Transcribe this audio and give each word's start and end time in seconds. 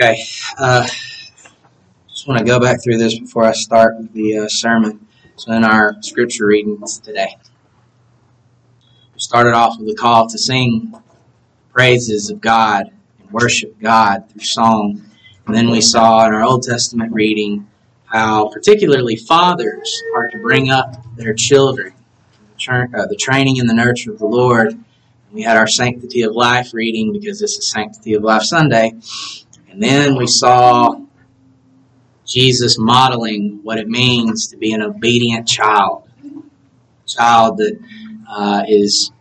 Okay. 0.00 0.22
Uh, 0.56 0.86
just 2.08 2.28
want 2.28 2.38
to 2.38 2.44
go 2.44 2.60
back 2.60 2.80
through 2.80 2.98
this 2.98 3.18
before 3.18 3.42
I 3.42 3.50
start 3.50 3.96
the 4.12 4.38
uh, 4.38 4.48
sermon. 4.48 5.04
So, 5.34 5.52
in 5.52 5.64
our 5.64 5.96
scripture 6.02 6.46
readings 6.46 7.00
today, 7.00 7.36
we 9.12 9.18
started 9.18 9.54
off 9.54 9.76
with 9.76 9.88
a 9.88 9.96
call 9.96 10.28
to 10.28 10.38
sing 10.38 10.94
praises 11.72 12.30
of 12.30 12.40
God 12.40 12.92
and 13.18 13.30
worship 13.32 13.76
God 13.80 14.30
through 14.30 14.44
song. 14.44 15.04
And 15.48 15.56
then 15.56 15.68
we 15.68 15.80
saw 15.80 16.24
in 16.28 16.32
our 16.32 16.44
Old 16.44 16.62
Testament 16.62 17.12
reading 17.12 17.66
how, 18.04 18.50
particularly, 18.50 19.16
fathers 19.16 20.00
are 20.14 20.28
to 20.30 20.38
bring 20.38 20.70
up 20.70 20.94
their 21.16 21.34
children, 21.34 21.92
uh, 22.68 23.06
the 23.06 23.18
training 23.18 23.58
and 23.58 23.68
the 23.68 23.74
nurture 23.74 24.12
of 24.12 24.20
the 24.20 24.26
Lord. 24.26 24.68
And 24.68 24.84
We 25.32 25.42
had 25.42 25.56
our 25.56 25.66
Sanctity 25.66 26.22
of 26.22 26.36
Life 26.36 26.72
reading 26.72 27.12
because 27.12 27.40
this 27.40 27.58
is 27.58 27.68
Sanctity 27.68 28.14
of 28.14 28.22
Life 28.22 28.44
Sunday. 28.44 28.92
And 29.78 29.84
then 29.84 30.16
we 30.16 30.26
saw 30.26 31.00
Jesus 32.26 32.80
modeling 32.80 33.60
what 33.62 33.78
it 33.78 33.86
means 33.86 34.48
to 34.48 34.56
be 34.56 34.72
an 34.72 34.82
obedient 34.82 35.46
child, 35.46 36.08
a 36.24 37.06
child 37.06 37.58
that 37.58 37.78
uh, 38.28 38.64
is 38.66 39.12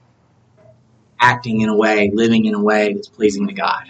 acting 1.20 1.62
in 1.62 1.70
a 1.70 1.78
way, 1.78 2.10
living 2.12 2.46
in 2.46 2.56
a 2.56 2.60
way 2.60 2.92
that's 2.92 3.08
pleasing 3.08 3.46
to 3.50 3.54
God. 3.54 3.84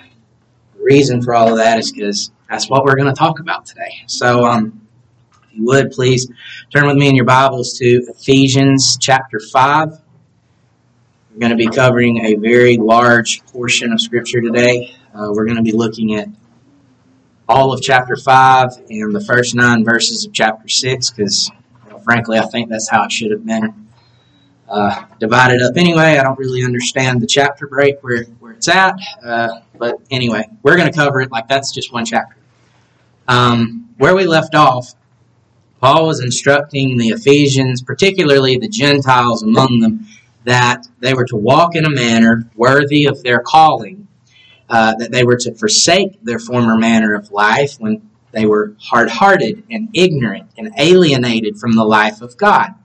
The 0.76 0.84
reason 0.84 1.22
for 1.22 1.34
all 1.34 1.52
of 1.52 1.56
that 1.56 1.80
is 1.80 1.94
because 1.94 2.32
that's 2.50 2.70
what 2.70 2.84
we're 2.84 2.98
going 2.98 3.08
to 3.08 3.18
talk 3.18 3.40
about 3.40 3.66
today. 3.66 4.04
So, 4.08 4.44
um, 4.44 4.82
if 5.44 5.58
you 5.58 5.64
would, 5.68 5.92
please 5.92 6.30
turn 6.70 6.86
with 6.86 6.98
me 6.98 7.08
in 7.08 7.16
your 7.16 7.24
Bibles 7.24 7.78
to 7.78 7.86
Ephesians 8.10 8.98
chapter 9.00 9.40
5. 9.40 9.92
We're 11.32 11.40
going 11.40 11.52
to 11.52 11.56
be 11.56 11.70
covering 11.70 12.26
a 12.26 12.36
very 12.36 12.76
large 12.76 13.46
portion 13.46 13.94
of 13.94 14.02
Scripture 14.02 14.42
today. 14.42 14.94
Uh, 15.14 15.30
we're 15.32 15.46
going 15.46 15.56
to 15.56 15.64
be 15.64 15.72
looking 15.72 16.16
at 16.16 16.28
all 17.50 17.72
of 17.72 17.82
chapter 17.82 18.16
5 18.16 18.86
and 18.90 19.16
the 19.16 19.22
first 19.22 19.56
nine 19.56 19.84
verses 19.86 20.26
of 20.26 20.34
chapter 20.34 20.68
6 20.68 21.10
because, 21.12 21.50
you 21.86 21.92
know, 21.92 22.00
frankly, 22.00 22.38
I 22.38 22.46
think 22.46 22.70
that's 22.70 22.90
how 22.90 23.06
it 23.06 23.12
should 23.12 23.32
have 23.32 23.46
been 23.46 23.88
uh, 24.68 25.06
divided 25.20 25.62
up 25.62 25.78
anyway. 25.78 26.18
I 26.18 26.24
don't 26.24 26.38
really 26.38 26.64
understand 26.64 27.22
the 27.22 27.28
chapter 27.28 27.68
break 27.68 28.02
where, 28.02 28.24
where 28.40 28.54
it's 28.54 28.68
at. 28.68 28.96
Uh, 29.24 29.62
but 29.78 29.96
anyway, 30.12 30.46
we're 30.64 30.76
going 30.76 30.92
to 30.92 30.98
cover 30.98 31.22
it 31.22 31.32
like 31.32 31.48
that's 31.48 31.72
just 31.72 31.94
one 31.94 32.06
chapter. 32.06 32.36
Um, 33.28 33.90
where 33.98 34.16
we 34.16 34.26
left 34.26 34.56
off, 34.56 34.94
Paul 35.80 36.08
was 36.08 36.22
instructing 36.22 36.98
the 36.98 37.10
Ephesians, 37.10 37.82
particularly 37.82 38.58
the 38.58 38.68
Gentiles 38.68 39.44
among 39.44 39.80
them, 39.80 40.08
that 40.44 40.88
they 41.00 41.14
were 41.14 41.26
to 41.26 41.36
walk 41.36 41.76
in 41.76 41.86
a 41.86 41.90
manner 41.90 42.50
worthy 42.56 43.06
of 43.06 43.22
their 43.24 43.40
calling 43.40 44.07
uh, 44.70 44.96
that 44.96 45.12
they 45.12 45.24
were 45.24 45.38
to 45.38 45.54
forsake 45.54 46.22
their 46.24 46.40
former 46.40 46.78
manner 46.78 47.14
of 47.14 47.32
life 47.32 47.76
when 47.80 48.10
they 48.32 48.46
were 48.46 48.76
hard 48.80 49.10
hearted 49.10 49.64
and 49.72 49.90
ignorant 49.94 50.50
and 50.58 50.72
alienated 50.78 51.58
from 51.58 51.76
the 51.76 51.86
life 51.86 52.22
of 52.22 52.38
God. 52.38 52.76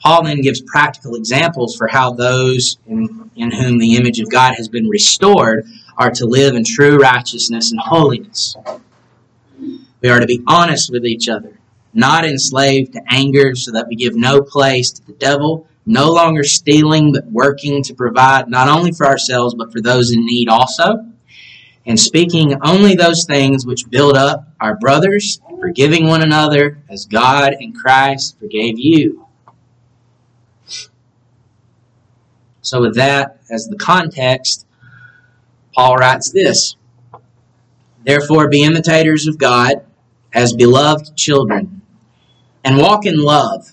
Paul 0.00 0.24
then 0.24 0.40
gives 0.40 0.60
practical 0.60 1.14
examples 1.14 1.76
for 1.76 1.86
how 1.86 2.12
those 2.12 2.78
in, 2.86 3.30
in 3.36 3.52
whom 3.52 3.78
the 3.78 3.94
image 3.94 4.18
of 4.18 4.30
God 4.30 4.54
has 4.56 4.68
been 4.68 4.88
restored 4.88 5.66
are 5.96 6.10
to 6.10 6.26
live 6.26 6.54
in 6.56 6.64
true 6.64 6.96
righteousness 6.96 7.70
and 7.70 7.80
holiness. 7.80 8.56
We 10.00 10.08
are 10.08 10.18
to 10.18 10.26
be 10.26 10.42
honest 10.48 10.90
with 10.90 11.04
each 11.04 11.28
other, 11.28 11.58
not 11.94 12.24
enslaved 12.24 12.94
to 12.94 13.02
anger, 13.08 13.54
so 13.54 13.70
that 13.72 13.86
we 13.86 13.94
give 13.94 14.16
no 14.16 14.42
place 14.42 14.90
to 14.90 15.06
the 15.06 15.12
devil 15.12 15.68
no 15.84 16.10
longer 16.10 16.44
stealing, 16.44 17.12
but 17.12 17.26
working 17.26 17.82
to 17.84 17.94
provide 17.94 18.48
not 18.48 18.68
only 18.68 18.92
for 18.92 19.06
ourselves, 19.06 19.54
but 19.54 19.72
for 19.72 19.80
those 19.80 20.12
in 20.12 20.24
need 20.24 20.48
also. 20.48 21.06
And 21.84 21.98
speaking 21.98 22.54
only 22.62 22.94
those 22.94 23.24
things 23.24 23.66
which 23.66 23.90
build 23.90 24.16
up 24.16 24.46
our 24.60 24.76
brothers, 24.76 25.40
forgiving 25.60 26.06
one 26.06 26.22
another 26.22 26.78
as 26.88 27.06
God 27.06 27.54
in 27.58 27.72
Christ 27.72 28.38
forgave 28.38 28.78
you. 28.78 29.26
So, 32.60 32.80
with 32.80 32.94
that 32.94 33.40
as 33.50 33.66
the 33.66 33.76
context, 33.76 34.66
Paul 35.74 35.96
writes 35.96 36.30
this 36.30 36.76
Therefore, 38.04 38.48
be 38.48 38.62
imitators 38.62 39.26
of 39.26 39.38
God 39.38 39.84
as 40.32 40.52
beloved 40.52 41.16
children, 41.16 41.82
and 42.64 42.78
walk 42.78 43.04
in 43.04 43.20
love 43.20 43.72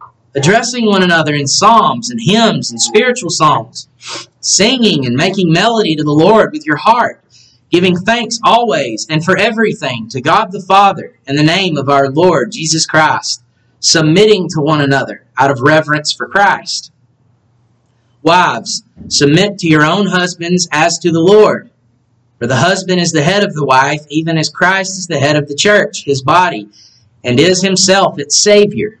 addressing 0.35 0.85
one 0.85 1.03
another 1.03 1.33
in 1.33 1.47
psalms 1.47 2.09
and 2.09 2.19
hymns 2.21 2.71
and 2.71 2.81
spiritual 2.81 3.29
songs, 3.29 3.87
singing 4.39 5.05
and 5.05 5.15
making 5.15 5.51
melody 5.51 5.95
to 5.95 6.03
the 6.03 6.11
Lord 6.11 6.51
with 6.51 6.65
your 6.65 6.77
heart, 6.77 7.23
giving 7.69 7.95
thanks 7.95 8.39
always 8.43 9.07
and 9.09 9.23
for 9.23 9.37
everything 9.37 10.09
to 10.09 10.21
God 10.21 10.51
the 10.51 10.61
Father 10.61 11.17
in 11.27 11.35
the 11.35 11.43
name 11.43 11.77
of 11.77 11.89
our 11.89 12.09
Lord 12.09 12.51
Jesus 12.51 12.85
Christ, 12.85 13.43
submitting 13.79 14.47
to 14.49 14.61
one 14.61 14.81
another 14.81 15.25
out 15.37 15.51
of 15.51 15.61
reverence 15.61 16.13
for 16.13 16.27
Christ. 16.27 16.91
Wives, 18.23 18.83
submit 19.07 19.57
to 19.59 19.67
your 19.67 19.83
own 19.83 20.05
husbands 20.05 20.67
as 20.71 20.99
to 20.99 21.11
the 21.11 21.19
Lord. 21.19 21.71
For 22.37 22.47
the 22.47 22.55
husband 22.55 22.99
is 22.99 23.11
the 23.11 23.23
head 23.23 23.43
of 23.43 23.53
the 23.53 23.65
wife, 23.65 24.05
even 24.09 24.37
as 24.37 24.49
Christ 24.49 24.97
is 24.97 25.07
the 25.07 25.19
head 25.19 25.35
of 25.35 25.47
the 25.47 25.55
church, 25.55 26.03
his 26.05 26.21
body, 26.21 26.69
and 27.23 27.39
is 27.39 27.61
himself 27.61 28.17
its 28.19 28.39
Savior. 28.39 29.00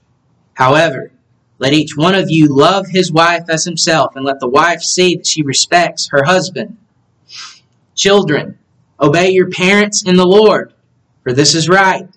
However, 0.61 1.11
let 1.57 1.73
each 1.73 1.97
one 1.97 2.13
of 2.13 2.29
you 2.29 2.47
love 2.47 2.85
his 2.87 3.11
wife 3.11 3.45
as 3.49 3.65
himself, 3.65 4.15
and 4.15 4.23
let 4.23 4.39
the 4.39 4.47
wife 4.47 4.83
see 4.83 5.15
that 5.15 5.25
she 5.25 5.41
respects 5.41 6.09
her 6.11 6.25
husband. 6.25 6.77
Children, 7.95 8.59
obey 8.99 9.31
your 9.31 9.49
parents 9.49 10.03
in 10.03 10.17
the 10.17 10.27
Lord, 10.27 10.71
for 11.23 11.33
this 11.33 11.55
is 11.55 11.67
right. 11.67 12.07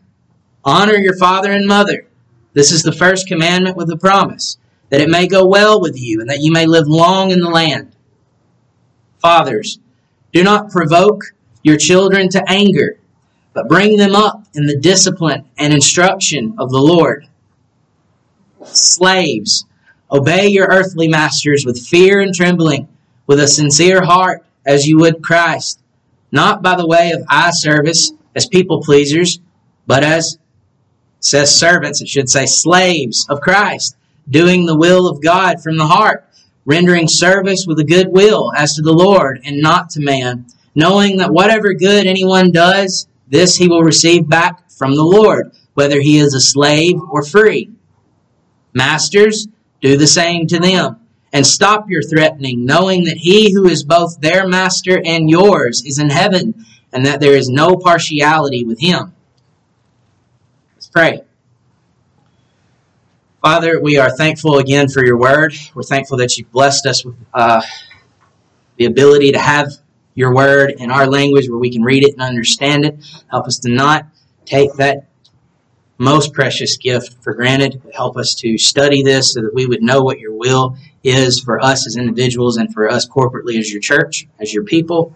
Honor 0.62 0.98
your 0.98 1.16
father 1.16 1.52
and 1.52 1.66
mother. 1.66 2.06
This 2.52 2.70
is 2.70 2.82
the 2.82 2.92
first 2.92 3.26
commandment 3.26 3.78
with 3.78 3.90
a 3.90 3.96
promise, 3.96 4.58
that 4.90 5.00
it 5.00 5.08
may 5.08 5.26
go 5.26 5.46
well 5.46 5.80
with 5.80 5.98
you, 5.98 6.20
and 6.20 6.28
that 6.28 6.42
you 6.42 6.52
may 6.52 6.66
live 6.66 6.86
long 6.86 7.30
in 7.30 7.40
the 7.40 7.48
land. 7.48 7.96
Fathers, 9.22 9.78
do 10.34 10.44
not 10.44 10.70
provoke 10.70 11.32
your 11.62 11.78
children 11.78 12.28
to 12.28 12.44
anger, 12.46 12.98
but 13.54 13.70
bring 13.70 13.96
them 13.96 14.14
up 14.14 14.44
in 14.52 14.66
the 14.66 14.76
discipline 14.76 15.48
and 15.56 15.72
instruction 15.72 16.56
of 16.58 16.70
the 16.70 16.82
Lord. 16.82 17.26
Slaves, 18.64 19.64
obey 20.10 20.48
your 20.48 20.66
earthly 20.66 21.08
masters 21.08 21.64
with 21.64 21.86
fear 21.86 22.20
and 22.20 22.34
trembling, 22.34 22.88
with 23.26 23.40
a 23.40 23.48
sincere 23.48 24.04
heart, 24.04 24.44
as 24.66 24.86
you 24.86 24.98
would 24.98 25.22
Christ, 25.22 25.80
not 26.32 26.62
by 26.62 26.76
the 26.76 26.86
way 26.86 27.12
of 27.12 27.24
eye 27.28 27.50
service 27.50 28.12
as 28.34 28.46
people 28.46 28.82
pleasers, 28.82 29.40
but 29.86 30.02
as 30.02 30.38
says 31.20 31.54
servants, 31.56 32.00
it 32.00 32.08
should 32.08 32.28
say 32.28 32.46
slaves 32.46 33.26
of 33.28 33.40
Christ, 33.40 33.96
doing 34.28 34.66
the 34.66 34.76
will 34.76 35.06
of 35.06 35.22
God 35.22 35.62
from 35.62 35.76
the 35.76 35.86
heart, 35.86 36.28
rendering 36.64 37.08
service 37.08 37.66
with 37.66 37.78
a 37.78 37.84
good 37.84 38.08
will 38.08 38.52
as 38.56 38.74
to 38.74 38.82
the 38.82 38.92
Lord 38.92 39.40
and 39.44 39.60
not 39.60 39.90
to 39.90 40.00
man, 40.00 40.46
knowing 40.74 41.18
that 41.18 41.32
whatever 41.32 41.72
good 41.72 42.06
anyone 42.06 42.52
does, 42.52 43.06
this 43.28 43.56
he 43.56 43.68
will 43.68 43.82
receive 43.82 44.28
back 44.28 44.70
from 44.70 44.94
the 44.94 45.02
Lord, 45.02 45.52
whether 45.74 46.00
he 46.00 46.18
is 46.18 46.34
a 46.34 46.40
slave 46.40 47.00
or 47.10 47.22
free. 47.22 47.73
Masters, 48.74 49.48
do 49.80 49.96
the 49.96 50.06
same 50.06 50.46
to 50.48 50.58
them. 50.58 51.00
And 51.32 51.46
stop 51.46 51.90
your 51.90 52.02
threatening, 52.02 52.64
knowing 52.64 53.04
that 53.04 53.16
he 53.16 53.52
who 53.52 53.66
is 53.68 53.82
both 53.82 54.20
their 54.20 54.46
master 54.46 55.02
and 55.04 55.28
yours 55.28 55.82
is 55.84 55.98
in 55.98 56.10
heaven, 56.10 56.64
and 56.92 57.06
that 57.06 57.20
there 57.20 57.36
is 57.36 57.48
no 57.48 57.76
partiality 57.76 58.62
with 58.64 58.80
him. 58.80 59.12
Let's 60.76 60.88
pray. 60.88 61.22
Father, 63.42 63.80
we 63.80 63.98
are 63.98 64.10
thankful 64.10 64.58
again 64.58 64.88
for 64.88 65.04
your 65.04 65.18
word. 65.18 65.54
We're 65.74 65.82
thankful 65.82 66.18
that 66.18 66.38
you've 66.38 66.50
blessed 66.52 66.86
us 66.86 67.04
with 67.04 67.16
uh, 67.34 67.60
the 68.76 68.86
ability 68.86 69.32
to 69.32 69.38
have 69.38 69.72
your 70.14 70.34
word 70.34 70.74
in 70.78 70.90
our 70.90 71.06
language 71.06 71.48
where 71.48 71.58
we 71.58 71.70
can 71.70 71.82
read 71.82 72.04
it 72.04 72.12
and 72.12 72.22
understand 72.22 72.84
it. 72.84 72.96
Help 73.30 73.46
us 73.46 73.58
to 73.58 73.68
not 73.68 74.06
take 74.46 74.72
that 74.74 75.08
most 75.98 76.32
precious 76.32 76.76
gift 76.76 77.22
for 77.22 77.34
granted. 77.34 77.80
Help 77.94 78.16
us 78.16 78.34
to 78.34 78.58
study 78.58 79.02
this 79.02 79.34
so 79.34 79.42
that 79.42 79.54
we 79.54 79.66
would 79.66 79.82
know 79.82 80.02
what 80.02 80.18
your 80.18 80.32
will 80.32 80.76
is 81.02 81.40
for 81.40 81.62
us 81.62 81.86
as 81.86 81.96
individuals 81.96 82.56
and 82.56 82.72
for 82.72 82.90
us 82.90 83.08
corporately 83.08 83.58
as 83.58 83.70
your 83.70 83.80
church, 83.80 84.26
as 84.40 84.52
your 84.52 84.64
people. 84.64 85.14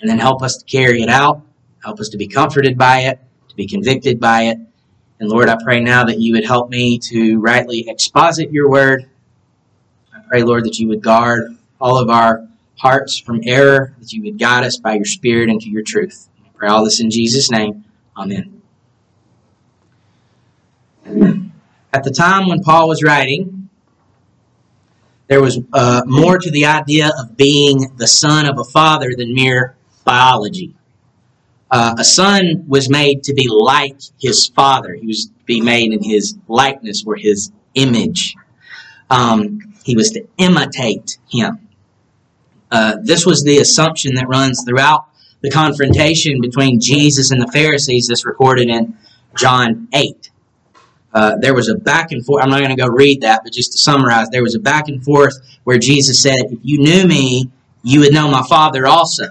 And 0.00 0.08
then 0.08 0.18
help 0.18 0.42
us 0.42 0.56
to 0.58 0.64
carry 0.64 1.02
it 1.02 1.08
out. 1.08 1.42
Help 1.82 2.00
us 2.00 2.08
to 2.10 2.16
be 2.16 2.26
comforted 2.26 2.76
by 2.76 3.00
it, 3.00 3.20
to 3.48 3.56
be 3.56 3.66
convicted 3.66 4.18
by 4.18 4.44
it. 4.44 4.58
And 5.18 5.28
Lord, 5.28 5.48
I 5.48 5.56
pray 5.62 5.80
now 5.80 6.04
that 6.04 6.20
you 6.20 6.34
would 6.34 6.44
help 6.44 6.68
me 6.70 6.98
to 6.98 7.38
rightly 7.40 7.88
exposit 7.88 8.52
your 8.52 8.68
word. 8.68 9.08
I 10.14 10.20
pray, 10.28 10.42
Lord, 10.42 10.64
that 10.64 10.78
you 10.78 10.88
would 10.88 11.02
guard 11.02 11.56
all 11.80 11.98
of 11.98 12.10
our 12.10 12.46
hearts 12.76 13.18
from 13.18 13.40
error, 13.44 13.94
that 13.98 14.12
you 14.12 14.22
would 14.24 14.38
guide 14.38 14.64
us 14.64 14.76
by 14.78 14.94
your 14.94 15.04
Spirit 15.04 15.48
into 15.48 15.70
your 15.70 15.82
truth. 15.82 16.28
I 16.44 16.48
pray 16.54 16.68
all 16.68 16.84
this 16.84 17.00
in 17.00 17.10
Jesus' 17.10 17.50
name. 17.50 17.84
Amen. 18.16 18.55
At 21.92 22.04
the 22.04 22.10
time 22.10 22.48
when 22.48 22.62
Paul 22.62 22.88
was 22.88 23.02
writing, 23.02 23.68
there 25.28 25.40
was 25.40 25.58
uh, 25.72 26.02
more 26.06 26.38
to 26.38 26.50
the 26.50 26.66
idea 26.66 27.10
of 27.18 27.36
being 27.36 27.92
the 27.96 28.06
son 28.06 28.46
of 28.46 28.58
a 28.58 28.64
father 28.64 29.12
than 29.16 29.34
mere 29.34 29.76
biology. 30.04 30.74
Uh, 31.70 31.96
a 31.98 32.04
son 32.04 32.64
was 32.68 32.88
made 32.88 33.24
to 33.24 33.34
be 33.34 33.48
like 33.48 33.98
his 34.20 34.48
father. 34.48 34.94
He 34.94 35.06
was 35.06 35.26
to 35.26 35.44
be 35.44 35.60
made 35.60 35.92
in 35.92 36.02
his 36.02 36.36
likeness 36.48 37.04
or 37.06 37.16
his 37.16 37.50
image. 37.74 38.36
Um, 39.10 39.74
he 39.84 39.96
was 39.96 40.10
to 40.12 40.26
imitate 40.38 41.18
him. 41.28 41.68
Uh, 42.70 42.96
this 43.02 43.24
was 43.24 43.42
the 43.42 43.58
assumption 43.58 44.14
that 44.14 44.28
runs 44.28 44.64
throughout 44.64 45.06
the 45.40 45.50
confrontation 45.50 46.40
between 46.40 46.80
Jesus 46.80 47.30
and 47.30 47.40
the 47.40 47.50
Pharisees 47.52 48.08
that's 48.08 48.26
recorded 48.26 48.68
in 48.68 48.96
John 49.36 49.88
8. 49.92 50.30
Uh, 51.16 51.34
there 51.38 51.54
was 51.54 51.70
a 51.70 51.74
back 51.74 52.12
and 52.12 52.22
forth. 52.26 52.44
I'm 52.44 52.50
not 52.50 52.58
going 52.58 52.76
to 52.76 52.82
go 52.82 52.88
read 52.88 53.22
that, 53.22 53.40
but 53.42 53.50
just 53.50 53.72
to 53.72 53.78
summarize, 53.78 54.28
there 54.28 54.42
was 54.42 54.54
a 54.54 54.58
back 54.58 54.88
and 54.88 55.02
forth 55.02 55.34
where 55.64 55.78
Jesus 55.78 56.20
said, 56.20 56.36
If 56.50 56.58
you 56.62 56.76
knew 56.76 57.06
me, 57.06 57.50
you 57.82 58.00
would 58.00 58.12
know 58.12 58.28
my 58.28 58.42
Father 58.46 58.86
also. 58.86 59.30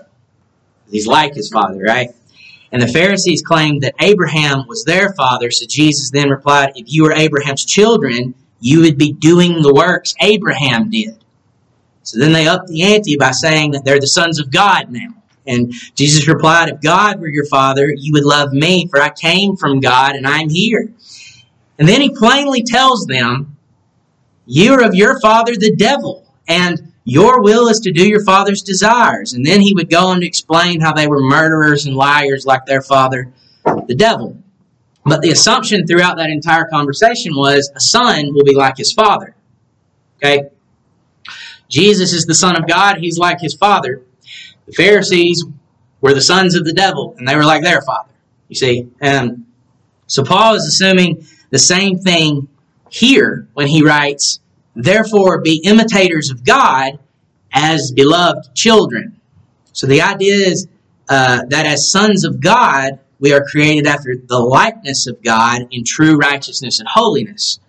He's 0.90 1.06
like 1.06 1.36
his 1.36 1.48
Father, 1.50 1.84
right? 1.84 2.10
And 2.72 2.82
the 2.82 2.88
Pharisees 2.88 3.44
claimed 3.44 3.84
that 3.84 3.94
Abraham 4.00 4.66
was 4.68 4.84
their 4.84 5.14
father, 5.14 5.52
so 5.52 5.68
Jesus 5.68 6.10
then 6.10 6.32
replied, 6.32 6.72
If 6.76 6.92
you 6.92 7.04
were 7.04 7.14
Abraham's 7.14 7.64
children, 7.64 8.34
you 8.60 8.82
would 8.82 8.98
be 8.98 9.12
doing 9.12 9.62
the 9.62 9.72
works 9.72 10.16
Abraham 10.22 10.90
did. 10.90 11.24
So 12.02 12.18
then 12.18 12.34
they 12.34 12.48
upped 12.48 12.68
the 12.68 12.82
ante 12.82 13.16
by 13.16 13.30
saying 13.30 13.74
that 13.74 13.86
they're 13.86 14.00
the 14.00 14.08
sons 14.08 14.40
of 14.40 14.52
God 14.52 14.90
now. 14.90 15.14
And 15.46 15.72
Jesus 15.94 16.28
replied, 16.28 16.70
If 16.70 16.82
God 16.82 17.20
were 17.20 17.30
your 17.30 17.46
father, 17.46 17.94
you 17.96 18.14
would 18.14 18.26
love 18.26 18.54
me, 18.54 18.88
for 18.88 19.00
I 19.00 19.12
came 19.12 19.56
from 19.56 19.82
God 19.82 20.16
and 20.16 20.26
I 20.26 20.40
am 20.40 20.50
here. 20.50 20.92
And 21.78 21.88
then 21.88 22.02
he 22.02 22.10
plainly 22.10 22.64
tells 22.64 23.06
them, 23.06 23.58
You're 24.46 24.84
of 24.84 24.96
your 24.96 25.20
father 25.20 25.54
the 25.54 25.76
devil, 25.76 26.26
and 26.48 26.94
your 27.04 27.42
will 27.42 27.68
is 27.68 27.80
to 27.82 27.92
do 27.92 28.08
your 28.08 28.24
father's 28.24 28.64
desires. 28.64 29.34
And 29.34 29.46
then 29.46 29.62
he 29.62 29.74
would 29.74 29.90
go 29.90 30.08
on 30.08 30.22
to 30.22 30.26
explain 30.26 30.82
how 30.82 30.94
they 30.94 31.08
were 31.08 31.22
murderers 31.22 31.86
and 31.86 31.96
liars 31.96 32.46
like 32.46 32.66
their 32.66 32.82
father, 32.82 33.32
the 33.88 33.96
devil. 33.96 34.38
But 35.04 35.22
the 35.22 35.30
assumption 35.30 35.86
throughout 35.86 36.18
that 36.18 36.32
entire 36.32 36.66
conversation 36.66 37.36
was 37.36 37.72
a 37.76 37.80
son 37.80 38.34
will 38.34 38.44
be 38.44 38.56
like 38.56 38.78
his 38.78 38.92
father. 38.92 39.36
Okay? 40.18 40.50
Jesus 41.70 42.14
is 42.14 42.26
the 42.26 42.36
Son 42.36 42.56
of 42.56 42.68
God, 42.68 42.98
he's 42.98 43.18
like 43.18 43.40
his 43.40 43.54
father. 43.54 44.02
The 44.66 44.74
Pharisees 44.74 45.44
were 46.02 46.14
the 46.14 46.22
sons 46.22 46.56
of 46.56 46.66
the 46.66 46.74
devil, 46.74 47.16
and 47.18 47.28
they 47.28 47.36
were 47.36 47.46
like 47.46 47.64
their 47.64 47.82
father. 47.82 48.10
You 48.48 48.56
see? 48.56 48.88
And 49.00 49.46
so 50.08 50.24
Paul 50.24 50.56
is 50.56 50.66
assuming 50.66 51.28
the 51.50 51.60
same 51.60 51.98
thing 51.98 52.48
here 52.90 53.48
when 53.54 53.68
he 53.68 53.84
writes, 53.84 54.40
Therefore, 54.76 55.42
be 55.42 55.62
imitators 55.64 56.30
of 56.30 56.44
God 56.44 57.00
as 57.54 57.92
beloved 57.92 58.54
children. 58.54 59.20
So 59.72 59.88
the 59.88 60.02
idea 60.02 60.48
is 60.48 60.68
uh, 61.10 61.44
that 61.50 61.66
as 61.66 61.92
sons 61.92 62.24
of 62.24 62.42
God, 62.42 63.00
we 63.20 63.34
are 63.34 63.44
created 63.44 63.88
after 63.88 64.16
the 64.16 64.40
likeness 64.40 65.08
of 65.08 65.24
God 65.24 65.68
in 65.72 65.84
true 65.86 66.18
righteousness 66.18 66.80
and 66.80 66.88
holiness, 66.88 67.60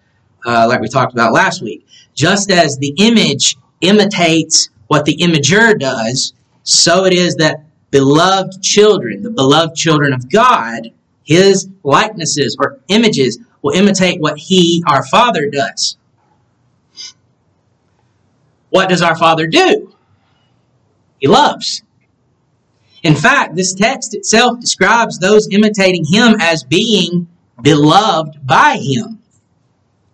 uh, 0.45 0.66
like 0.68 0.80
we 0.80 0.88
talked 0.88 1.12
about 1.12 1.33
last 1.33 1.62
week. 1.62 1.87
Just 2.14 2.50
as 2.50 2.78
the 2.78 2.95
image 2.99 3.56
imitates 3.80 4.68
what 4.88 5.04
the 5.04 5.16
imager 5.18 5.78
does, 5.78 6.33
so 6.62 7.04
it 7.04 7.12
is 7.12 7.37
that 7.37 7.64
beloved 7.90 8.62
children, 8.62 9.23
the 9.23 9.30
beloved 9.30 9.76
children 9.76 10.12
of 10.12 10.28
God, 10.30 10.90
his 11.23 11.68
likenesses 11.83 12.56
or 12.59 12.80
images 12.88 13.38
will 13.66 13.76
imitate 13.76 14.20
what 14.20 14.38
he, 14.38 14.85
our 14.87 15.04
Father, 15.04 15.50
does. 15.50 15.96
What 18.70 18.88
does 18.88 19.02
our 19.02 19.16
Father 19.16 19.49
do? 19.49 19.92
He 21.18 21.26
loves. 21.26 21.82
In 23.02 23.16
fact, 23.16 23.56
this 23.56 23.75
text 23.75 24.14
itself 24.14 24.61
describes 24.61 25.18
those 25.18 25.49
imitating 25.50 26.04
him 26.04 26.37
as 26.40 26.62
being 26.62 27.26
beloved 27.61 28.46
by 28.46 28.78
him. 28.80 29.20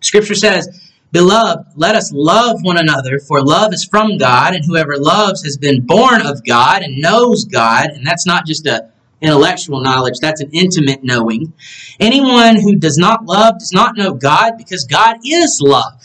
Scripture 0.01 0.35
says, 0.35 0.91
Beloved, 1.11 1.73
let 1.75 1.93
us 1.93 2.11
love 2.11 2.57
one 2.63 2.79
another, 2.79 3.19
for 3.19 3.39
love 3.43 3.71
is 3.71 3.85
from 3.85 4.17
God, 4.17 4.55
and 4.55 4.65
whoever 4.65 4.97
loves 4.97 5.43
has 5.43 5.57
been 5.57 5.85
born 5.85 6.25
of 6.25 6.43
God 6.43 6.81
and 6.81 6.97
knows 6.97 7.45
God. 7.45 7.91
And 7.91 8.05
that's 8.05 8.25
not 8.25 8.47
just 8.47 8.65
a 8.65 8.89
intellectual 9.23 9.81
knowledge, 9.81 10.19
that's 10.19 10.41
an 10.41 10.49
intimate 10.51 11.03
knowing. 11.03 11.53
Anyone 11.99 12.59
who 12.59 12.75
does 12.75 12.97
not 12.97 13.25
love 13.25 13.57
does 13.57 13.71
not 13.73 13.97
know 13.97 14.13
God, 14.13 14.57
because 14.57 14.83
God 14.83 15.17
is 15.25 15.59
love. 15.63 16.01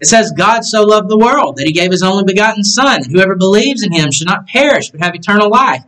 It 0.00 0.06
says, 0.06 0.32
God 0.36 0.64
so 0.64 0.82
loved 0.82 1.08
the 1.08 1.18
world 1.18 1.56
that 1.56 1.66
he 1.66 1.72
gave 1.72 1.90
his 1.90 2.02
only 2.02 2.24
begotten 2.24 2.64
Son, 2.64 3.02
that 3.02 3.10
whoever 3.10 3.34
believes 3.34 3.82
in 3.82 3.92
him 3.92 4.10
should 4.10 4.26
not 4.26 4.46
perish, 4.46 4.90
but 4.90 5.02
have 5.02 5.14
eternal 5.14 5.50
life. 5.50 5.84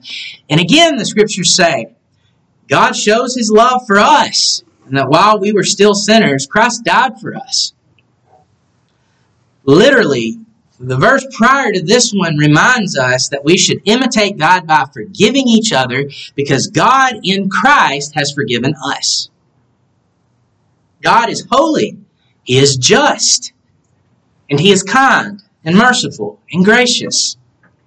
And 0.49 0.61
again, 0.61 0.97
the 0.97 1.05
scriptures 1.05 1.55
say, 1.55 1.95
God 2.69 2.93
shows 2.93 3.35
his 3.35 3.51
love 3.51 3.83
for 3.87 3.99
us, 3.99 4.63
and 4.87 4.97
that 4.97 5.09
while 5.09 5.39
we 5.39 5.53
were 5.53 5.65
still 5.65 5.95
sinners, 5.95 6.47
Christ 6.47 6.85
died 6.85 7.21
for 7.21 7.35
us. 7.35 7.73
Literally, 9.65 10.39
the 10.81 10.97
verse 10.97 11.27
prior 11.37 11.73
to 11.73 11.83
this 11.83 12.13
one 12.13 12.37
reminds 12.37 12.97
us 12.97 13.29
that 13.29 13.45
we 13.45 13.59
should 13.59 13.83
imitate 13.85 14.39
God 14.39 14.67
by 14.67 14.87
forgiving 14.93 15.49
each 15.49 15.73
other 15.73 16.09
because 16.37 16.69
God 16.69 17.15
in 17.25 17.51
Christ 17.51 18.15
has 18.15 18.33
forgiven 18.33 18.75
us. 18.85 19.29
God 21.03 21.31
is 21.31 21.47
holy. 21.51 21.99
He 22.45 22.59
is 22.59 22.77
just. 22.77 23.53
And 24.49 24.61
he 24.61 24.71
is 24.71 24.83
kind 24.83 25.43
and 25.65 25.77
merciful 25.77 26.41
and 26.53 26.65
gracious 26.65 27.37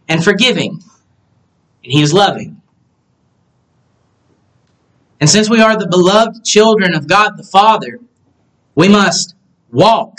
and 0.07 0.23
forgiving. 0.23 0.83
And 1.83 1.93
he 1.93 2.01
is 2.01 2.13
loving. 2.13 2.61
And 5.19 5.29
since 5.29 5.49
we 5.49 5.61
are 5.61 5.77
the 5.77 5.87
beloved 5.87 6.43
children 6.43 6.93
of 6.93 7.07
God 7.07 7.37
the 7.37 7.43
Father, 7.43 7.99
we 8.75 8.89
must 8.89 9.35
walk 9.71 10.17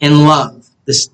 in 0.00 0.24
love. 0.24 0.68
This 0.84 1.08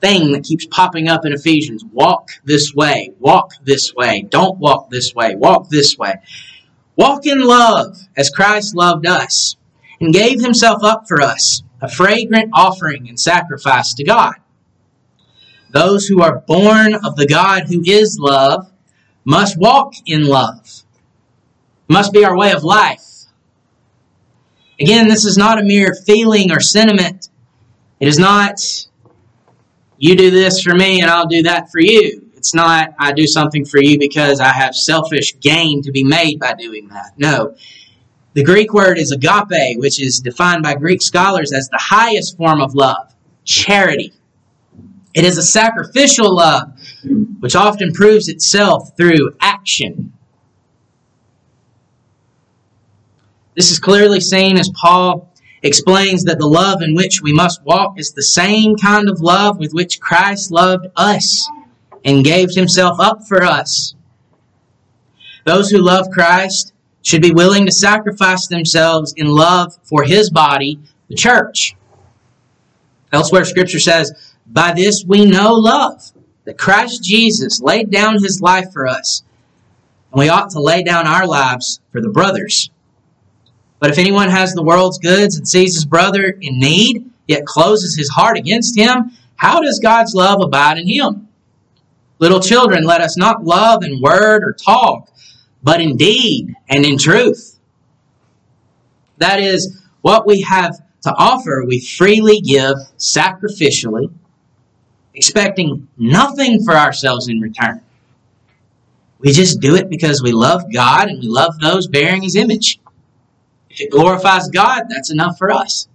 thing 0.00 0.32
that 0.32 0.44
keeps 0.44 0.66
popping 0.66 1.08
up 1.08 1.24
in 1.24 1.32
Ephesians 1.32 1.84
walk 1.92 2.30
this 2.44 2.74
way, 2.74 3.12
walk 3.18 3.52
this 3.64 3.94
way, 3.94 4.26
don't 4.28 4.58
walk 4.58 4.90
this 4.90 5.14
way, 5.14 5.34
walk 5.34 5.68
this 5.68 5.96
way. 5.98 6.14
Walk 6.96 7.26
in 7.26 7.40
love 7.40 7.98
as 8.16 8.30
Christ 8.30 8.74
loved 8.74 9.06
us 9.06 9.56
and 10.00 10.14
gave 10.14 10.40
himself 10.40 10.82
up 10.82 11.06
for 11.06 11.20
us 11.20 11.62
a 11.80 11.88
fragrant 11.88 12.50
offering 12.54 13.08
and 13.08 13.20
sacrifice 13.20 13.94
to 13.94 14.04
God. 14.04 14.34
Those 15.70 16.06
who 16.06 16.22
are 16.22 16.40
born 16.46 16.94
of 16.94 17.16
the 17.16 17.26
God 17.26 17.64
who 17.68 17.82
is 17.84 18.18
love 18.18 18.70
must 19.24 19.58
walk 19.58 19.94
in 20.06 20.24
love. 20.24 20.84
Must 21.88 22.12
be 22.12 22.24
our 22.24 22.36
way 22.36 22.52
of 22.52 22.64
life. 22.64 23.24
Again, 24.80 25.08
this 25.08 25.24
is 25.24 25.36
not 25.36 25.58
a 25.58 25.64
mere 25.64 25.94
feeling 25.94 26.52
or 26.52 26.60
sentiment. 26.60 27.28
It 27.98 28.08
is 28.08 28.18
not, 28.18 28.60
you 29.98 30.16
do 30.16 30.30
this 30.30 30.62
for 30.62 30.74
me 30.74 31.00
and 31.00 31.10
I'll 31.10 31.26
do 31.26 31.42
that 31.42 31.70
for 31.70 31.80
you. 31.80 32.30
It's 32.36 32.54
not, 32.54 32.94
I 32.98 33.12
do 33.12 33.26
something 33.26 33.64
for 33.64 33.82
you 33.82 33.98
because 33.98 34.40
I 34.40 34.52
have 34.52 34.74
selfish 34.74 35.38
gain 35.40 35.82
to 35.82 35.90
be 35.90 36.04
made 36.04 36.38
by 36.38 36.54
doing 36.54 36.88
that. 36.88 37.12
No. 37.16 37.56
The 38.34 38.44
Greek 38.44 38.72
word 38.72 38.98
is 38.98 39.12
agape, 39.12 39.78
which 39.78 40.00
is 40.00 40.20
defined 40.20 40.62
by 40.62 40.74
Greek 40.74 41.00
scholars 41.00 41.52
as 41.52 41.68
the 41.68 41.80
highest 41.80 42.36
form 42.36 42.60
of 42.60 42.74
love, 42.74 43.14
charity. 43.44 44.12
It 45.14 45.24
is 45.24 45.38
a 45.38 45.42
sacrificial 45.42 46.36
love, 46.36 46.78
which 47.40 47.56
often 47.56 47.92
proves 47.92 48.28
itself 48.28 48.94
through 48.96 49.34
action. 49.40 50.12
This 53.54 53.70
is 53.70 53.78
clearly 53.78 54.20
seen 54.20 54.58
as 54.58 54.68
Paul 54.68 55.32
explains 55.66 56.24
that 56.24 56.38
the 56.38 56.46
love 56.46 56.82
in 56.82 56.94
which 56.94 57.22
we 57.22 57.32
must 57.32 57.62
walk 57.64 57.98
is 57.98 58.12
the 58.12 58.22
same 58.22 58.76
kind 58.76 59.08
of 59.08 59.20
love 59.20 59.58
with 59.58 59.72
which 59.72 60.00
Christ 60.00 60.50
loved 60.50 60.86
us 60.96 61.48
and 62.04 62.24
gave 62.24 62.50
himself 62.50 63.00
up 63.00 63.26
for 63.26 63.42
us. 63.42 63.94
Those 65.44 65.70
who 65.70 65.78
love 65.78 66.10
Christ 66.10 66.72
should 67.02 67.22
be 67.22 67.32
willing 67.32 67.66
to 67.66 67.72
sacrifice 67.72 68.48
themselves 68.48 69.14
in 69.16 69.26
love 69.26 69.78
for 69.84 70.02
his 70.02 70.30
body, 70.30 70.80
the 71.08 71.14
church. 71.14 71.76
Elsewhere, 73.12 73.44
Scripture 73.44 73.78
says, 73.78 74.12
By 74.46 74.72
this 74.72 75.04
we 75.06 75.24
know 75.24 75.52
love, 75.52 76.12
that 76.44 76.58
Christ 76.58 77.04
Jesus 77.04 77.60
laid 77.60 77.90
down 77.90 78.22
his 78.22 78.40
life 78.40 78.72
for 78.72 78.86
us, 78.86 79.22
and 80.12 80.18
we 80.18 80.28
ought 80.28 80.50
to 80.50 80.60
lay 80.60 80.82
down 80.82 81.06
our 81.06 81.26
lives 81.26 81.80
for 81.92 82.00
the 82.00 82.08
brothers. 82.08 82.70
But 83.78 83.90
if 83.90 83.98
anyone 83.98 84.30
has 84.30 84.54
the 84.54 84.62
world's 84.62 84.98
goods 84.98 85.36
and 85.36 85.46
sees 85.46 85.74
his 85.74 85.84
brother 85.84 86.36
in 86.40 86.58
need, 86.58 87.10
yet 87.26 87.44
closes 87.44 87.96
his 87.96 88.08
heart 88.08 88.36
against 88.36 88.76
him, 88.76 89.12
how 89.36 89.60
does 89.60 89.78
God's 89.78 90.14
love 90.14 90.40
abide 90.42 90.78
in 90.78 90.88
him? 90.88 91.28
Little 92.18 92.40
children, 92.40 92.84
let 92.84 93.02
us 93.02 93.18
not 93.18 93.44
love 93.44 93.84
in 93.84 94.00
word 94.00 94.42
or 94.42 94.52
talk, 94.52 95.10
but 95.62 95.80
in 95.80 95.96
deed 95.96 96.54
and 96.68 96.86
in 96.86 96.96
truth. 96.96 97.58
That 99.18 99.40
is, 99.40 99.82
what 100.00 100.26
we 100.26 100.42
have 100.42 100.78
to 101.02 101.14
offer, 101.14 101.64
we 101.66 101.80
freely 101.80 102.40
give 102.40 102.76
sacrificially, 102.98 104.10
expecting 105.14 105.88
nothing 105.96 106.64
for 106.64 106.74
ourselves 106.74 107.28
in 107.28 107.40
return. 107.40 107.82
We 109.18 109.32
just 109.32 109.60
do 109.60 109.74
it 109.74 109.88
because 109.88 110.22
we 110.22 110.32
love 110.32 110.72
God 110.72 111.08
and 111.08 111.20
we 111.20 111.28
love 111.28 111.58
those 111.60 111.86
bearing 111.86 112.22
His 112.22 112.36
image. 112.36 112.78
It 113.76 113.90
glorifies 113.90 114.48
God, 114.48 114.84
that's 114.88 115.10
enough 115.10 115.38
for 115.38 115.50
us. 115.50 115.88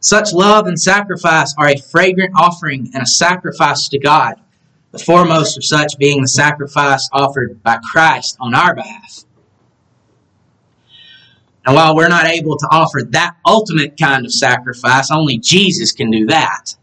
Such 0.00 0.32
love 0.32 0.66
and 0.66 0.80
sacrifice 0.80 1.54
are 1.56 1.68
a 1.68 1.76
fragrant 1.76 2.32
offering 2.36 2.90
and 2.94 3.02
a 3.02 3.06
sacrifice 3.06 3.88
to 3.88 3.98
God 3.98 4.36
the 4.92 4.98
foremost 4.98 5.56
of 5.56 5.64
such 5.64 5.98
being 5.98 6.20
the 6.20 6.28
sacrifice 6.28 7.08
offered 7.12 7.62
by 7.62 7.78
Christ 7.92 8.36
on 8.38 8.54
our 8.54 8.74
behalf. 8.74 9.24
And 11.64 11.74
while 11.74 11.96
we're 11.96 12.08
not 12.08 12.26
able 12.26 12.58
to 12.58 12.68
offer 12.70 13.02
that 13.10 13.36
ultimate 13.46 13.98
kind 13.98 14.26
of 14.26 14.32
sacrifice, 14.32 15.10
only 15.10 15.38
Jesus 15.38 15.92
can 15.92 16.10
do 16.10 16.26
that. 16.26 16.76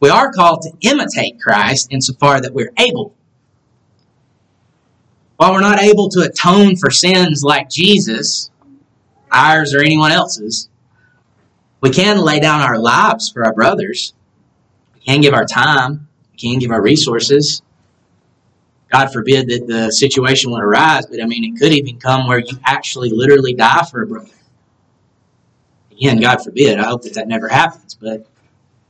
We 0.00 0.10
are 0.10 0.32
called 0.32 0.62
to 0.62 0.88
imitate 0.88 1.40
Christ 1.40 1.88
insofar 1.90 2.40
that 2.40 2.52
we're 2.52 2.72
able. 2.78 3.14
While 5.40 5.54
we're 5.54 5.62
not 5.62 5.80
able 5.80 6.10
to 6.10 6.20
atone 6.20 6.76
for 6.76 6.90
sins 6.90 7.42
like 7.42 7.70
Jesus, 7.70 8.50
ours 9.32 9.72
or 9.72 9.80
anyone 9.80 10.12
else's, 10.12 10.68
we 11.80 11.88
can 11.88 12.18
lay 12.18 12.40
down 12.40 12.60
our 12.60 12.78
lives 12.78 13.30
for 13.30 13.46
our 13.46 13.54
brothers. 13.54 14.12
We 14.92 15.00
can 15.00 15.22
give 15.22 15.32
our 15.32 15.46
time 15.46 16.08
We 16.32 16.36
can 16.36 16.58
give 16.58 16.70
our 16.70 16.82
resources. 16.82 17.62
God 18.92 19.14
forbid 19.14 19.48
that 19.48 19.66
the 19.66 19.90
situation 19.90 20.50
would 20.50 20.62
arise, 20.62 21.06
but 21.06 21.22
I 21.22 21.24
mean, 21.24 21.54
it 21.54 21.58
could 21.58 21.72
even 21.72 21.98
come 21.98 22.28
where 22.28 22.40
you 22.40 22.58
actually 22.66 23.08
literally 23.08 23.54
die 23.54 23.86
for 23.90 24.02
a 24.02 24.06
brother. 24.06 24.28
Again, 25.90 26.20
God 26.20 26.44
forbid. 26.44 26.78
I 26.78 26.84
hope 26.84 27.04
that 27.04 27.14
that 27.14 27.28
never 27.28 27.48
happens, 27.48 27.94
but 27.94 28.26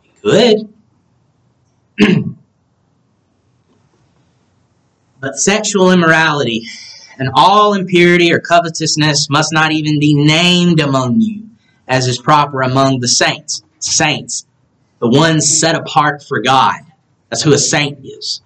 it 0.03 0.67
could. 2.01 2.35
but 5.21 5.37
sexual 5.37 5.91
immorality 5.91 6.67
and 7.19 7.31
all 7.35 7.75
impurity 7.75 8.33
or 8.33 8.41
covetousness 8.41 9.29
must 9.29 9.53
not 9.53 9.73
even 9.73 10.01
be 10.01 10.15
named 10.15 10.81
among 10.81 11.21
you, 11.21 11.49
as 11.87 12.07
is 12.07 12.19
proper 12.19 12.63
among 12.63 13.01
the 13.01 13.09
saints. 13.09 13.63
Saints, 13.79 14.47
the 14.99 15.09
ones 15.09 15.61
set 15.61 15.75
apart 15.75 16.23
for 16.23 16.41
God. 16.41 16.81
That's 17.29 17.43
who 17.43 17.53
a 17.53 17.59
saint 17.59 18.05
is. 18.05 18.41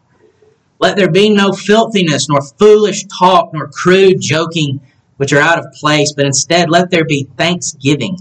Let 0.80 0.96
there 0.96 1.10
be 1.10 1.30
no 1.30 1.52
filthiness, 1.52 2.28
nor 2.28 2.42
foolish 2.42 3.04
talk, 3.04 3.54
nor 3.54 3.68
crude 3.68 4.20
joking, 4.20 4.80
which 5.16 5.32
are 5.32 5.40
out 5.40 5.58
of 5.58 5.72
place, 5.72 6.12
but 6.12 6.26
instead 6.26 6.68
let 6.68 6.90
there 6.90 7.04
be 7.04 7.28
thanksgiving. 7.36 8.18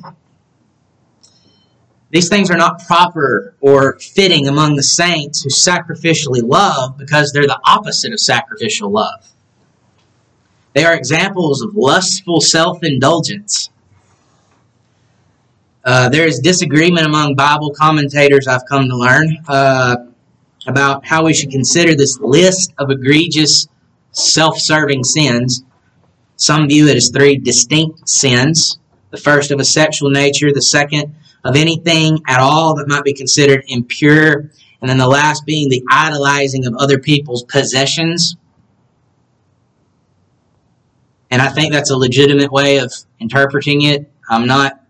These 2.13 2.29
things 2.29 2.51
are 2.51 2.57
not 2.57 2.85
proper 2.85 3.55
or 3.59 3.97
fitting 3.97 4.47
among 4.47 4.75
the 4.75 4.83
saints 4.83 5.41
who 5.41 5.49
sacrificially 5.49 6.43
love 6.43 6.95
because 6.95 7.31
they're 7.31 7.47
the 7.47 7.59
opposite 7.65 8.13
of 8.13 8.19
sacrificial 8.19 8.91
love. 8.91 9.27
They 10.73 10.85
are 10.85 10.93
examples 10.93 11.63
of 11.63 11.75
lustful 11.75 12.39
self 12.39 12.83
indulgence. 12.83 13.71
Uh, 15.83 16.07
there 16.09 16.27
is 16.27 16.37
disagreement 16.37 17.07
among 17.07 17.33
Bible 17.33 17.73
commentators, 17.73 18.47
I've 18.47 18.67
come 18.67 18.87
to 18.89 18.95
learn. 18.95 19.37
Uh, 19.47 19.95
about 20.67 21.05
how 21.05 21.25
we 21.25 21.33
should 21.33 21.49
consider 21.49 21.95
this 21.95 22.19
list 22.19 22.73
of 22.77 22.91
egregious 22.91 23.67
self 24.11 24.59
serving 24.59 25.03
sins. 25.03 25.63
Some 26.35 26.67
view 26.67 26.87
it 26.87 26.95
as 26.95 27.09
three 27.09 27.37
distinct 27.37 28.07
sins 28.07 28.77
the 29.09 29.17
first 29.17 29.51
of 29.51 29.59
a 29.59 29.65
sexual 29.65 30.09
nature, 30.09 30.51
the 30.51 30.61
second 30.61 31.15
of 31.43 31.55
anything 31.55 32.19
at 32.27 32.39
all 32.39 32.75
that 32.75 32.87
might 32.87 33.03
be 33.03 33.13
considered 33.13 33.63
impure, 33.67 34.49
and 34.81 34.89
then 34.89 34.97
the 34.97 35.07
last 35.07 35.45
being 35.45 35.69
the 35.69 35.83
idolizing 35.89 36.65
of 36.65 36.75
other 36.75 36.99
people's 36.99 37.43
possessions. 37.43 38.35
And 41.31 41.41
I 41.41 41.49
think 41.49 41.73
that's 41.73 41.89
a 41.89 41.97
legitimate 41.97 42.51
way 42.51 42.77
of 42.77 42.93
interpreting 43.19 43.81
it. 43.81 44.11
I'm 44.29 44.45
not 44.45 44.83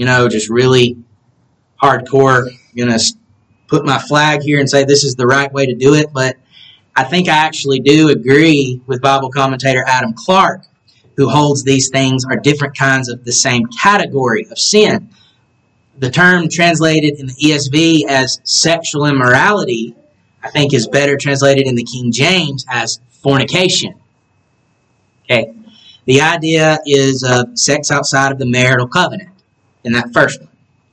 you 0.00 0.06
know, 0.06 0.30
just 0.30 0.48
really 0.48 0.96
hardcore, 1.82 2.48
going 2.74 2.88
to 2.88 3.14
put 3.66 3.84
my 3.84 3.98
flag 3.98 4.40
here 4.40 4.58
and 4.58 4.66
say 4.66 4.82
this 4.82 5.04
is 5.04 5.14
the 5.14 5.26
right 5.26 5.52
way 5.52 5.66
to 5.66 5.74
do 5.74 5.92
it, 5.92 6.06
but 6.10 6.36
I 6.96 7.04
think 7.04 7.28
I 7.28 7.36
actually 7.36 7.80
do 7.80 8.08
agree 8.08 8.80
with 8.86 9.02
Bible 9.02 9.30
commentator 9.30 9.84
Adam 9.86 10.14
Clarke, 10.14 10.64
who 11.18 11.28
holds 11.28 11.64
these 11.64 11.90
things 11.90 12.24
are 12.24 12.38
different 12.38 12.78
kinds 12.78 13.10
of 13.10 13.26
the 13.26 13.32
same 13.32 13.66
category 13.66 14.46
of 14.50 14.58
sin. 14.58 15.10
The 16.00 16.10
term 16.10 16.48
translated 16.48 17.20
in 17.20 17.26
the 17.26 17.34
ESV 17.34 18.06
as 18.08 18.40
sexual 18.42 19.04
immorality, 19.04 19.94
I 20.42 20.48
think, 20.48 20.72
is 20.72 20.88
better 20.88 21.18
translated 21.18 21.66
in 21.66 21.74
the 21.74 21.84
King 21.84 22.10
James 22.10 22.64
as 22.70 23.00
fornication. 23.10 23.94
Okay. 25.24 25.52
The 26.06 26.22
idea 26.22 26.78
is 26.86 27.22
uh, 27.22 27.54
sex 27.54 27.90
outside 27.90 28.32
of 28.32 28.38
the 28.38 28.46
marital 28.46 28.88
covenant 28.88 29.28
in 29.84 29.92
that 29.92 30.10
first 30.14 30.40
one. 30.40 30.48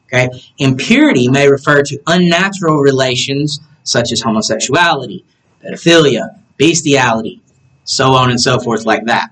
Okay. 0.07 0.29
Impurity 0.57 1.29
may 1.29 1.49
refer 1.49 1.83
to 1.83 1.99
unnatural 2.05 2.79
relations 2.79 3.61
such 3.83 4.11
as 4.11 4.21
homosexuality, 4.21 5.23
pedophilia, 5.63 6.37
bestiality, 6.57 7.41
so 7.85 8.11
on 8.11 8.29
and 8.29 8.41
so 8.41 8.59
forth, 8.59 8.85
like 8.85 9.05
that. 9.05 9.29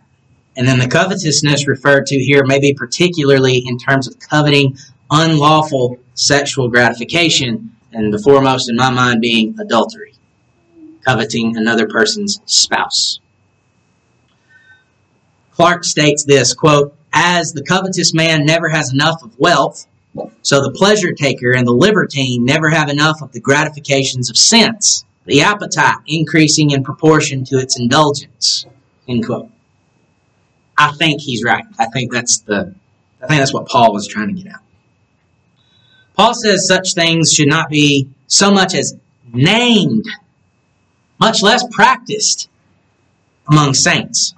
And 0.56 0.66
then 0.66 0.80
the 0.80 0.88
covetousness 0.88 1.68
referred 1.68 2.06
to 2.06 2.16
here 2.18 2.46
may 2.46 2.60
be 2.60 2.74
particularly 2.74 3.58
in 3.58 3.78
terms 3.78 4.08
of 4.08 4.18
coveting 4.20 4.78
unlawful 5.16 5.98
sexual 6.14 6.70
gratification, 6.70 7.72
and 7.92 8.14
the 8.14 8.20
foremost 8.20 8.70
in 8.70 8.76
my 8.76 8.90
mind 8.90 9.22
being 9.22 9.58
adultery, 9.60 10.14
coveting 11.06 11.56
another 11.56 11.88
person's 11.88 12.42
spouse. 12.46 13.20
Clarke 15.54 15.86
states 15.86 16.26
this 16.26 16.54
quote, 16.54 16.94
as 17.14 17.54
the 17.54 17.64
covetous 17.64 18.14
man 18.14 18.46
never 18.46 18.68
has 18.68 18.92
enough 18.92 19.24
of 19.24 19.40
wealth, 19.40 19.88
so 20.42 20.62
the 20.62 20.72
pleasure 20.72 21.14
taker 21.14 21.52
and 21.54 21.66
the 21.66 21.72
libertine 21.72 22.44
never 22.44 22.70
have 22.70 22.90
enough 22.90 23.22
of 23.22 23.32
the 23.32 23.40
gratifications 23.40 24.30
of 24.30 24.38
sense, 24.38 25.06
the 25.26 25.42
appetite 25.42 25.98
increasing 26.08 26.72
in 26.72 26.84
proportion 26.84 27.46
to 27.46 27.58
its 27.58 27.80
indulgence. 27.80 28.66
End 29.08 29.26
quote. 29.26 29.50
I 30.78 30.92
think 30.92 31.22
he's 31.22 31.44
right. 31.44 31.66
I 31.80 31.86
think 31.86 32.12
that's 32.12 32.40
the 32.40 32.76
I 33.22 33.28
think 33.28 33.40
that's 33.40 33.54
what 33.54 33.68
Paul 33.68 33.94
was 33.94 34.08
trying 34.08 34.36
to 34.36 34.44
get 34.44 34.54
at. 34.54 34.62
Paul 36.16 36.34
says 36.34 36.68
such 36.68 36.94
things 36.94 37.34
should 37.34 37.50
not 37.50 37.70
be 37.70 38.10
so 38.28 38.52
much 38.52 38.74
as 38.74 38.96
named, 39.34 40.06
much 41.20 41.42
less 41.42 41.64
practiced 41.72 42.50
among 43.48 43.74
saints. 43.74 44.34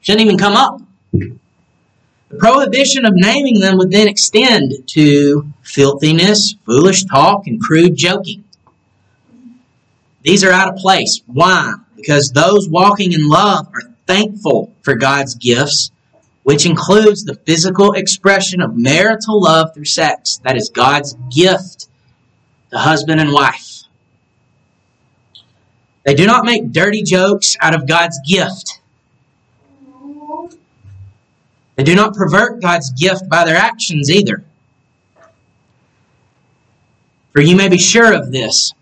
Shouldn't 0.00 0.24
even 0.24 0.38
come 0.38 0.54
up. 0.54 0.80
The 1.12 2.36
prohibition 2.36 3.06
of 3.06 3.14
naming 3.14 3.60
them 3.60 3.78
would 3.78 3.90
then 3.90 4.08
extend 4.08 4.86
to 4.88 5.48
filthiness, 5.62 6.56
foolish 6.66 7.04
talk, 7.04 7.46
and 7.46 7.60
crude 7.60 7.96
joking. 7.96 8.44
These 10.22 10.44
are 10.44 10.52
out 10.52 10.74
of 10.74 10.76
place. 10.76 11.22
Why? 11.26 11.74
Because 11.96 12.30
those 12.32 12.68
walking 12.68 13.12
in 13.12 13.28
love 13.28 13.68
are 13.72 13.94
thankful 14.06 14.74
for 14.82 14.94
God's 14.94 15.36
gifts, 15.36 15.90
which 16.48 16.64
includes 16.64 17.24
the 17.24 17.34
physical 17.34 17.92
expression 17.92 18.62
of 18.62 18.74
marital 18.74 19.38
love 19.42 19.74
through 19.74 19.84
sex. 19.84 20.40
That 20.44 20.56
is 20.56 20.70
God's 20.70 21.14
gift 21.30 21.88
to 22.70 22.78
husband 22.78 23.20
and 23.20 23.34
wife. 23.34 23.82
They 26.06 26.14
do 26.14 26.24
not 26.24 26.46
make 26.46 26.72
dirty 26.72 27.02
jokes 27.02 27.54
out 27.60 27.74
of 27.74 27.86
God's 27.86 28.18
gift. 28.26 28.80
They 31.76 31.84
do 31.84 31.94
not 31.94 32.14
pervert 32.14 32.62
God's 32.62 32.92
gift 32.92 33.28
by 33.28 33.44
their 33.44 33.58
actions 33.58 34.10
either. 34.10 34.42
For 37.32 37.42
you 37.42 37.56
may 37.56 37.68
be 37.68 37.76
sure 37.76 38.14
of 38.14 38.32
this 38.32 38.72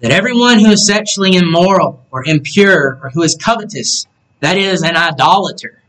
that 0.00 0.12
everyone 0.12 0.58
who 0.58 0.72
is 0.72 0.86
sexually 0.86 1.36
immoral 1.36 2.04
or 2.10 2.22
impure 2.26 3.00
or 3.02 3.08
who 3.14 3.22
is 3.22 3.34
covetous, 3.34 4.06
that 4.40 4.58
is, 4.58 4.82
an 4.82 4.94
idolater, 4.94 5.82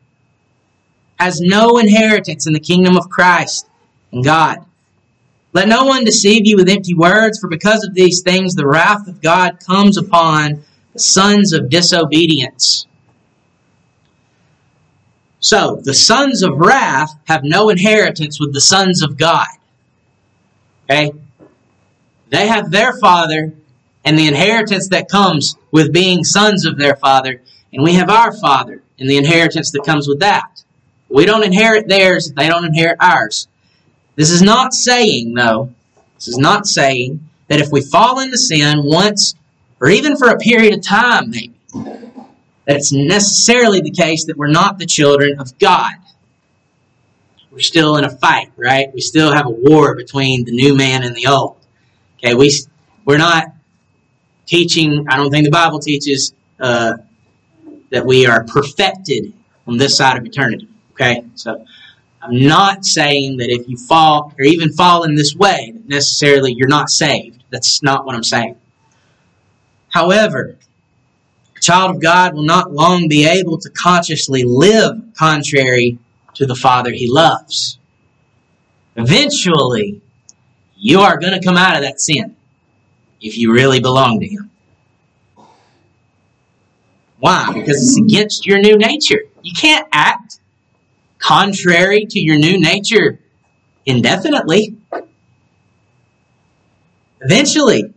has 1.19 1.41
no 1.41 1.77
inheritance 1.77 2.47
in 2.47 2.53
the 2.53 2.60
kingdom 2.60 2.97
of 2.97 3.10
Christ 3.10 3.67
and 4.12 4.23
God. 4.23 4.65
Let 5.53 5.67
no 5.67 5.86
one 5.86 6.03
deceive 6.03 6.45
you 6.45 6.56
with 6.56 6.69
empty 6.69 6.93
words, 6.93 7.39
for 7.39 7.47
because 7.47 7.84
of 7.84 7.93
these 7.93 8.21
things 8.21 8.53
the 8.53 8.67
wrath 8.67 9.08
of 9.08 9.21
God 9.21 9.60
comes 9.65 9.97
upon 9.97 10.63
the 10.93 10.99
sons 10.99 11.53
of 11.53 11.69
disobedience. 11.69 12.86
So, 15.39 15.82
the 15.84 15.93
sons 15.93 16.43
of 16.43 16.58
wrath 16.58 17.15
have 17.25 17.43
no 17.43 17.69
inheritance 17.69 18.39
with 18.39 18.53
the 18.53 18.62
sons 18.62 19.01
of 19.01 19.17
God. 19.17 19.47
Okay? 20.84 21.13
They 22.30 22.47
have 22.47 22.71
their 22.71 22.97
father 22.97 23.53
and 24.03 24.17
the 24.17 24.27
inheritance 24.27 24.89
that 24.89 25.10
comes 25.10 25.56
with 25.71 25.93
being 25.93 26.23
sons 26.23 26.65
of 26.65 26.77
their 26.77 26.95
father, 26.95 27.41
and 27.73 27.84
we 27.84 27.93
have 27.93 28.10
our 28.10 28.32
father 28.32 28.82
and 28.99 29.10
the 29.10 29.17
inheritance 29.17 29.71
that 29.71 29.86
comes 29.86 30.08
with 30.08 30.19
that. 30.19 30.63
We 31.10 31.26
don't 31.26 31.43
inherit 31.43 31.88
theirs, 31.88 32.32
they 32.36 32.48
don't 32.48 32.65
inherit 32.65 32.98
ours. 33.00 33.48
This 34.15 34.30
is 34.30 34.41
not 34.41 34.74
saying, 34.74 35.34
though, 35.34 35.74
this 36.15 36.28
is 36.28 36.38
not 36.38 36.65
saying 36.65 37.28
that 37.48 37.60
if 37.60 37.72
we 37.72 37.82
fall 37.82 38.20
into 38.20 38.38
sin 38.38 38.82
once, 38.84 39.36
or 39.80 39.89
even 39.89 40.17
for 40.17 40.30
a 40.30 40.38
period 40.38 40.74
of 40.74 40.82
time, 40.82 41.30
maybe, 41.30 41.54
that 42.65 42.76
it's 42.76 42.91
necessarily 42.91 43.82
the 43.82 43.91
case 43.91 44.26
that 44.26 44.38
we're 44.38 44.48
not 44.48 44.80
the 44.80 44.86
children 44.86 45.39
of 45.39 45.58
God. 45.60 45.93
We're 47.52 47.60
still 47.60 47.96
in 47.98 48.04
a 48.04 48.10
fight, 48.10 48.52
right? 48.58 48.93
We 48.93 49.02
still 49.02 49.32
have 49.32 49.46
a 49.46 49.52
war 49.52 49.96
between 49.96 50.46
the 50.46 50.52
new 50.52 50.76
man 50.76 51.04
and 51.04 51.15
the 51.15 51.28
old. 51.28 51.58
Okay, 52.17 52.34
we 52.34 52.52
we're 53.06 53.17
not 53.17 53.46
teaching. 54.46 55.06
I 55.10 55.15
don't 55.15 55.32
think 55.32 55.46
the 55.46 55.52
Bible 55.52 55.80
teaches 55.80 56.34
uh, 56.60 56.98
that 57.89 58.06
we 58.06 58.28
are 58.28 58.43
perfected 58.43 59.34
on 59.65 59.78
this 59.78 59.96
side 59.96 60.17
of 60.17 60.26
eternity. 60.26 60.67
Okay, 60.99 61.23
so 61.36 61.63
I'm 62.23 62.47
not 62.47 62.83
saying 62.83 63.38
that 63.38 63.51
if 63.51 63.69
you 63.69 63.77
fall 63.77 64.33
or 64.38 64.43
even 64.43 64.73
fall 64.73 65.03
in 65.03 65.13
this 65.13 65.36
way, 65.36 65.71
that 65.75 65.88
necessarily 65.88 66.53
you're 66.53 66.67
not 66.67 66.89
saved. 66.89 67.43
That's 67.51 67.83
not 67.83 68.03
what 68.03 68.15
I'm 68.15 68.23
saying. 68.23 68.57
However, 69.89 70.57
a 71.55 71.60
child 71.60 71.95
of 71.95 72.01
God 72.01 72.33
will 72.33 72.43
not 72.43 72.73
long 72.73 73.07
be 73.07 73.25
able 73.25 73.60
to 73.60 73.69
consciously 73.69 74.43
live 74.43 75.01
contrary 75.15 75.99
to 76.33 76.47
the 76.47 76.55
Father 76.55 76.91
he 76.91 77.07
loves. 77.07 77.77
Eventually, 78.95 80.01
you 80.75 81.01
are 81.01 81.19
going 81.19 81.39
to 81.39 81.45
come 81.45 81.57
out 81.57 81.75
of 81.75 81.83
that 81.83 82.01
sin 82.01 82.36
if 83.21 83.38
you 83.38 83.53
really 83.53 83.79
belong 83.79 84.19
to 84.19 84.27
Him. 84.27 84.49
Why? 87.19 87.51
Because 87.53 87.77
it's 87.77 87.97
against 87.97 88.45
your 88.45 88.60
new 88.60 88.77
nature. 88.77 89.21
You 89.41 89.53
can't 89.53 89.88
act 89.91 90.37
contrary 91.19 92.06
to 92.06 92.19
your 92.19 92.38
new 92.38 92.60
nature 92.60 93.19
indefinitely. 93.86 94.77
Eventually, 97.21 97.93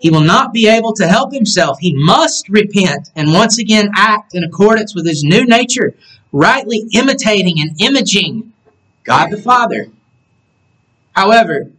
he 0.00 0.10
will 0.10 0.22
not 0.22 0.52
be 0.52 0.68
able 0.68 0.94
to 0.94 1.06
help 1.06 1.32
himself. 1.32 1.78
He 1.80 1.94
must 1.94 2.48
repent 2.48 3.10
and 3.14 3.32
once 3.32 3.58
again 3.58 3.90
act 3.94 4.34
in 4.34 4.44
accordance 4.44 4.94
with 4.94 5.06
his 5.06 5.22
new 5.22 5.44
nature, 5.44 5.94
rightly 6.32 6.86
imitating 6.92 7.60
and 7.60 7.80
imaging 7.80 8.52
God 9.04 9.30
the 9.30 9.36
Father. 9.36 9.88
However, 11.12 11.70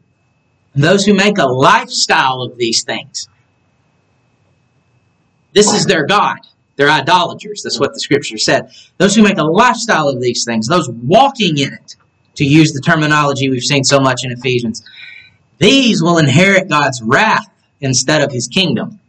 those 0.76 1.06
who 1.06 1.14
make 1.14 1.38
a 1.38 1.48
lifestyle 1.48 2.42
of 2.42 2.58
these 2.58 2.84
things, 2.84 3.28
this 5.54 5.74
is 5.74 5.86
their 5.86 6.06
God. 6.06 6.40
They're 6.82 6.90
idolaters. 6.90 7.62
That's 7.62 7.80
what 7.80 7.94
the 7.94 8.00
scripture 8.00 8.40
said. 8.40 8.72
Those 8.98 9.16
who 9.16 9.22
make 9.22 9.38
a 9.38 9.44
lifestyle 9.44 10.10
of 10.10 10.20
these 10.20 10.44
things, 10.44 10.66
those 10.66 10.90
walking 10.90 11.60
in 11.60 11.72
it, 11.74 11.96
to 12.38 12.44
use 12.44 12.74
the 12.74 12.82
terminology 12.82 13.52
we've 13.52 13.62
seen 13.62 13.84
so 13.84 14.00
much 14.00 14.24
in 14.24 14.32
Ephesians, 14.32 14.84
these 15.60 16.02
will 16.02 16.18
inherit 16.18 16.70
God's 16.70 17.00
wrath 17.04 17.48
instead 17.82 18.24
of 18.24 18.32
his 18.32 18.48
kingdom. 18.48 19.00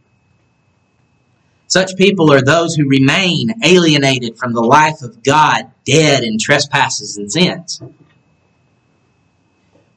Such 1.66 1.96
people 1.96 2.30
are 2.30 2.42
those 2.42 2.74
who 2.74 2.86
remain 2.86 3.54
alienated 3.64 4.36
from 4.36 4.52
the 4.52 4.60
life 4.60 5.00
of 5.00 5.22
God, 5.22 5.70
dead 5.86 6.24
in 6.24 6.36
trespasses 6.38 7.16
and 7.16 7.32
sins. 7.32 7.80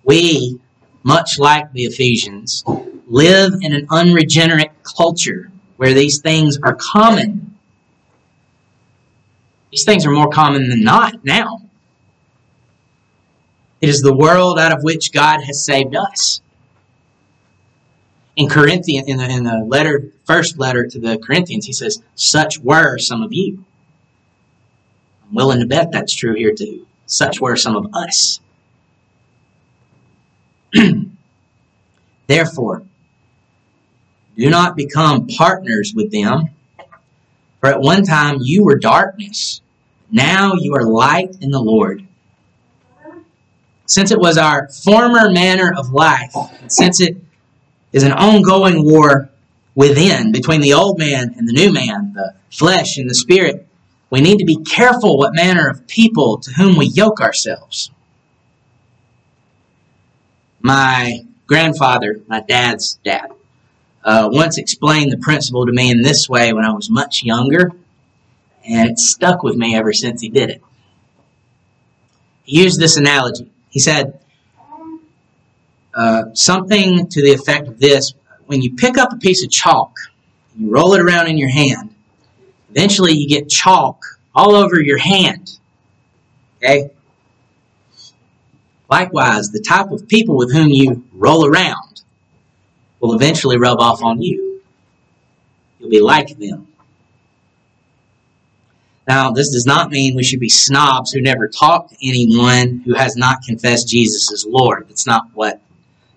We, 0.06 0.62
much 1.04 1.40
like 1.40 1.74
the 1.74 1.84
Ephesians, 1.84 2.64
live 3.06 3.52
in 3.60 3.74
an 3.74 3.88
unregenerate 3.92 4.72
culture 4.84 5.52
where 5.76 5.94
these 5.94 6.22
things 6.22 6.58
are 6.64 6.74
common. 6.74 7.55
These 9.76 9.84
things 9.84 10.06
are 10.06 10.12
more 10.12 10.30
common 10.30 10.70
than 10.70 10.86
not 10.86 11.26
now. 11.26 11.60
It 13.82 13.90
is 13.90 14.02
the 14.02 14.16
world 14.16 14.58
out 14.58 14.72
of 14.72 14.84
which 14.84 15.12
God 15.12 15.42
has 15.44 15.66
saved 15.66 15.98
us 15.98 16.40
in 18.38 18.48
Corinthian 18.48 19.04
in 19.10 19.18
the, 19.18 19.30
in 19.30 19.44
the 19.44 19.66
letter 19.68 20.12
first 20.24 20.58
letter 20.58 20.88
to 20.88 20.98
the 20.98 21.18
Corinthians, 21.18 21.66
he 21.66 21.74
says, 21.74 22.02
"Such 22.16 22.58
were 22.60 22.98
some 22.98 23.22
of 23.22 23.34
you." 23.34 23.66
I'm 25.28 25.36
willing 25.36 25.60
to 25.60 25.66
bet 25.66 25.92
that's 25.92 26.16
true 26.16 26.36
here 26.36 26.54
too. 26.54 26.88
Such 27.06 27.42
were 27.42 27.58
some 27.58 27.76
of 27.76 27.88
us. 27.94 28.40
Therefore, 32.28 32.84
do 34.38 34.50
not 34.50 34.78
become 34.78 35.28
partners 35.28 35.92
with 35.94 36.14
them. 36.14 36.52
For 37.60 37.68
at 37.68 37.82
one 37.82 38.04
time 38.04 38.38
you 38.40 38.64
were 38.64 38.78
darkness, 38.78 39.60
now 40.12 40.54
you 40.54 40.76
are 40.76 40.84
light 40.84 41.36
in 41.42 41.52
the 41.52 41.62
Lord. 41.62 42.06
Since 43.88 44.12
it 44.12 44.20
was 44.20 44.38
our 44.38 44.68
former 44.70 45.30
manner 45.32 45.74
of 45.76 45.92
life, 45.92 46.34
since 46.68 47.00
it 47.00 47.18
is 47.92 48.04
an 48.04 48.12
ongoing 48.12 48.84
war 48.84 49.30
within, 49.76 50.32
between 50.32 50.62
the 50.62 50.74
old 50.74 50.98
man 50.98 51.36
and 51.38 51.48
the 51.48 51.54
new 51.54 51.72
man, 51.72 52.14
the 52.14 52.34
flesh 52.50 52.98
and 52.98 53.10
the 53.10 53.16
spirit, 53.16 53.68
we 54.10 54.22
need 54.22 54.38
to 54.38 54.46
be 54.46 54.64
careful 54.64 55.18
what 55.18 55.36
manner 55.36 55.68
of 55.68 55.88
people 55.88 56.38
to 56.40 56.52
whom 56.52 56.78
we 56.78 56.86
yoke 56.86 57.20
ourselves. 57.22 57.92
My 60.62 61.26
grandfather, 61.48 62.22
my 62.28 62.40
dad's 62.40 62.96
dad, 63.04 63.32
uh, 64.04 64.30
once 64.32 64.58
explained 64.58 65.12
the 65.12 65.18
principle 65.18 65.66
to 65.66 65.72
me 65.72 65.92
in 65.92 66.02
this 66.02 66.30
way 66.30 66.54
when 66.54 66.66
I 66.66 66.72
was 66.72 66.90
much 66.90 67.24
younger, 67.24 67.72
and 68.68 68.90
it 68.90 69.00
stuck 69.00 69.44
with 69.44 69.56
me 69.56 69.76
ever 69.76 69.94
since 69.94 70.22
he 70.22 70.30
did 70.30 70.50
it. 70.50 70.62
He 72.44 72.64
used 72.64 72.80
this 72.80 72.98
analogy. 72.98 73.52
He 73.70 73.80
said 73.80 74.20
uh, 75.94 76.34
something 76.34 77.08
to 77.08 77.22
the 77.22 77.34
effect 77.34 77.68
of 77.68 77.80
this 77.80 78.14
when 78.46 78.62
you 78.62 78.76
pick 78.76 78.98
up 78.98 79.12
a 79.12 79.18
piece 79.18 79.44
of 79.44 79.50
chalk, 79.50 79.98
you 80.58 80.70
roll 80.70 80.94
it 80.94 81.02
around 81.02 81.28
in 81.28 81.38
your 81.38 81.50
hand, 81.50 81.94
eventually 82.70 83.14
you 83.14 83.28
get 83.28 83.50
chalk 83.50 84.04
all 84.34 84.56
over 84.56 84.80
your 84.80 84.98
hand. 84.98 85.58
Okay? 86.58 86.92
Likewise, 88.90 89.50
the 89.50 89.62
type 89.62 89.92
of 89.92 90.08
people 90.08 90.38
with 90.38 90.54
whom 90.54 90.70
you 90.70 91.04
roll 91.14 91.46
around 91.46 92.04
will 93.00 93.16
eventually 93.16 93.58
rub 93.58 93.80
off 93.80 94.04
on 94.04 94.22
you. 94.22 94.62
You'll 95.80 95.90
be 95.90 96.02
like 96.02 96.38
them. 96.38 96.68
Now, 99.08 99.32
this 99.32 99.52
does 99.52 99.66
not 99.66 99.92
mean 99.92 100.16
we 100.16 100.24
should 100.24 100.40
be 100.40 100.50
snobs 100.50 101.12
who 101.12 101.22
never 101.22 101.48
talk 101.48 101.90
to 101.90 101.96
anyone 102.02 102.82
who 102.86 102.96
has 102.96 103.16
not 103.16 103.44
confessed 103.44 103.88
Jesus 103.88 104.32
as 104.32 104.46
Lord. 104.48 104.88
That's 104.90 105.06
not 105.06 105.28
what 105.34 105.62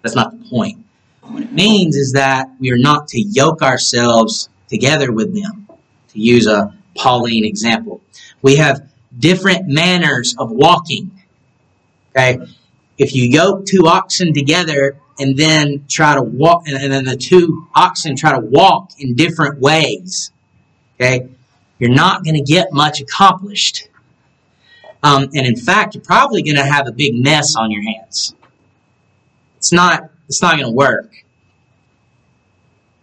that's 0.03 0.15
not 0.15 0.39
the 0.39 0.49
point. 0.49 0.85
What 1.21 1.43
it 1.43 1.53
means 1.53 1.97
is 1.97 2.13
that 2.13 2.49
we 2.59 2.73
are 2.73 2.79
not 2.79 3.09
to 3.09 3.21
yoke 3.21 3.63
ourselves 3.63 4.49
together 4.69 5.13
with 5.13 5.35
them, 5.35 5.69
to 6.13 6.21
use 6.21 6.47
a 6.47 6.75
Pauline 6.97 7.45
example. 7.45 8.01
We 8.41 8.57
have 8.57 8.89
different 9.17 9.69
manners 9.69 10.35
of 10.39 10.51
walking. 10.51 11.11
Okay? 12.11 12.39
If 12.97 13.15
you 13.15 13.25
yoke 13.25 13.67
two 13.67 13.87
oxen 13.87 14.33
together 14.33 14.97
and 15.19 15.37
then 15.37 15.85
try 15.89 16.15
to 16.15 16.23
walk, 16.23 16.67
and 16.67 16.93
then 16.93 17.05
the 17.05 17.17
two 17.17 17.69
oxen 17.75 18.17
try 18.17 18.33
to 18.33 18.41
walk 18.41 18.93
in 18.99 19.15
different 19.15 19.61
ways, 19.61 20.33
okay, 20.95 21.29
you're 21.79 21.91
not 21.91 22.25
going 22.25 22.35
to 22.35 22.43
get 22.43 22.73
much 22.73 23.01
accomplished. 23.01 23.89
Um, 25.03 25.25
and 25.35 25.47
in 25.47 25.57
fact, 25.57 25.95
you're 25.95 26.05
probably 26.05 26.43
going 26.43 26.57
to 26.57 26.65
have 26.65 26.87
a 26.89 26.93
big 26.93 27.15
mess 27.15 27.55
on 27.57 27.71
your 27.71 27.83
hands. 27.83 28.35
It's 29.57 29.73
not, 29.73 30.11
it's 30.29 30.43
not 30.43 30.55
going 30.57 30.71
to 30.71 30.77
work. 30.77 31.13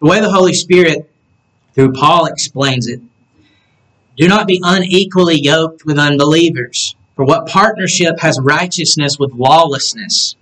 The 0.01 0.07
way 0.07 0.19
the 0.19 0.29
Holy 0.29 0.53
Spirit, 0.53 1.09
through 1.73 1.93
Paul, 1.93 2.25
explains 2.25 2.87
it 2.87 3.01
do 4.17 4.29
not 4.29 4.47
be 4.47 4.61
unequally 4.63 5.39
yoked 5.41 5.85
with 5.85 5.99
unbelievers. 5.99 6.95
For 7.15 7.25
what 7.25 7.47
partnership 7.47 8.19
has 8.19 8.39
righteousness 8.39 9.19
with 9.19 9.33
lawlessness? 9.33 10.35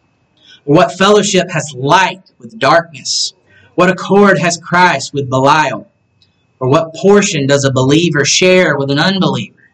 Or 0.66 0.76
what 0.76 0.98
fellowship 0.98 1.50
has 1.50 1.74
light 1.76 2.32
with 2.38 2.60
darkness? 2.60 3.34
What 3.76 3.90
accord 3.90 4.38
has 4.38 4.58
Christ 4.58 5.14
with 5.14 5.30
Belial? 5.30 5.90
Or 6.64 6.70
what 6.70 6.96
portion 6.96 7.46
does 7.46 7.66
a 7.66 7.74
believer 7.74 8.24
share 8.24 8.78
with 8.78 8.90
an 8.90 8.98
unbeliever? 8.98 9.70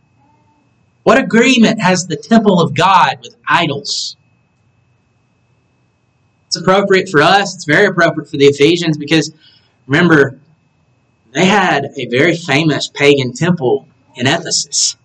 What 1.03 1.19
agreement 1.19 1.79
has 1.79 2.07
the 2.07 2.15
temple 2.15 2.59
of 2.59 2.73
God 2.73 3.19
with 3.21 3.35
idols? 3.47 4.17
It's 6.47 6.55
appropriate 6.55 7.07
for 7.07 7.21
us. 7.21 7.53
It's 7.53 7.65
very 7.65 7.85
appropriate 7.85 8.27
for 8.27 8.37
the 8.37 8.47
Ephesians 8.47 8.97
because 8.97 9.31
remember, 9.85 10.39
they 11.31 11.45
had 11.45 11.91
a 11.95 12.07
very 12.07 12.35
famous 12.35 12.87
pagan 12.87 13.33
temple 13.33 13.87
in 14.15 14.25
Ephesus. 14.25 14.97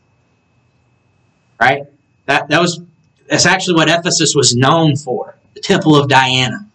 Right? 1.61 1.83
That, 2.25 2.49
that 2.49 2.62
was 2.62 2.81
that's 3.29 3.44
actually 3.44 3.75
what 3.75 3.90
Ephesus 3.90 4.35
was 4.35 4.57
known 4.57 4.97
for, 4.97 5.37
the 5.53 5.61
temple 5.61 5.97
of 5.97 6.09
Diana. 6.09 6.66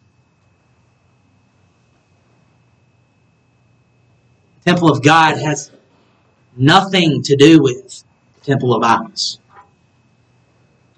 Temple 4.70 4.92
of 4.92 5.02
God 5.02 5.36
has 5.38 5.72
nothing 6.56 7.24
to 7.24 7.36
do 7.36 7.60
with 7.60 8.04
the 8.36 8.46
temple 8.46 8.76
of 8.76 8.84
idols. 8.84 9.40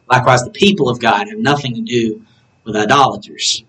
Likewise, 0.10 0.44
the 0.44 0.50
people 0.50 0.90
of 0.90 1.00
God 1.00 1.30
have 1.30 1.40
nothing 1.40 1.76
to 1.76 1.82
do 1.82 2.22
with 2.66 2.76
idolaters. 2.76 3.64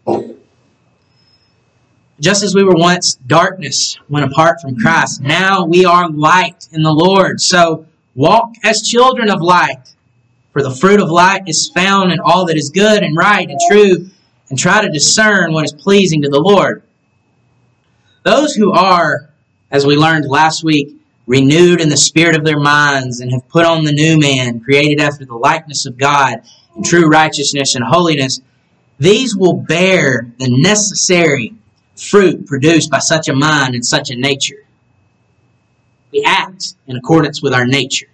Just 2.18 2.42
as 2.42 2.52
we 2.52 2.64
were 2.64 2.74
once 2.74 3.14
darkness 3.14 3.96
when 4.08 4.24
apart 4.24 4.60
from 4.60 4.76
Christ, 4.76 5.20
now 5.20 5.64
we 5.66 5.84
are 5.84 6.10
light 6.10 6.68
in 6.72 6.82
the 6.82 6.92
Lord. 6.92 7.40
So 7.40 7.86
walk 8.16 8.54
as 8.64 8.82
children 8.82 9.30
of 9.30 9.40
light. 9.40 9.94
For 10.52 10.64
the 10.64 10.74
fruit 10.74 11.00
of 11.00 11.10
light 11.10 11.42
is 11.46 11.70
found 11.72 12.10
in 12.10 12.18
all 12.18 12.46
that 12.46 12.56
is 12.56 12.70
good 12.70 13.04
and 13.04 13.16
right 13.16 13.48
and 13.48 13.60
true, 13.70 14.10
and 14.50 14.58
try 14.58 14.82
to 14.82 14.90
discern 14.90 15.52
what 15.52 15.64
is 15.64 15.72
pleasing 15.72 16.22
to 16.22 16.28
the 16.28 16.40
Lord. 16.40 16.82
Those 18.24 18.54
who 18.54 18.72
are, 18.72 19.32
as 19.72 19.85
we 19.85 19.96
learned 19.96 20.26
last 20.26 20.62
week, 20.62 20.96
renewed 21.26 21.80
in 21.80 21.88
the 21.88 21.96
spirit 21.96 22.37
of 22.37 22.44
their 22.44 22.61
minds 22.61 23.20
and 23.20 23.32
have 23.32 23.48
put 23.48 23.64
on 23.64 23.85
the 23.85 23.92
new 23.92 24.18
man, 24.18 24.61
created 24.61 25.00
after 25.00 25.24
the 25.24 25.35
likeness 25.35 25.87
of 25.87 25.98
God 25.98 26.42
true 26.85 27.06
righteousness 27.06 27.74
and 27.74 27.85
holiness, 27.85 28.40
these 28.98 29.37
will 29.37 29.54
bear 29.54 30.28
the 30.38 30.48
necessary 30.48 31.54
fruit 31.96 32.46
produced 32.46 32.90
by 32.90 32.98
such 32.98 33.28
a 33.28 33.35
mind 33.35 33.74
and 33.74 33.85
such 33.85 34.11
a 34.11 34.16
nature. 34.16 34.64
We 36.12 36.24
act 36.24 36.74
in 36.87 36.96
accordance 36.96 37.42
with 37.42 37.52
our 37.52 37.66
nature. 37.66 38.08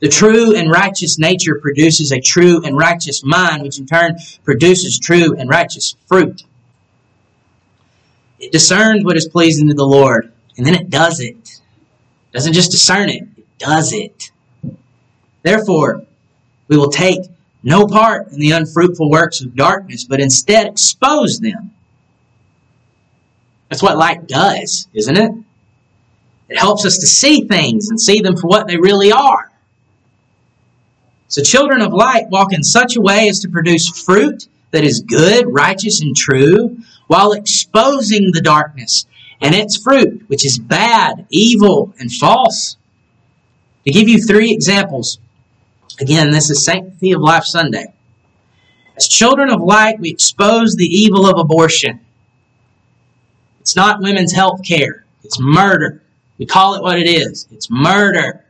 The 0.00 0.08
true 0.08 0.54
and 0.56 0.70
righteous 0.70 1.18
nature 1.18 1.60
produces 1.60 2.10
a 2.10 2.20
true 2.20 2.64
and 2.64 2.76
righteous 2.76 3.22
mind, 3.24 3.62
which 3.62 3.78
in 3.78 3.86
turn 3.86 4.16
produces 4.44 4.98
true 4.98 5.36
and 5.36 5.48
righteous 5.48 5.94
fruit. 6.06 6.42
It 8.42 8.50
discerns 8.50 9.04
what 9.04 9.16
is 9.16 9.28
pleasing 9.28 9.68
to 9.68 9.74
the 9.74 9.86
Lord, 9.86 10.32
and 10.56 10.66
then 10.66 10.74
it 10.74 10.90
does 10.90 11.20
it. 11.20 11.36
it 11.36 12.32
doesn't 12.32 12.54
just 12.54 12.72
discern 12.72 13.08
it, 13.08 13.22
it 13.36 13.58
does 13.58 13.92
it. 13.92 14.32
Therefore, 15.44 16.04
we 16.66 16.76
will 16.76 16.90
take 16.90 17.20
no 17.62 17.86
part 17.86 18.32
in 18.32 18.40
the 18.40 18.50
unfruitful 18.50 19.08
works 19.08 19.42
of 19.42 19.54
darkness, 19.54 20.02
but 20.02 20.20
instead 20.20 20.66
expose 20.66 21.38
them. 21.38 21.70
That's 23.68 23.82
what 23.82 23.96
light 23.96 24.26
does, 24.26 24.88
isn't 24.92 25.16
it? 25.16 25.30
It 26.48 26.58
helps 26.58 26.84
us 26.84 26.98
to 26.98 27.06
see 27.06 27.42
things 27.42 27.90
and 27.90 28.00
see 28.00 28.20
them 28.20 28.36
for 28.36 28.48
what 28.48 28.66
they 28.66 28.76
really 28.76 29.12
are. 29.12 29.52
So, 31.28 31.42
children 31.42 31.80
of 31.80 31.92
light 31.92 32.28
walk 32.28 32.52
in 32.52 32.64
such 32.64 32.96
a 32.96 33.00
way 33.00 33.28
as 33.28 33.38
to 33.40 33.48
produce 33.48 34.02
fruit 34.04 34.48
that 34.72 34.82
is 34.82 35.00
good, 35.00 35.46
righteous, 35.46 36.00
and 36.00 36.16
true, 36.16 36.78
while 37.12 37.32
exposing 37.32 38.30
the 38.32 38.40
darkness 38.40 39.06
and 39.40 39.54
its 39.54 39.76
fruit, 39.76 40.24
which 40.28 40.44
is 40.44 40.58
bad, 40.58 41.26
evil, 41.30 41.94
and 41.98 42.10
false. 42.10 42.76
To 43.84 43.92
give 43.92 44.08
you 44.08 44.22
three 44.22 44.52
examples, 44.52 45.18
Again, 46.00 46.30
this 46.30 46.50
is 46.50 46.64
Sanctity 46.64 47.12
of 47.12 47.20
Life 47.20 47.44
Sunday. 47.44 47.92
As 48.96 49.06
children 49.06 49.50
of 49.50 49.60
light, 49.60 50.00
we 50.00 50.10
expose 50.10 50.74
the 50.74 50.86
evil 50.86 51.26
of 51.26 51.38
abortion. 51.38 52.00
It's 53.60 53.76
not 53.76 54.00
women's 54.00 54.32
health 54.32 54.60
care, 54.66 55.04
it's 55.22 55.38
murder. 55.38 56.02
We 56.38 56.46
call 56.46 56.74
it 56.74 56.82
what 56.82 56.98
it 56.98 57.06
is 57.06 57.46
it's 57.52 57.70
murder. 57.70 58.44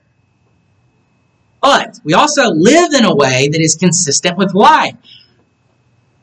But 1.61 2.01
we 2.05 2.15
also 2.15 2.51
live 2.51 2.93
in 2.93 3.05
a 3.05 3.15
way 3.15 3.49
that 3.49 3.61
is 3.61 3.77
consistent 3.77 4.37
with 4.37 4.55
life. 4.55 4.97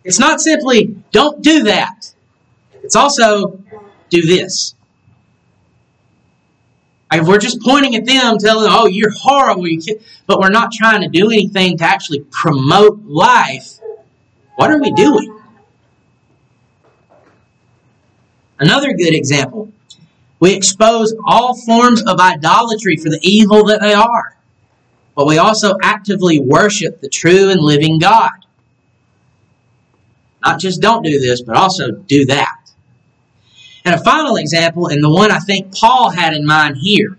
It's 0.03 0.19
not 0.19 0.41
simply, 0.41 0.95
don't 1.11 1.41
do 1.41 1.63
that. 1.63 1.98
It's 2.89 2.95
also, 2.95 3.61
do 4.09 4.23
this. 4.23 4.73
If 7.11 7.27
we're 7.27 7.37
just 7.37 7.61
pointing 7.61 7.93
at 7.93 8.07
them, 8.07 8.39
telling 8.39 8.63
them, 8.63 8.73
"Oh, 8.75 8.87
you're 8.87 9.11
horrible," 9.11 9.67
you 9.67 9.99
but 10.25 10.39
we're 10.39 10.49
not 10.49 10.71
trying 10.71 11.01
to 11.01 11.07
do 11.07 11.29
anything 11.29 11.77
to 11.77 11.83
actually 11.83 12.21
promote 12.31 13.05
life, 13.05 13.77
what 14.55 14.71
are 14.71 14.81
we 14.81 14.91
doing? 14.93 15.39
Another 18.57 18.91
good 18.93 19.13
example: 19.13 19.71
we 20.39 20.55
expose 20.55 21.13
all 21.27 21.55
forms 21.67 22.01
of 22.01 22.19
idolatry 22.19 22.97
for 22.97 23.09
the 23.09 23.19
evil 23.21 23.65
that 23.65 23.81
they 23.81 23.93
are, 23.93 24.35
but 25.13 25.27
we 25.27 25.37
also 25.37 25.77
actively 25.83 26.39
worship 26.39 27.01
the 27.01 27.09
true 27.09 27.51
and 27.51 27.61
living 27.61 27.99
God. 27.99 28.31
Not 30.43 30.59
just 30.59 30.81
don't 30.81 31.03
do 31.03 31.19
this, 31.19 31.43
but 31.43 31.55
also 31.55 31.91
do 31.91 32.25
that. 32.25 32.58
And 33.85 33.95
a 33.95 34.03
final 34.03 34.35
example, 34.35 34.87
and 34.87 35.03
the 35.03 35.09
one 35.09 35.31
I 35.31 35.39
think 35.39 35.75
Paul 35.75 36.09
had 36.09 36.33
in 36.33 36.45
mind 36.45 36.77
here, 36.77 37.17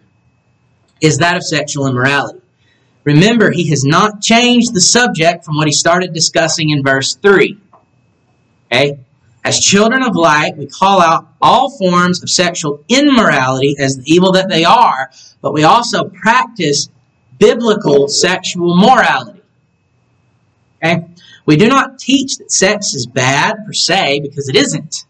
is 1.00 1.18
that 1.18 1.36
of 1.36 1.44
sexual 1.44 1.86
immorality. 1.86 2.40
Remember, 3.04 3.50
he 3.50 3.70
has 3.70 3.84
not 3.84 4.20
changed 4.20 4.74
the 4.74 4.80
subject 4.80 5.44
from 5.44 5.56
what 5.56 5.66
he 5.66 5.72
started 5.72 6.12
discussing 6.12 6.70
in 6.70 6.82
verse 6.82 7.14
3. 7.14 7.58
Okay? 8.70 8.98
As 9.42 9.58
children 9.58 10.02
of 10.02 10.14
light, 10.14 10.56
we 10.58 10.66
call 10.66 11.00
out 11.00 11.28
all 11.40 11.70
forms 11.70 12.22
of 12.22 12.28
sexual 12.28 12.84
immorality 12.88 13.74
as 13.78 13.96
the 13.96 14.04
evil 14.06 14.32
that 14.32 14.50
they 14.50 14.64
are, 14.64 15.10
but 15.40 15.54
we 15.54 15.64
also 15.64 16.04
practice 16.04 16.90
biblical 17.38 18.06
sexual 18.08 18.76
morality. 18.76 19.40
Okay? 20.82 21.06
We 21.46 21.56
do 21.56 21.68
not 21.68 21.98
teach 21.98 22.36
that 22.36 22.52
sex 22.52 22.92
is 22.92 23.06
bad 23.06 23.64
per 23.66 23.72
se 23.72 24.20
because 24.20 24.48
it 24.50 24.56
isn't. 24.56 25.06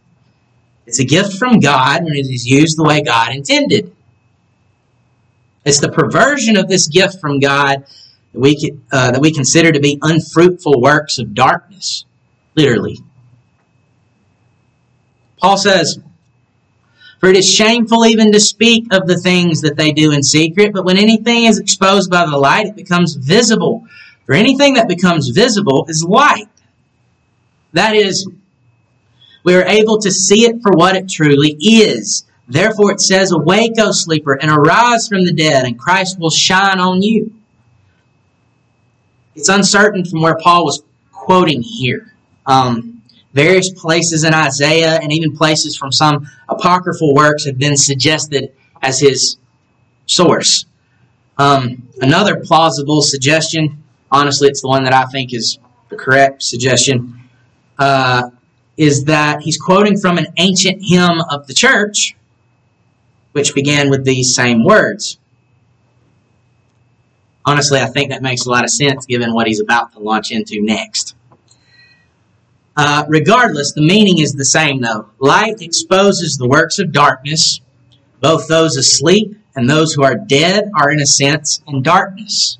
It's 0.86 0.98
a 0.98 1.04
gift 1.04 1.34
from 1.34 1.60
God 1.60 2.00
and 2.02 2.16
it 2.16 2.26
is 2.26 2.46
used 2.46 2.78
the 2.78 2.84
way 2.84 3.02
God 3.02 3.34
intended. 3.34 3.94
It's 5.64 5.80
the 5.80 5.90
perversion 5.90 6.56
of 6.56 6.68
this 6.68 6.88
gift 6.88 7.20
from 7.20 7.38
God 7.38 7.84
that 8.32 8.40
we, 8.40 8.76
uh, 8.92 9.12
that 9.12 9.20
we 9.20 9.32
consider 9.32 9.72
to 9.72 9.80
be 9.80 9.98
unfruitful 10.00 10.80
works 10.80 11.18
of 11.18 11.34
darkness, 11.34 12.04
literally. 12.54 12.98
Paul 15.40 15.56
says, 15.56 15.98
For 17.18 17.28
it 17.28 17.36
is 17.36 17.50
shameful 17.50 18.06
even 18.06 18.32
to 18.32 18.40
speak 18.40 18.92
of 18.92 19.06
the 19.06 19.18
things 19.18 19.62
that 19.62 19.76
they 19.76 19.92
do 19.92 20.12
in 20.12 20.22
secret, 20.22 20.72
but 20.72 20.84
when 20.84 20.98
anything 20.98 21.44
is 21.44 21.58
exposed 21.58 22.10
by 22.10 22.26
the 22.26 22.36
light, 22.36 22.66
it 22.66 22.76
becomes 22.76 23.14
visible. 23.14 23.86
For 24.26 24.34
anything 24.34 24.74
that 24.74 24.88
becomes 24.88 25.28
visible 25.28 25.86
is 25.88 26.04
light. 26.04 26.48
That 27.72 27.94
is, 27.94 28.28
we 29.44 29.54
are 29.54 29.64
able 29.64 29.98
to 30.00 30.10
see 30.10 30.44
it 30.44 30.62
for 30.62 30.72
what 30.72 30.96
it 30.96 31.08
truly 31.08 31.56
is. 31.60 32.24
Therefore 32.48 32.92
it 32.92 33.00
says, 33.00 33.32
Awake, 33.32 33.74
O 33.78 33.92
sleeper, 33.92 34.34
and 34.34 34.50
arise 34.50 35.08
from 35.08 35.24
the 35.24 35.32
dead, 35.32 35.64
and 35.64 35.78
Christ 35.78 36.18
will 36.18 36.30
shine 36.30 36.80
on 36.80 37.02
you. 37.02 37.32
It's 39.34 39.48
uncertain 39.48 40.04
from 40.04 40.22
where 40.22 40.36
Paul 40.36 40.64
was 40.64 40.82
quoting 41.12 41.62
here. 41.62 42.12
Um, 42.46 43.02
various 43.32 43.70
places 43.70 44.24
in 44.24 44.34
Isaiah 44.34 44.98
and 45.00 45.12
even 45.12 45.36
places 45.36 45.76
from 45.76 45.92
some 45.92 46.28
apocryphal 46.48 47.14
works 47.14 47.46
have 47.46 47.58
been 47.58 47.76
suggested 47.76 48.52
as 48.82 49.00
his 49.00 49.36
source. 50.06 50.66
Um, 51.38 51.88
another 52.00 52.40
plausible 52.44 53.02
suggestion, 53.02 53.82
honestly, 54.10 54.48
it's 54.48 54.62
the 54.62 54.68
one 54.68 54.84
that 54.84 54.92
I 54.92 55.04
think 55.06 55.32
is 55.32 55.58
the 55.88 55.96
correct 55.96 56.42
suggestion, 56.42 57.20
uh, 57.78 58.30
is 58.80 59.04
that 59.04 59.42
he's 59.42 59.58
quoting 59.58 59.98
from 59.98 60.16
an 60.16 60.26
ancient 60.38 60.80
hymn 60.82 61.20
of 61.30 61.46
the 61.46 61.52
church 61.52 62.16
which 63.32 63.54
began 63.54 63.90
with 63.90 64.06
these 64.06 64.34
same 64.34 64.64
words. 64.64 65.18
Honestly, 67.44 67.78
I 67.78 67.88
think 67.88 68.08
that 68.08 68.22
makes 68.22 68.46
a 68.46 68.50
lot 68.50 68.64
of 68.64 68.70
sense 68.70 69.04
given 69.04 69.34
what 69.34 69.46
he's 69.46 69.60
about 69.60 69.92
to 69.92 69.98
launch 69.98 70.30
into 70.30 70.62
next. 70.62 71.14
Uh, 72.74 73.04
regardless, 73.06 73.72
the 73.72 73.82
meaning 73.82 74.18
is 74.18 74.32
the 74.32 74.46
same 74.46 74.80
though. 74.80 75.10
Light 75.18 75.60
exposes 75.60 76.38
the 76.38 76.48
works 76.48 76.78
of 76.78 76.90
darkness. 76.90 77.60
Both 78.22 78.48
those 78.48 78.78
asleep 78.78 79.36
and 79.54 79.68
those 79.68 79.92
who 79.92 80.04
are 80.04 80.14
dead 80.14 80.70
are, 80.74 80.90
in 80.90 81.00
a 81.00 81.06
sense, 81.06 81.62
in 81.68 81.82
darkness. 81.82 82.56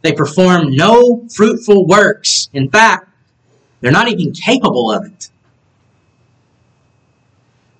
They 0.00 0.12
perform 0.12 0.74
no 0.74 1.28
fruitful 1.28 1.86
works. 1.86 2.48
In 2.54 2.70
fact, 2.70 3.11
they're 3.82 3.92
not 3.92 4.08
even 4.08 4.32
capable 4.32 4.90
of 4.90 5.04
it. 5.04 5.28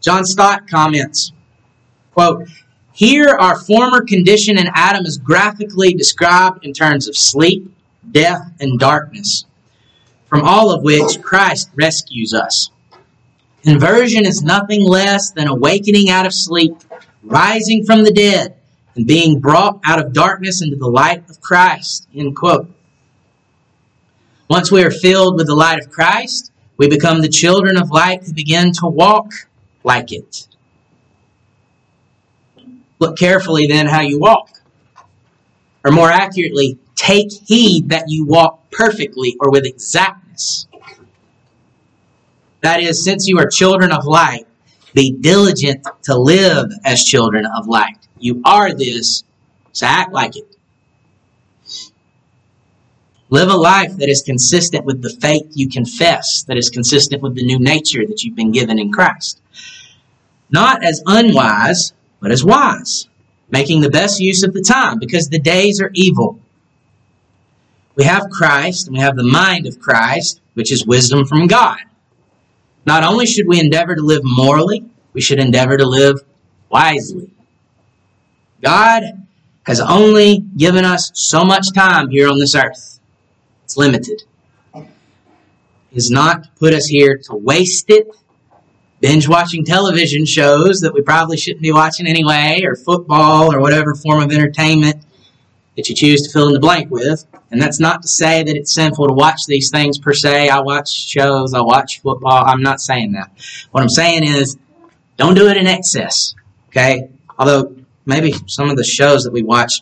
John 0.01 0.27
Stott 0.27 0.69
comments, 0.69 1.33
quote, 2.13 2.49
Here 2.93 3.29
our 3.29 3.57
former 3.57 4.05
condition 4.05 4.59
in 4.59 4.67
Adam 4.75 5.07
is 5.07 5.17
graphically 5.17 5.95
described 5.95 6.67
in 6.67 6.73
terms 6.73 7.07
of 7.07 7.17
sleep, 7.17 7.73
death, 8.11 8.53
and 8.59 8.81
darkness, 8.81 9.47
from 10.27 10.43
all 10.43 10.75
of 10.75 10.83
which 10.83 11.23
Christ 11.23 11.71
rescues 11.77 12.35
us. 12.35 12.71
Conversion 13.63 14.27
is 14.27 14.43
nothing 14.43 14.83
less 14.83 15.31
than 15.31 15.47
awakening 15.47 16.11
out 16.11 16.27
of 16.27 16.35
sleep, 16.35 16.75
rising 17.23 17.85
from 17.85 18.03
the 18.03 18.13
dead, 18.13 18.57
and 18.97 19.07
being 19.07 19.39
brought 19.39 19.79
out 19.85 20.05
of 20.05 20.13
darkness 20.13 20.63
into 20.63 20.75
the 20.75 20.89
light 20.89 21.31
of 21.31 21.41
Christ. 21.41 22.09
End 22.13 22.35
quote. 22.35 22.69
Once 24.53 24.71
we 24.71 24.85
are 24.85 24.91
filled 24.91 25.37
with 25.37 25.47
the 25.47 25.55
light 25.55 25.79
of 25.79 25.91
Christ, 25.91 26.53
we 26.77 26.87
become 26.87 27.23
the 27.23 27.29
children 27.31 27.79
of 27.79 27.91
light 27.91 28.23
who 28.23 28.35
begin 28.35 28.71
to 28.73 28.87
walk 28.87 29.33
like 29.83 30.13
it. 30.13 30.47
Look 32.99 33.17
carefully 33.17 33.67
then 33.67 33.87
how 33.87 34.03
you 34.03 34.19
walk. 34.19 34.51
Or 35.83 35.91
more 35.91 36.11
accurately, 36.11 36.77
take 36.95 37.33
heed 37.33 37.89
that 37.89 38.11
you 38.11 38.27
walk 38.27 38.71
perfectly 38.71 39.39
or 39.41 39.51
with 39.51 39.65
exactness. 39.65 40.67
That 42.61 42.83
is, 42.83 43.03
since 43.03 43.27
you 43.27 43.39
are 43.39 43.47
children 43.47 43.91
of 43.91 44.05
light, 44.05 44.47
be 44.93 45.13
diligent 45.13 45.87
to 46.03 46.15
live 46.15 46.71
as 46.85 47.03
children 47.03 47.47
of 47.47 47.69
light. 47.69 47.97
You 48.19 48.43
are 48.45 48.75
this, 48.75 49.25
so 49.73 49.87
act 49.87 50.13
like 50.13 50.37
it. 50.37 50.52
Live 53.33 53.49
a 53.49 53.57
life 53.57 53.97
that 53.97 54.09
is 54.09 54.23
consistent 54.23 54.85
with 54.85 55.03
the 55.03 55.11
faith 55.11 55.51
you 55.55 55.69
confess, 55.69 56.45
that 56.45 56.57
is 56.57 56.69
consistent 56.69 57.23
with 57.23 57.35
the 57.35 57.45
new 57.45 57.59
nature 57.59 58.07
that 58.07 58.23
you've 58.23 58.37
been 58.37 58.53
given 58.53 58.79
in 58.79 58.93
Christ 58.93 59.43
not 60.53 60.85
as 60.85 61.03
unwise, 61.07 61.95
but 62.21 62.31
as 62.31 62.45
wise, 62.45 63.09
making 63.51 63.81
the 63.81 63.91
best 63.91 64.21
use 64.21 64.45
of 64.45 64.53
the 64.53 64.63
time, 64.63 64.99
because 64.99 65.29
the 65.29 65.39
days 65.39 65.81
are 65.81 65.91
evil. 65.95 66.39
We 67.97 68.05
have 68.05 68.31
Christ, 68.31 68.87
and 68.87 68.97
we 68.97 69.03
have 69.03 69.17
the 69.17 69.25
mind 69.25 69.67
of 69.67 69.81
Christ, 69.81 70.41
which 70.55 70.71
is 70.71 70.87
wisdom 70.87 71.27
from 71.27 71.47
God. 71.47 71.79
Not 72.85 73.03
only 73.03 73.27
should 73.27 73.49
we 73.49 73.59
endeavor 73.59 73.95
to 73.95 74.03
live 74.03 74.23
morally, 74.25 74.85
we 75.15 75.21
should 75.21 75.39
endeavor 75.39 75.77
to 75.77 75.87
live 75.87 76.21
wisely. 76.69 77.31
God 78.63 79.03
has 79.65 79.81
only 79.81 80.39
given 80.57 80.85
us 80.85 81.11
so 81.15 81.45
much 81.45 81.73
time 81.73 82.11
here 82.11 82.29
on 82.29 82.39
this 82.39 82.55
earth. 82.55 82.92
It's 83.73 83.79
limited. 83.79 84.25
Has 85.95 86.11
not 86.11 86.55
put 86.57 86.75
us 86.75 86.89
here 86.89 87.17
to 87.25 87.35
waste 87.35 87.89
it 87.89 88.07
binge 89.01 89.27
watching 89.27 89.65
television 89.65 90.27
shows 90.27 90.83
that 90.83 90.93
we 90.93 91.01
probably 91.01 91.39
shouldn't 91.39 91.63
be 91.63 91.73
watching 91.73 92.07
anyway, 92.07 92.61
or 92.65 92.77
football, 92.77 93.51
or 93.51 93.61
whatever 93.61 93.95
form 93.95 94.23
of 94.23 94.31
entertainment 94.31 95.03
that 95.75 95.89
you 95.89 95.95
choose 95.95 96.21
to 96.23 96.31
fill 96.31 96.49
in 96.49 96.53
the 96.53 96.61
blank 96.61 96.91
with. 96.91 97.25
And 97.51 97.61
that's 97.63 97.81
not 97.81 98.03
to 98.03 98.09
say 98.09 98.43
that 98.43 98.57
it's 98.57 98.75
sinful 98.75 99.09
to 99.09 99.15
watch 99.15 99.47
these 99.47 99.71
things 99.71 99.99
per 99.99 100.13
se. 100.13 100.51
I 100.51 100.61
watch 100.61 100.93
shows, 100.93 101.55
I 101.55 101.63
watch 101.63 102.03
football. 102.03 102.45
I'm 102.45 102.63
not 102.63 102.79
saying 102.79 103.13
that. 103.13 103.31
What 103.71 103.83
I'm 103.83 103.89
saying 103.89 104.25
is, 104.25 104.59
don't 105.17 105.35
do 105.35 105.49
it 105.49 105.57
in 105.57 105.67
excess. 105.67 106.35
Okay? 106.69 107.09
Although 107.39 107.75
maybe 108.05 108.35
some 108.47 108.69
of 108.69 108.77
the 108.77 108.85
shows 108.85 109.25
that 109.25 109.33
we 109.33 109.43
watch, 109.43 109.81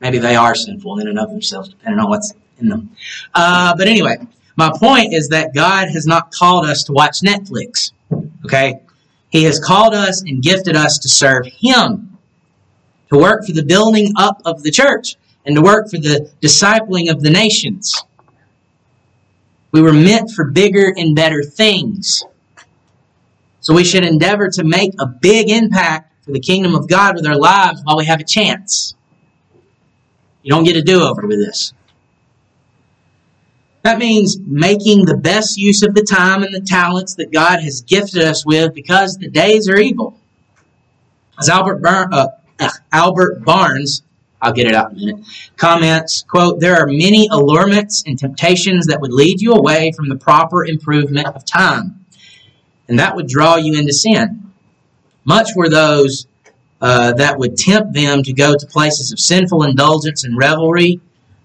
maybe 0.00 0.18
they 0.18 0.36
are 0.36 0.54
sinful 0.54 1.00
in 1.00 1.08
and 1.08 1.18
of 1.18 1.30
themselves, 1.30 1.70
depending 1.70 1.98
on 1.98 2.08
what's 2.08 2.32
in 2.58 2.68
them. 2.68 2.90
Uh, 3.34 3.74
but 3.76 3.88
anyway, 3.88 4.16
my 4.56 4.70
point 4.76 5.12
is 5.12 5.28
that 5.28 5.54
God 5.54 5.88
has 5.88 6.06
not 6.06 6.30
called 6.30 6.64
us 6.66 6.84
to 6.84 6.92
watch 6.92 7.20
Netflix. 7.20 7.92
Okay? 8.44 8.80
He 9.30 9.44
has 9.44 9.58
called 9.58 9.94
us 9.94 10.22
and 10.22 10.42
gifted 10.42 10.76
us 10.76 10.98
to 10.98 11.08
serve 11.08 11.46
Him, 11.46 12.18
to 13.10 13.18
work 13.18 13.44
for 13.44 13.52
the 13.52 13.64
building 13.64 14.12
up 14.16 14.40
of 14.44 14.62
the 14.62 14.70
church, 14.70 15.16
and 15.44 15.56
to 15.56 15.62
work 15.62 15.90
for 15.90 15.98
the 15.98 16.30
discipling 16.40 17.10
of 17.10 17.22
the 17.22 17.30
nations. 17.30 18.04
We 19.72 19.82
were 19.82 19.92
meant 19.92 20.30
for 20.30 20.44
bigger 20.44 20.94
and 20.96 21.16
better 21.16 21.42
things. 21.42 22.22
So 23.60 23.74
we 23.74 23.82
should 23.82 24.04
endeavor 24.04 24.48
to 24.50 24.62
make 24.62 24.92
a 25.00 25.06
big 25.06 25.50
impact 25.50 26.12
for 26.24 26.32
the 26.32 26.40
kingdom 26.40 26.74
of 26.74 26.88
God 26.88 27.16
with 27.16 27.26
our 27.26 27.36
lives 27.36 27.80
while 27.82 27.96
we 27.96 28.04
have 28.06 28.20
a 28.20 28.24
chance. 28.24 28.94
You 30.42 30.50
don't 30.50 30.64
get 30.64 30.76
a 30.76 30.82
do 30.82 31.02
over 31.02 31.26
with 31.26 31.38
this. 31.38 31.72
That 33.84 33.98
means 33.98 34.38
making 34.40 35.04
the 35.04 35.16
best 35.16 35.58
use 35.58 35.82
of 35.82 35.94
the 35.94 36.02
time 36.02 36.42
and 36.42 36.54
the 36.54 36.62
talents 36.62 37.16
that 37.16 37.30
God 37.30 37.60
has 37.60 37.82
gifted 37.82 38.22
us 38.22 38.44
with 38.44 38.74
because 38.74 39.18
the 39.18 39.28
days 39.28 39.68
are 39.68 39.76
evil. 39.76 40.18
As 41.38 41.50
Albert, 41.50 41.82
Bar- 41.82 42.08
uh, 42.10 42.28
uh, 42.58 42.70
Albert 42.90 43.44
Barnes, 43.44 44.02
I'll 44.40 44.54
get 44.54 44.68
it 44.68 44.74
out 44.74 44.92
in 44.92 44.96
a 44.96 45.00
minute, 45.00 45.26
comments, 45.58 46.22
quote, 46.22 46.60
there 46.60 46.76
are 46.76 46.86
many 46.86 47.28
allurements 47.30 48.04
and 48.06 48.18
temptations 48.18 48.86
that 48.86 49.02
would 49.02 49.12
lead 49.12 49.42
you 49.42 49.52
away 49.52 49.92
from 49.92 50.08
the 50.08 50.16
proper 50.16 50.64
improvement 50.64 51.26
of 51.26 51.44
time. 51.44 52.06
And 52.88 52.98
that 52.98 53.14
would 53.14 53.28
draw 53.28 53.56
you 53.56 53.74
into 53.78 53.92
sin. 53.92 54.50
Much 55.26 55.50
were 55.54 55.68
those 55.68 56.26
uh, 56.80 57.12
that 57.12 57.38
would 57.38 57.58
tempt 57.58 57.92
them 57.92 58.22
to 58.22 58.32
go 58.32 58.54
to 58.56 58.66
places 58.66 59.12
of 59.12 59.20
sinful 59.20 59.62
indulgence 59.62 60.24
and 60.24 60.38
revelry 60.38 61.00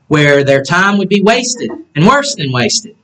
where 0.09 0.43
their 0.43 0.63
time 0.63 0.97
would 0.97 1.07
be 1.07 1.21
wasted 1.21 1.71
and 1.95 2.05
worse 2.05 2.35
than 2.35 2.51
wasted. 2.51 2.95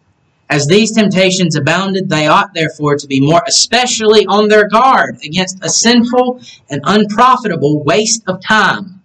As 0.49 0.67
these 0.67 0.91
temptations 0.91 1.55
abounded, 1.55 2.09
they 2.09 2.27
ought 2.27 2.53
therefore 2.53 2.97
to 2.97 3.07
be 3.07 3.19
more 3.19 3.41
especially 3.47 4.25
on 4.25 4.47
their 4.47 4.67
guard 4.67 5.17
against 5.23 5.63
a 5.63 5.69
sinful 5.69 6.41
and 6.69 6.81
unprofitable 6.83 7.83
waste 7.83 8.23
of 8.27 8.41
time. 8.41 9.01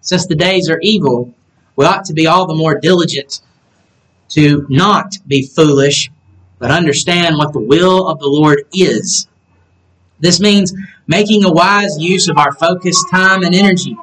Since 0.00 0.26
the 0.26 0.34
days 0.34 0.70
are 0.70 0.80
evil, 0.80 1.34
we 1.76 1.84
ought 1.84 2.04
to 2.06 2.12
be 2.12 2.26
all 2.26 2.46
the 2.46 2.54
more 2.54 2.78
diligent 2.78 3.40
to 4.30 4.66
not 4.68 5.18
be 5.26 5.46
foolish, 5.46 6.10
but 6.58 6.70
understand 6.70 7.36
what 7.36 7.52
the 7.52 7.60
will 7.60 8.08
of 8.08 8.20
the 8.20 8.28
Lord 8.28 8.64
is. 8.72 9.26
This 10.20 10.40
means 10.40 10.72
making 11.08 11.44
a 11.44 11.52
wise 11.52 11.98
use 11.98 12.28
of 12.28 12.38
our 12.38 12.52
focused 12.52 13.04
time 13.10 13.42
and 13.42 13.54
energy. 13.54 13.96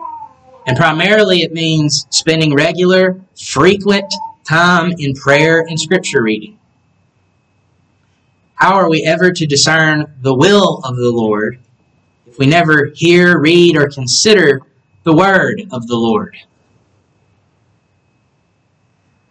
And 0.67 0.77
primarily 0.77 1.41
it 1.41 1.53
means 1.53 2.05
spending 2.09 2.53
regular, 2.53 3.19
frequent 3.35 4.13
time 4.43 4.93
in 4.97 5.13
prayer 5.13 5.61
and 5.61 5.79
scripture 5.79 6.21
reading. 6.21 6.59
How 8.55 8.75
are 8.75 8.89
we 8.89 9.03
ever 9.03 9.31
to 9.31 9.45
discern 9.45 10.13
the 10.21 10.33
will 10.33 10.81
of 10.83 10.95
the 10.97 11.11
Lord 11.11 11.59
if 12.27 12.37
we 12.37 12.45
never 12.45 12.91
hear, 12.93 13.39
read, 13.39 13.77
or 13.77 13.87
consider 13.87 14.61
the 15.03 15.15
word 15.15 15.61
of 15.71 15.87
the 15.87 15.95
Lord? 15.95 16.35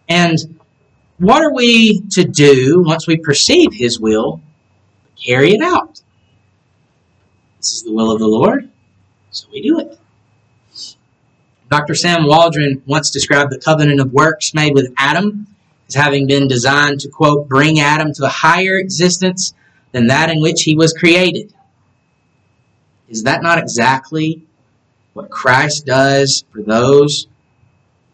And 0.08 0.38
what 1.18 1.42
are 1.42 1.52
we 1.52 2.00
to 2.10 2.24
do 2.24 2.82
once 2.82 3.06
we 3.06 3.18
perceive 3.18 3.74
His 3.74 4.00
will? 4.00 4.40
Carry 5.22 5.52
it 5.52 5.60
out. 5.60 6.00
This 7.58 7.72
is 7.72 7.82
the 7.82 7.92
will 7.92 8.12
of 8.12 8.20
the 8.20 8.26
Lord, 8.26 8.70
so 9.30 9.48
we 9.52 9.60
do 9.60 9.80
it. 9.80 9.97
Dr. 11.70 11.94
Sam 11.94 12.26
Waldron 12.26 12.82
once 12.86 13.10
described 13.10 13.52
the 13.52 13.58
covenant 13.58 14.00
of 14.00 14.12
works 14.12 14.54
made 14.54 14.74
with 14.74 14.92
Adam 14.96 15.46
as 15.86 15.94
having 15.94 16.26
been 16.26 16.48
designed 16.48 17.00
to, 17.00 17.08
quote, 17.08 17.48
bring 17.48 17.78
Adam 17.78 18.12
to 18.14 18.24
a 18.24 18.28
higher 18.28 18.78
existence 18.78 19.52
than 19.92 20.06
that 20.06 20.30
in 20.30 20.40
which 20.40 20.62
he 20.62 20.74
was 20.74 20.92
created. 20.92 21.52
Is 23.08 23.24
that 23.24 23.42
not 23.42 23.58
exactly 23.58 24.42
what 25.12 25.30
Christ 25.30 25.84
does 25.84 26.44
for 26.52 26.62
those 26.62 27.26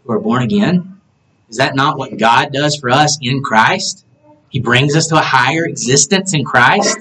who 0.02 0.12
are 0.12 0.20
born 0.20 0.42
again? 0.42 1.00
Is 1.48 1.58
that 1.58 1.76
not 1.76 1.98
what 1.98 2.16
God 2.16 2.52
does 2.52 2.76
for 2.76 2.90
us 2.90 3.18
in 3.20 3.42
Christ? 3.42 4.04
He 4.48 4.60
brings 4.60 4.96
us 4.96 5.08
to 5.08 5.16
a 5.16 5.20
higher 5.20 5.64
existence 5.64 6.34
in 6.34 6.44
Christ. 6.44 6.98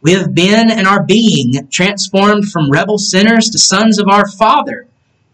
We 0.00 0.12
have 0.12 0.34
been 0.34 0.70
and 0.70 0.86
are 0.86 1.02
being 1.02 1.68
transformed 1.68 2.48
from 2.50 2.70
rebel 2.70 2.98
sinners 2.98 3.50
to 3.50 3.58
sons 3.58 3.98
of 3.98 4.08
our 4.08 4.28
Father 4.28 4.87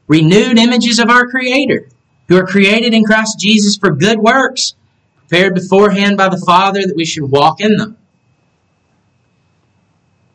renewed 0.06 0.58
images 0.58 0.98
of 0.98 1.10
our 1.10 1.26
Creator, 1.28 1.88
who 2.28 2.36
are 2.36 2.46
created 2.46 2.94
in 2.94 3.04
Christ 3.04 3.38
Jesus 3.38 3.76
for 3.76 3.90
good 3.90 4.18
works, 4.18 4.74
prepared 5.16 5.54
beforehand 5.54 6.16
by 6.16 6.28
the 6.28 6.42
Father 6.46 6.82
that 6.82 6.96
we 6.96 7.04
should 7.04 7.30
walk 7.30 7.60
in 7.60 7.76
them. 7.76 7.96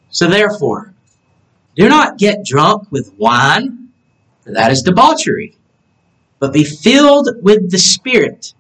So 0.10 0.28
therefore, 0.28 0.94
do 1.76 1.88
not 1.88 2.18
get 2.18 2.46
drunk 2.46 2.92
with 2.92 3.14
wine, 3.18 3.90
for 4.42 4.52
that 4.52 4.72
is 4.72 4.82
debauchery, 4.82 5.56
but 6.40 6.54
be 6.54 6.64
filled 6.64 7.30
with 7.42 7.72
the 7.72 7.78
Spirit. 7.78 8.54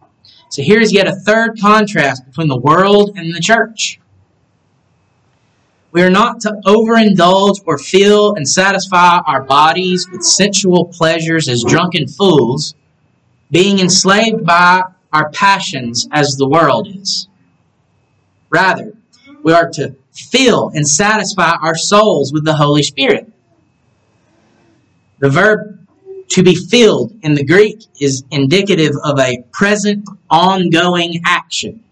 So 0.50 0.62
here's 0.62 0.93
yet 0.93 1.08
a 1.08 1.15
third 1.15 1.60
contrast 1.60 2.26
between 2.26 2.48
the 2.48 2.58
world 2.58 3.12
and 3.15 3.36
the 3.36 3.39
church. 3.39 4.00
We 5.91 6.04
are 6.04 6.12
not 6.12 6.41
to 6.41 6.62
overindulge 6.65 7.62
or 7.65 7.80
fill 7.80 8.36
and 8.36 8.47
satisfy 8.47 9.19
our 9.25 9.41
bodies 9.41 10.08
with 10.12 10.23
sensual 10.23 10.86
pleasures 10.86 11.49
as 11.49 11.63
drunken 11.63 12.08
fools, 12.08 12.75
being 13.49 13.80
enslaved 13.80 14.45
by 14.45 14.84
our 15.12 15.32
passions 15.32 16.08
as 16.12 16.36
the 16.36 16.47
world 16.47 16.88
is. 16.88 17.28
Rather, 18.52 18.93
we 19.43 19.54
are 19.54 19.69
to 19.71 19.95
fill 20.12 20.69
and 20.75 20.88
satisfy 20.88 21.54
our 21.62 21.75
souls 21.75 22.32
with 22.32 22.45
the 22.45 22.56
Holy 22.56 22.84
Spirit. 22.84 23.32
The 25.19 25.30
verb 25.30 25.88
to 26.30 26.43
be 26.43 26.54
filled 26.54 27.13
in 27.23 27.34
the 27.34 27.43
Greek 27.43 27.84
is 27.99 28.23
indicative 28.30 28.93
of 29.04 29.19
a 29.19 29.43
present, 29.52 30.08
ongoing 30.30 31.21
action. 31.25 31.84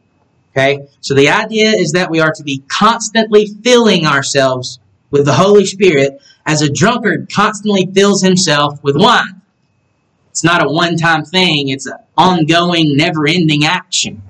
Okay? 0.58 0.88
So 1.02 1.14
the 1.14 1.30
idea 1.30 1.70
is 1.70 1.92
that 1.92 2.10
we 2.10 2.20
are 2.20 2.34
to 2.34 2.44
be 2.44 2.64
constantly 2.68 3.46
filling 3.64 4.08
ourselves 4.08 4.80
with 5.12 5.26
the 5.26 5.34
Holy 5.34 5.66
Spirit 5.66 6.20
as 6.48 6.64
a 6.64 6.72
drunkard 6.72 7.32
constantly 7.32 7.88
fills 7.94 8.24
himself 8.24 8.84
with 8.84 8.96
wine. 8.98 9.42
It's 10.32 10.44
not 10.44 10.66
a 10.66 10.70
one 10.70 10.98
time 10.98 11.24
thing, 11.24 11.70
it's 11.70 11.86
an 11.86 11.98
ongoing, 12.18 12.98
never 12.98 13.28
ending 13.28 13.66
action. 13.66 14.24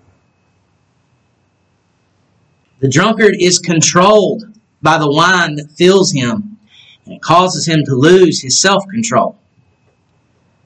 The 2.80 2.90
drunkard 2.90 3.36
is 3.40 3.60
controlled 3.60 4.44
by 4.82 4.98
the 4.98 5.10
wine 5.10 5.56
that 5.56 5.72
fills 5.72 6.12
him, 6.12 6.60
and 7.06 7.16
it 7.16 7.22
causes 7.22 7.68
him 7.68 7.84
to 7.86 7.96
lose 7.96 8.42
his 8.42 8.60
self 8.60 8.86
control. 8.88 9.38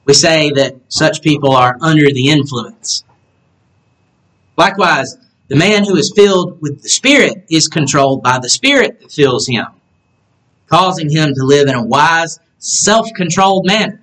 We 0.04 0.14
say 0.14 0.50
that 0.50 0.74
such 0.88 1.22
people 1.22 1.52
are 1.52 1.78
under 1.80 2.06
the 2.12 2.28
influence. 2.28 3.04
Likewise, 4.56 5.16
the 5.48 5.56
man 5.56 5.84
who 5.84 5.96
is 5.96 6.12
filled 6.14 6.60
with 6.62 6.82
the 6.82 6.88
Spirit 6.88 7.46
is 7.50 7.68
controlled 7.68 8.22
by 8.22 8.38
the 8.38 8.48
Spirit 8.48 9.00
that 9.00 9.12
fills 9.12 9.46
him, 9.46 9.66
causing 10.66 11.10
him 11.10 11.34
to 11.34 11.44
live 11.44 11.68
in 11.68 11.74
a 11.74 11.84
wise, 11.84 12.38
self 12.58 13.08
controlled 13.14 13.66
manner. 13.66 14.00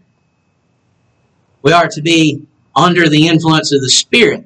We 1.61 1.71
are 1.71 1.87
to 1.89 2.01
be 2.01 2.45
under 2.75 3.09
the 3.09 3.27
influence 3.27 3.71
of 3.73 3.81
the 3.81 3.89
Spirit, 3.89 4.45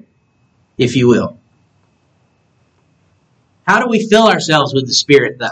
if 0.78 0.96
you 0.96 1.08
will. 1.08 1.38
How 3.68 3.82
do 3.82 3.88
we 3.90 4.08
fill 4.08 4.28
ourselves 4.28 4.74
with 4.74 4.88
the 4.88 4.94
Spirit, 4.94 5.38
though? 5.40 5.48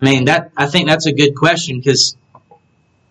I 0.00 0.04
mean, 0.04 0.26
that 0.26 0.52
I 0.56 0.66
think 0.66 0.88
that's 0.88 1.06
a 1.06 1.12
good 1.12 1.34
question 1.34 1.78
because 1.78 2.16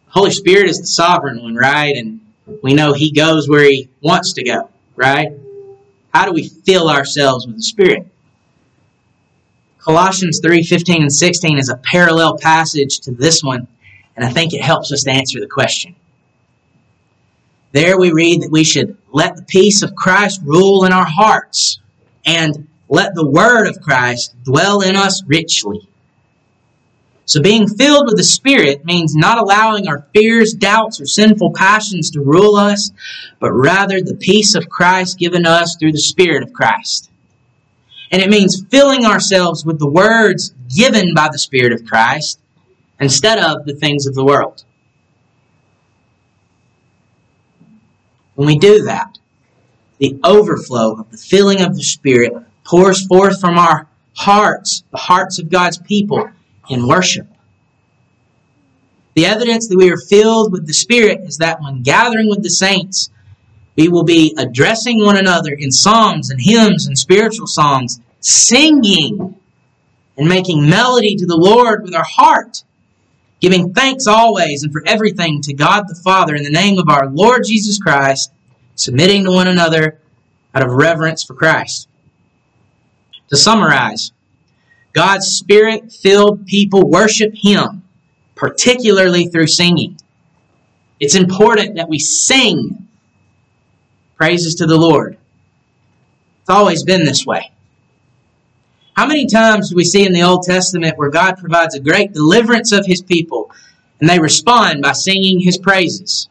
Holy 0.10 0.32
Spirit 0.32 0.70
is 0.70 0.80
the 0.80 0.88
sovereign 0.88 1.42
one, 1.42 1.56
right? 1.56 1.96
And 1.96 2.22
we 2.62 2.74
know 2.74 2.94
He 2.94 3.12
goes 3.12 3.50
where 3.50 3.64
He 3.64 3.90
wants 4.02 4.34
to 4.34 4.44
go, 4.44 4.70
right? 4.96 5.30
How 6.16 6.24
do 6.24 6.32
we 6.32 6.48
fill 6.48 6.88
ourselves 6.90 7.46
with 7.46 7.58
the 7.58 7.62
Spirit? 7.62 8.08
Colossians 9.80 10.40
3 10.42 10.64
15 10.64 11.02
and 11.02 11.14
16 11.14 11.58
is 11.58 11.68
a 11.68 11.76
parallel 11.76 12.38
passage 12.38 13.02
to 13.02 13.12
this 13.12 13.44
one, 13.44 13.68
and 14.16 14.24
I 14.24 14.30
think 14.30 14.54
it 14.54 14.62
helps 14.62 14.94
us 14.94 15.04
to 15.04 15.12
answer 15.12 15.42
the 15.42 15.48
question. 15.48 15.94
There 17.74 18.00
we 18.00 18.14
read 18.14 18.44
that 18.44 18.50
we 18.50 18.64
should 18.64 18.96
let 19.12 19.36
the 19.36 19.42
peace 19.42 19.84
of 19.84 19.94
Christ 19.94 20.40
rule 20.46 20.86
in 20.86 20.94
our 20.94 21.06
hearts 21.06 21.82
and 22.26 22.66
let 22.88 23.14
the 23.14 23.30
word 23.30 23.68
of 23.68 23.82
Christ 23.82 24.42
dwell 24.46 24.80
in 24.84 24.96
us 24.96 25.22
richly. 25.28 25.86
So 27.26 27.42
being 27.42 27.68
filled 27.68 28.06
with 28.06 28.18
the 28.18 28.24
Spirit 28.24 28.86
means 28.86 29.16
not 29.16 29.40
allowing 29.40 29.88
our 29.88 30.06
fears, 30.14 30.54
doubts, 30.54 31.02
or 31.02 31.08
sinful 31.08 31.54
passions 31.54 32.12
to 32.12 32.22
rule 32.22 32.56
us, 32.56 32.92
but 33.40 33.52
rather 33.52 34.00
the 34.00 34.16
peace 34.16 34.54
of 34.54 34.70
Christ 34.70 35.18
given 35.18 35.46
us 35.46 35.76
through 35.76 35.94
the 35.94 36.00
Spirit 36.00 36.44
of 36.44 36.54
Christ. 36.54 37.10
And 38.12 38.22
it 38.22 38.30
means 38.30 38.64
filling 38.70 39.06
ourselves 39.06 39.66
with 39.66 39.80
the 39.80 39.90
words 39.90 40.54
given 40.76 41.14
by 41.16 41.30
the 41.32 41.40
Spirit 41.40 41.74
of 41.74 41.86
Christ 41.86 42.40
instead 43.00 43.40
of 43.40 43.66
the 43.66 43.74
things 43.74 44.06
of 44.06 44.14
the 44.14 44.24
world. 44.24 44.64
When 48.36 48.48
we 48.48 48.60
do 48.60 48.84
that, 48.84 49.18
the 49.98 50.20
overflow 50.24 51.00
of 51.00 51.10
the 51.10 51.18
filling 51.18 51.62
of 51.62 51.76
the 51.76 51.84
Spirit 51.84 52.34
pours 52.66 53.06
forth 53.08 53.40
from 53.40 53.58
our 53.58 53.88
hearts, 54.14 54.84
the 54.92 54.98
hearts 54.98 55.40
of 55.40 55.50
God's 55.50 55.78
people, 55.78 56.30
in 56.70 56.88
worship. 56.88 57.28
The 59.16 59.26
evidence 59.26 59.68
that 59.68 59.78
we 59.78 59.92
are 59.92 59.98
filled 59.98 60.52
with 60.52 60.68
the 60.68 60.74
Spirit 60.74 61.22
is 61.22 61.38
that 61.38 61.62
when 61.62 61.84
gathering 61.84 62.30
with 62.30 62.44
the 62.44 62.50
saints, 62.50 63.10
we 63.78 63.88
will 63.88 64.04
be 64.04 64.36
addressing 64.38 65.04
one 65.04 65.18
another 65.18 65.52
in 65.52 65.72
psalms 65.72 66.30
and 66.30 66.40
hymns 66.42 66.86
and 66.86 66.98
spiritual 66.98 67.48
songs, 67.48 68.00
singing 68.20 69.36
and 70.18 70.30
making 70.30 70.70
melody 70.70 71.16
to 71.16 71.26
the 71.26 71.38
Lord 71.38 71.84
with 71.84 71.94
our 71.94 72.06
heart, 72.06 72.64
giving 73.40 73.74
thanks 73.74 74.08
always 74.08 74.64
and 74.64 74.72
for 74.72 74.84
everything 74.86 75.42
to 75.42 75.54
God 75.54 75.88
the 75.88 75.96
Father 75.96 76.36
in 76.36 76.44
the 76.44 76.50
name 76.50 76.78
of 76.78 76.90
our 76.90 77.08
Lord 77.08 77.44
Jesus 77.46 77.78
Christ, 77.78 78.32
submitting 78.76 79.26
to 79.26 79.32
one 79.32 79.48
another 79.48 80.00
out 80.54 80.64
of 80.64 80.72
reverence 80.72 81.24
for 81.24 81.34
Christ. 81.34 81.90
To 83.30 83.38
summarize, 83.38 84.12
God's 84.96 85.28
Spirit 85.28 85.92
filled 85.92 86.48
people 86.48 86.90
worship 86.90 87.34
Him, 87.36 87.84
particularly 88.34 89.28
through 89.28 89.48
singing. 89.48 89.98
It's 91.00 91.16
important 91.16 91.76
that 91.76 91.90
we 91.90 92.00
sing 92.00 92.88
praises 94.16 94.56
to 94.56 94.66
the 94.66 94.78
Lord. 94.78 95.18
It's 96.42 96.50
always 96.50 96.84
been 96.84 97.06
this 97.06 97.26
way. 97.26 97.52
How 98.96 99.06
many 99.06 99.28
times 99.28 99.70
do 99.70 99.76
we 99.76 99.84
see 99.84 100.06
in 100.06 100.14
the 100.14 100.24
Old 100.24 100.44
Testament 100.44 100.98
where 100.98 101.10
God 101.10 101.38
provides 101.38 101.76
a 101.76 101.82
great 101.82 102.14
deliverance 102.14 102.72
of 102.72 102.86
His 102.86 103.02
people 103.02 103.52
and 104.00 104.10
they 104.10 104.20
respond 104.20 104.82
by 104.82 104.94
singing 104.94 105.42
His 105.42 105.58
praises? 105.58 106.30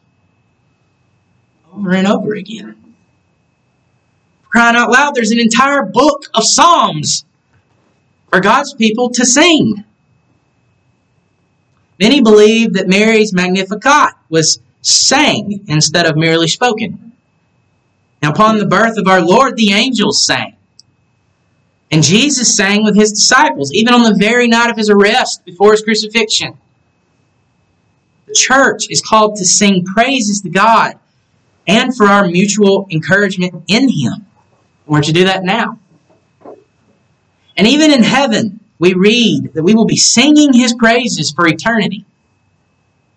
over 1.75 1.93
and 1.93 2.07
over 2.07 2.33
again. 2.33 2.95
Crying 4.49 4.75
out 4.75 4.89
loud, 4.89 5.15
there's 5.15 5.31
an 5.31 5.39
entire 5.39 5.83
book 5.83 6.27
of 6.33 6.43
Psalms 6.43 7.25
for 8.35 8.41
God's 8.41 8.73
people 8.73 9.09
to 9.11 9.25
sing. 9.25 9.85
Many 11.97 12.19
believe 12.19 12.73
that 12.73 12.85
Mary's 12.85 13.31
Magnificat 13.31 14.13
was 14.27 14.59
sang 14.81 15.63
instead 15.69 16.05
of 16.05 16.17
merely 16.17 16.49
spoken. 16.49 17.13
Now, 18.21 18.31
upon 18.31 18.57
the 18.57 18.65
birth 18.65 18.97
of 18.97 19.07
our 19.07 19.21
Lord, 19.21 19.55
the 19.55 19.71
angels 19.71 20.25
sang. 20.25 20.57
And 21.89 22.03
Jesus 22.03 22.57
sang 22.57 22.83
with 22.83 22.97
his 22.97 23.13
disciples, 23.13 23.71
even 23.71 23.93
on 23.93 24.03
the 24.03 24.19
very 24.19 24.49
night 24.49 24.69
of 24.69 24.75
his 24.75 24.89
arrest 24.89 25.45
before 25.45 25.71
his 25.71 25.83
crucifixion. 25.83 26.57
The 28.25 28.33
church 28.33 28.89
is 28.89 29.01
called 29.01 29.37
to 29.37 29.45
sing 29.45 29.85
praises 29.85 30.41
to 30.41 30.49
God 30.49 30.99
and 31.67 31.95
for 31.95 32.07
our 32.07 32.27
mutual 32.27 32.85
encouragement 32.91 33.63
in 33.69 33.87
him. 33.87 34.25
We're 34.85 35.03
to 35.03 35.13
do 35.13 35.23
that 35.23 35.45
now. 35.45 35.79
And 37.57 37.67
even 37.67 37.91
in 37.91 38.03
heaven, 38.03 38.59
we 38.79 38.93
read 38.93 39.53
that 39.53 39.63
we 39.63 39.73
will 39.73 39.85
be 39.85 39.95
singing 39.95 40.53
his 40.53 40.73
praises 40.73 41.31
for 41.31 41.47
eternity. 41.47 42.05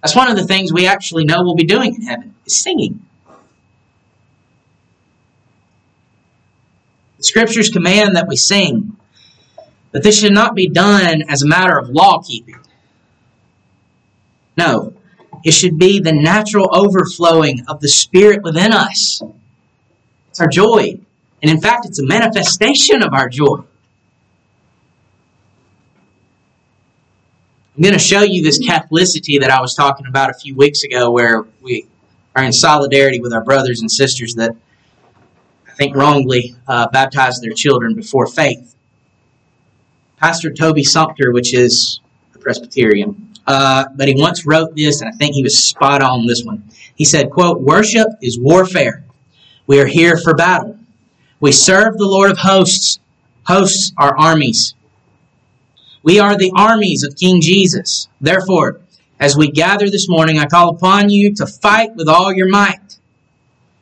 That's 0.03 0.15
one 0.15 0.31
of 0.31 0.37
the 0.37 0.47
things 0.47 0.73
we 0.73 0.87
actually 0.87 1.25
know 1.25 1.43
we'll 1.43 1.57
be 1.57 1.65
doing 1.65 1.95
in 1.95 2.03
heaven, 2.03 2.35
is 2.47 2.57
singing. 2.57 3.05
The 7.17 7.25
scriptures 7.25 7.69
command 7.69 8.15
that 8.15 8.29
we 8.29 8.37
sing, 8.37 8.97
but 9.91 10.05
this 10.05 10.21
should 10.21 10.33
not 10.33 10.55
be 10.55 10.69
done 10.69 11.25
as 11.29 11.43
a 11.43 11.49
matter 11.49 11.77
of 11.77 11.89
law 11.89 12.23
keeping. 12.23 12.61
No, 14.57 14.93
it 15.45 15.51
should 15.53 15.79
be 15.79 15.99
the 15.99 16.13
natural 16.13 16.69
overflowing 16.73 17.65
of 17.67 17.81
the 17.81 17.89
Spirit 17.89 18.43
within 18.43 18.73
us. 18.73 19.21
It's 20.31 20.41
our 20.41 20.47
joy. 20.47 21.01
And 21.43 21.51
in 21.51 21.61
fact, 21.61 21.87
it's 21.87 21.99
a 21.99 22.07
manifestation 22.07 23.03
of 23.03 23.13
our 23.13 23.29
joy. 23.29 23.63
I'm 27.79 27.83
going 27.83 27.93
to 27.95 28.01
show 28.01 28.23
you 28.23 28.43
this 28.43 28.59
Catholicity 28.59 29.39
that 29.39 29.51
I 29.51 29.61
was 29.61 29.73
talking 29.73 30.07
about 30.09 30.31
a 30.31 30.35
few 30.35 30.57
weeks 30.57 30.83
ago, 30.83 31.13
where 31.13 31.45
we 31.63 31.87
are 32.35 32.43
in 32.43 32.53
solidarity 32.53 33.21
with 33.21 33.33
our 33.33 33.45
brothers 33.45 33.83
and 33.83 33.89
sisters 33.89 34.35
that 34.35 34.51
I 35.65 35.71
think 35.75 35.95
wrongly 35.95 36.57
uh, 36.67 36.89
baptized 36.89 37.41
their 37.41 37.53
children 37.53 37.95
before 37.95 38.27
faith. 38.27 38.75
Pastor 40.17 40.53
Toby 40.53 40.83
Sumpter, 40.83 41.31
which 41.31 41.55
is 41.55 42.01
a 42.35 42.39
Presbyterian, 42.39 43.33
uh, 43.47 43.85
but 43.95 44.09
he 44.09 44.21
once 44.21 44.45
wrote 44.45 44.75
this, 44.75 45.01
and 45.01 45.09
I 45.09 45.17
think 45.17 45.37
he 45.37 45.45
was 45.45 45.63
spot 45.63 46.03
on 46.03 46.27
this 46.27 46.43
one. 46.43 46.65
He 46.97 47.05
said, 47.05 47.31
quote, 47.31 47.61
Worship 47.61 48.09
is 48.21 48.41
warfare. 48.41 49.05
We 49.69 49.79
are 49.79 49.87
here 49.87 50.17
for 50.17 50.35
battle. 50.35 50.77
We 51.39 51.53
serve 51.53 51.97
the 51.97 52.09
Lord 52.09 52.33
of 52.33 52.39
hosts. 52.39 52.99
Hosts 53.47 53.93
are 53.97 54.19
armies. 54.19 54.75
We 56.03 56.21
are 56.21 56.37
the 56.37 56.53
armies 56.55 57.03
of 57.03 57.17
King 57.17 57.41
Jesus. 57.41 58.09
Therefore, 58.21 58.81
as 59.19 59.37
we 59.37 59.51
gather 59.51 59.91
this 59.91 60.09
morning, 60.09 60.39
I 60.39 60.47
call 60.47 60.71
upon 60.71 61.11
you 61.11 61.35
to 61.35 61.47
fight 61.47 61.97
with 61.97 62.09
all 62.09 62.33
your 62.33 62.49
might. 62.49 62.99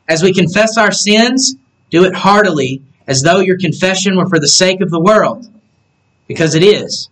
As 0.08 0.22
we 0.22 0.32
confess 0.32 0.78
our 0.78 0.92
sins, 0.92 1.56
do 1.90 2.04
it 2.04 2.14
heartily, 2.14 2.82
as 3.06 3.22
though 3.22 3.40
your 3.40 3.58
confession 3.58 4.16
were 4.16 4.28
for 4.28 4.40
the 4.40 4.48
sake 4.48 4.80
of 4.80 4.90
the 4.90 5.00
world, 5.00 5.46
because 6.26 6.54
it 6.54 6.62
is. 6.62 7.10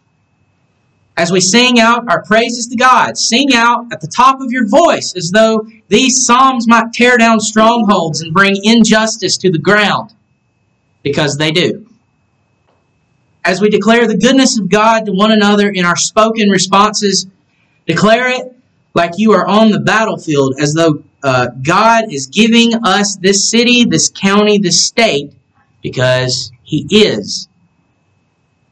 As 1.16 1.30
we 1.30 1.40
sing 1.40 1.78
out 1.78 2.11
our 2.11 2.22
praises 2.24 2.66
to 2.68 2.76
God, 2.76 3.18
sing 3.18 3.55
out 3.55 3.92
at 3.92 4.00
the 4.00 4.09
top 4.09 4.40
of 4.40 4.50
your 4.50 4.66
voice, 4.66 5.14
as 5.16 5.30
though 5.30 5.66
these 5.88 6.24
psalms 6.24 6.66
might 6.66 6.92
tear 6.92 7.18
down 7.18 7.40
strongholds 7.40 8.20
and 8.20 8.32
bring 8.32 8.57
injustice 8.64 9.36
to 9.38 9.50
the 9.50 9.59
ground, 9.59 10.12
because 11.02 11.36
they 11.36 11.52
do 11.52 11.86
as 13.45 13.61
we 13.61 13.68
declare 13.68 14.07
the 14.07 14.16
goodness 14.16 14.59
of 14.59 14.70
God 14.70 15.05
to 15.07 15.12
one 15.12 15.30
another 15.30 15.68
in 15.68 15.84
our 15.84 15.97
spoken 15.97 16.49
responses, 16.49 17.26
declare 17.86 18.28
it 18.28 18.57
like 18.95 19.12
you 19.18 19.32
are 19.32 19.47
on 19.47 19.70
the 19.70 19.80
battlefield, 19.80 20.55
as 20.59 20.72
though 20.72 21.03
uh, 21.22 21.49
God 21.62 22.12
is 22.12 22.26
giving 22.26 22.74
us 22.84 23.16
this 23.16 23.51
city, 23.51 23.84
this 23.84 24.09
county, 24.09 24.59
this 24.59 24.86
state, 24.86 25.32
because 25.82 26.53
He 26.62 26.86
is. 26.90 27.49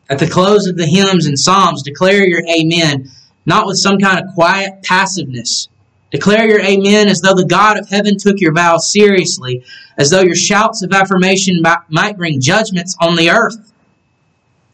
At 0.08 0.18
the 0.18 0.28
close 0.28 0.66
of 0.66 0.76
the 0.76 0.86
hymns 0.86 1.26
and 1.26 1.38
psalms, 1.38 1.82
declare 1.82 2.26
your 2.26 2.42
amen, 2.48 3.10
not 3.44 3.66
with 3.66 3.78
some 3.78 3.98
kind 3.98 4.20
of 4.20 4.34
quiet 4.34 4.82
passiveness. 4.82 5.68
Declare 6.10 6.46
your 6.46 6.60
amen 6.60 7.08
as 7.08 7.20
though 7.20 7.34
the 7.34 7.46
God 7.46 7.78
of 7.78 7.88
heaven 7.88 8.16
took 8.18 8.38
your 8.38 8.52
vows 8.52 8.92
seriously, 8.92 9.64
as 9.98 10.10
though 10.10 10.20
your 10.20 10.34
shouts 10.34 10.82
of 10.82 10.92
affirmation 10.92 11.62
might 11.88 12.16
bring 12.16 12.40
judgments 12.40 12.94
on 13.00 13.16
the 13.16 13.30
earth 13.30 13.71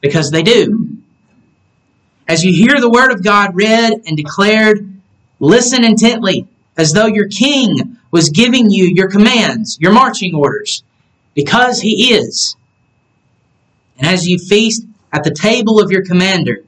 because 0.01 0.31
they 0.31 0.43
do. 0.43 0.97
As 2.27 2.45
you 2.45 2.53
hear 2.53 2.81
the 2.81 2.91
word 2.91 3.11
of 3.11 3.25
God 3.25 3.55
read 3.55 4.03
and 4.07 4.17
declared, 4.17 5.01
listen 5.41 5.85
intently 5.85 6.47
as 6.77 6.93
though 6.93 7.07
your 7.07 7.29
king 7.29 7.97
was 8.11 8.31
giving 8.31 8.71
you 8.71 8.85
your 8.95 9.09
commands, 9.09 9.79
your 9.81 9.93
marching 9.93 10.35
orders, 10.35 10.83
because 11.35 11.81
he 11.81 12.15
is. 12.15 12.57
And 13.99 14.07
as 14.07 14.27
you 14.27 14.39
feast 14.39 14.85
at 15.13 15.25
the 15.25 15.35
table 15.35 15.81
of 15.81 15.91
your 15.91 16.05
commander, 16.05 16.65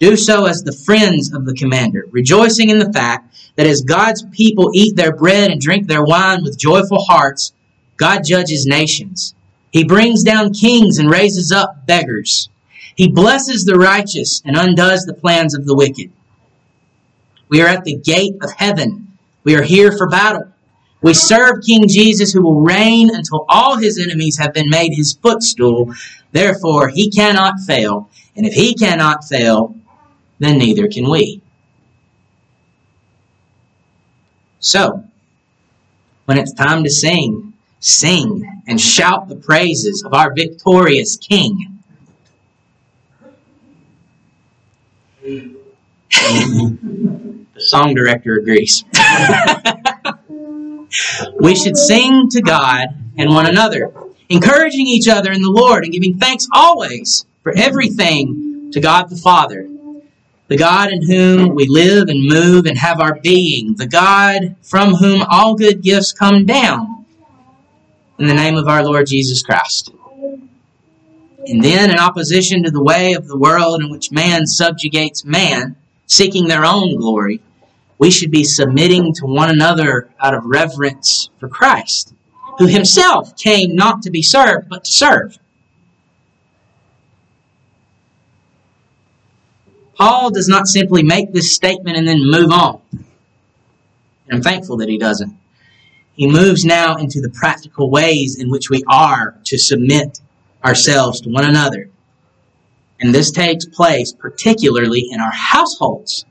do 0.00 0.16
so 0.16 0.46
as 0.46 0.62
the 0.62 0.72
friends 0.72 1.32
of 1.32 1.46
the 1.46 1.54
commander, 1.54 2.06
rejoicing 2.10 2.68
in 2.68 2.78
the 2.78 2.92
fact 2.92 3.34
that 3.56 3.66
as 3.66 3.82
God's 3.82 4.24
people 4.32 4.70
eat 4.74 4.96
their 4.96 5.14
bread 5.14 5.50
and 5.50 5.60
drink 5.60 5.86
their 5.86 6.04
wine 6.04 6.42
with 6.42 6.58
joyful 6.58 7.02
hearts, 7.04 7.52
God 7.96 8.24
judges 8.24 8.66
nations. 8.66 9.34
He 9.70 9.84
brings 9.84 10.22
down 10.22 10.52
kings 10.52 10.98
and 10.98 11.10
raises 11.10 11.52
up 11.52 11.86
beggars. 11.86 12.48
He 12.96 13.08
blesses 13.08 13.64
the 13.64 13.78
righteous 13.78 14.40
and 14.44 14.56
undoes 14.56 15.04
the 15.04 15.14
plans 15.14 15.54
of 15.54 15.66
the 15.66 15.74
wicked. 15.74 16.12
We 17.48 17.60
are 17.60 17.68
at 17.68 17.84
the 17.84 17.96
gate 17.96 18.36
of 18.42 18.52
heaven. 18.52 19.16
We 19.42 19.56
are 19.56 19.62
here 19.62 19.92
for 19.92 20.08
battle. 20.08 20.52
We 21.02 21.12
serve 21.12 21.64
King 21.64 21.86
Jesus 21.86 22.32
who 22.32 22.42
will 22.42 22.62
reign 22.62 23.14
until 23.14 23.44
all 23.48 23.76
his 23.76 23.98
enemies 23.98 24.38
have 24.38 24.54
been 24.54 24.70
made 24.70 24.94
his 24.94 25.12
footstool. 25.12 25.92
Therefore, 26.32 26.88
he 26.88 27.10
cannot 27.10 27.60
fail. 27.66 28.08
And 28.36 28.46
if 28.46 28.54
he 28.54 28.74
cannot 28.74 29.24
fail, 29.24 29.74
then 30.38 30.58
neither 30.58 30.88
can 30.88 31.10
we. 31.10 31.42
So, 34.60 35.04
when 36.24 36.38
it's 36.38 36.54
time 36.54 36.84
to 36.84 36.90
sing, 36.90 37.52
sing 37.80 38.62
and 38.66 38.80
shout 38.80 39.28
the 39.28 39.36
praises 39.36 40.02
of 40.04 40.14
our 40.14 40.32
victorious 40.32 41.16
King. 41.16 41.73
The 45.24 45.56
song 47.56 47.94
director 47.94 48.36
agrees. 48.36 48.84
we 51.40 51.54
should 51.54 51.76
sing 51.76 52.28
to 52.30 52.42
God 52.42 52.88
and 53.16 53.30
one 53.30 53.46
another, 53.46 53.92
encouraging 54.28 54.86
each 54.86 55.08
other 55.08 55.32
in 55.32 55.40
the 55.40 55.50
Lord 55.50 55.84
and 55.84 55.92
giving 55.92 56.18
thanks 56.18 56.46
always 56.52 57.24
for 57.42 57.52
everything 57.56 58.70
to 58.72 58.80
God 58.80 59.08
the 59.08 59.16
Father, 59.16 59.66
the 60.48 60.58
God 60.58 60.92
in 60.92 61.02
whom 61.02 61.54
we 61.54 61.66
live 61.68 62.08
and 62.08 62.28
move 62.28 62.66
and 62.66 62.76
have 62.76 63.00
our 63.00 63.14
being, 63.20 63.76
the 63.76 63.86
God 63.86 64.56
from 64.62 64.94
whom 64.94 65.22
all 65.30 65.54
good 65.54 65.82
gifts 65.82 66.12
come 66.12 66.44
down, 66.44 67.06
in 68.18 68.26
the 68.26 68.34
name 68.34 68.56
of 68.56 68.68
our 68.68 68.84
Lord 68.84 69.06
Jesus 69.06 69.42
Christ. 69.42 69.93
And 71.46 71.62
then, 71.62 71.90
in 71.90 71.98
opposition 71.98 72.62
to 72.62 72.70
the 72.70 72.82
way 72.82 73.12
of 73.12 73.26
the 73.26 73.38
world 73.38 73.82
in 73.82 73.90
which 73.90 74.10
man 74.10 74.46
subjugates 74.46 75.24
man, 75.24 75.76
seeking 76.06 76.48
their 76.48 76.64
own 76.64 76.96
glory, 76.96 77.42
we 77.98 78.10
should 78.10 78.30
be 78.30 78.44
submitting 78.44 79.12
to 79.14 79.26
one 79.26 79.50
another 79.50 80.08
out 80.20 80.34
of 80.34 80.44
reverence 80.46 81.28
for 81.38 81.48
Christ, 81.48 82.14
who 82.58 82.66
himself 82.66 83.36
came 83.36 83.74
not 83.74 84.02
to 84.02 84.10
be 84.10 84.22
served, 84.22 84.68
but 84.68 84.84
to 84.84 84.92
serve. 84.92 85.38
Paul 89.96 90.30
does 90.30 90.48
not 90.48 90.66
simply 90.66 91.02
make 91.02 91.32
this 91.32 91.54
statement 91.54 91.96
and 91.96 92.08
then 92.08 92.18
move 92.20 92.50
on. 92.50 92.80
And 92.90 93.02
I'm 94.32 94.42
thankful 94.42 94.78
that 94.78 94.88
he 94.88 94.98
doesn't. 94.98 95.36
He 96.14 96.26
moves 96.26 96.64
now 96.64 96.96
into 96.96 97.20
the 97.20 97.28
practical 97.28 97.90
ways 97.90 98.38
in 98.38 98.50
which 98.50 98.70
we 98.70 98.82
are 98.88 99.38
to 99.44 99.58
submit 99.58 100.20
ourselves 100.64 101.20
to 101.20 101.28
one 101.28 101.44
another. 101.44 101.90
And 103.00 103.14
this 103.14 103.30
takes 103.30 103.66
place 103.66 104.12
particularly 104.12 105.08
in 105.10 105.20
our 105.20 105.32
households. 105.32 106.24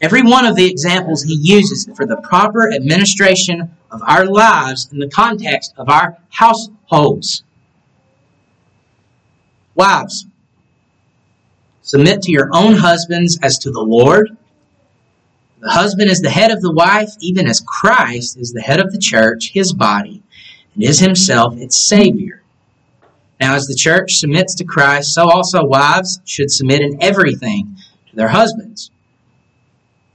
Every 0.00 0.22
one 0.22 0.46
of 0.46 0.54
the 0.54 0.70
examples 0.70 1.24
he 1.24 1.34
uses 1.34 1.88
for 1.96 2.06
the 2.06 2.16
proper 2.18 2.72
administration 2.72 3.76
of 3.90 4.00
our 4.06 4.26
lives 4.26 4.88
in 4.92 4.98
the 4.98 5.08
context 5.08 5.74
of 5.76 5.88
our 5.88 6.16
households. 6.30 7.42
Wives, 9.74 10.26
submit 11.82 12.22
to 12.22 12.32
your 12.32 12.48
own 12.52 12.74
husbands 12.74 13.38
as 13.42 13.58
to 13.58 13.70
the 13.70 13.80
Lord. 13.82 14.36
The 15.60 15.70
husband 15.70 16.10
is 16.10 16.20
the 16.20 16.30
head 16.30 16.52
of 16.52 16.62
the 16.62 16.72
wife, 16.72 17.14
even 17.20 17.48
as 17.48 17.60
Christ 17.60 18.36
is 18.36 18.52
the 18.52 18.60
head 18.60 18.78
of 18.78 18.92
the 18.92 18.98
church, 18.98 19.50
his 19.52 19.72
body, 19.72 20.22
and 20.78 20.88
is 20.88 21.00
himself 21.00 21.56
its 21.56 21.76
Savior. 21.76 22.40
Now, 23.40 23.56
as 23.56 23.66
the 23.66 23.74
church 23.74 24.14
submits 24.14 24.54
to 24.56 24.64
Christ, 24.64 25.12
so 25.12 25.28
also 25.28 25.64
wives 25.64 26.20
should 26.24 26.52
submit 26.52 26.82
in 26.82 27.02
everything 27.02 27.76
to 28.10 28.16
their 28.16 28.28
husbands. 28.28 28.92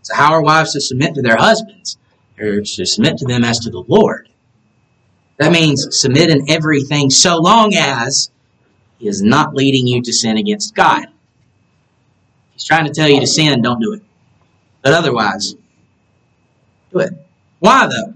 So, 0.03 0.15
how 0.15 0.31
are 0.31 0.41
wives 0.41 0.71
to 0.71 0.79
submit 0.79 1.15
to 1.15 1.21
their 1.21 1.35
husbands? 1.35 1.97
They're 2.37 2.61
to 2.61 2.85
submit 2.85 3.17
to 3.17 3.25
them 3.25 3.43
as 3.43 3.59
to 3.59 3.69
the 3.69 3.83
Lord. 3.85 4.29
That 5.37 5.51
means 5.51 5.99
submit 5.99 6.29
in 6.29 6.49
everything 6.49 7.09
so 7.09 7.37
long 7.37 7.73
as 7.75 8.31
he 8.99 9.09
is 9.09 9.21
not 9.21 9.53
leading 9.53 9.85
you 9.85 10.01
to 10.01 10.13
sin 10.13 10.37
against 10.37 10.75
God. 10.75 11.07
He's 12.53 12.63
trying 12.63 12.85
to 12.85 12.93
tell 12.93 13.09
you 13.09 13.19
to 13.19 13.27
sin, 13.27 13.61
don't 13.61 13.81
do 13.81 13.93
it. 13.93 14.01
But 14.81 14.93
otherwise, 14.93 15.55
do 16.93 16.99
it. 16.99 17.13
Why 17.59 17.87
though? 17.87 18.13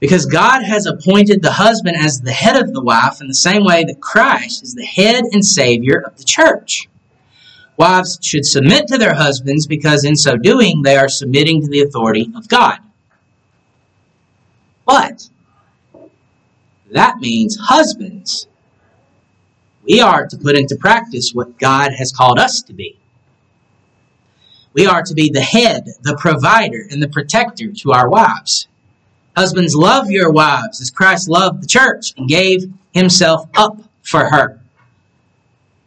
Because 0.00 0.26
God 0.26 0.62
has 0.62 0.86
appointed 0.86 1.42
the 1.42 1.52
husband 1.52 1.96
as 1.96 2.20
the 2.20 2.32
head 2.32 2.56
of 2.56 2.72
the 2.72 2.82
wife 2.82 3.20
in 3.20 3.26
the 3.26 3.34
same 3.34 3.64
way 3.64 3.84
that 3.84 4.00
Christ 4.00 4.62
is 4.62 4.74
the 4.74 4.84
head 4.84 5.24
and 5.32 5.44
Savior 5.44 6.00
of 6.00 6.16
the 6.16 6.24
church. 6.24 6.88
Wives 7.76 8.18
should 8.22 8.44
submit 8.44 8.88
to 8.88 8.98
their 8.98 9.14
husbands 9.14 9.66
because 9.66 10.04
in 10.04 10.16
so 10.16 10.36
doing 10.36 10.82
they 10.82 10.96
are 10.96 11.08
submitting 11.08 11.62
to 11.62 11.68
the 11.68 11.80
authority 11.80 12.30
of 12.36 12.48
God. 12.48 12.78
But 14.86 15.28
that 16.90 17.18
means 17.18 17.58
husbands. 17.60 18.46
We 19.84 20.00
are 20.00 20.26
to 20.26 20.36
put 20.36 20.56
into 20.56 20.76
practice 20.76 21.32
what 21.32 21.58
God 21.58 21.92
has 21.92 22.12
called 22.12 22.38
us 22.38 22.62
to 22.62 22.72
be. 22.72 22.98
We 24.72 24.86
are 24.86 25.02
to 25.02 25.14
be 25.14 25.30
the 25.30 25.40
head, 25.40 25.88
the 26.02 26.16
provider, 26.16 26.86
and 26.90 27.02
the 27.02 27.08
protector 27.08 27.72
to 27.72 27.92
our 27.92 28.08
wives. 28.08 28.68
Husbands, 29.38 29.76
love 29.76 30.10
your 30.10 30.32
wives 30.32 30.80
as 30.80 30.90
Christ 30.90 31.28
loved 31.28 31.62
the 31.62 31.68
church 31.68 32.12
and 32.16 32.28
gave 32.28 32.72
himself 32.92 33.48
up 33.54 33.78
for 34.02 34.24
her. 34.24 34.58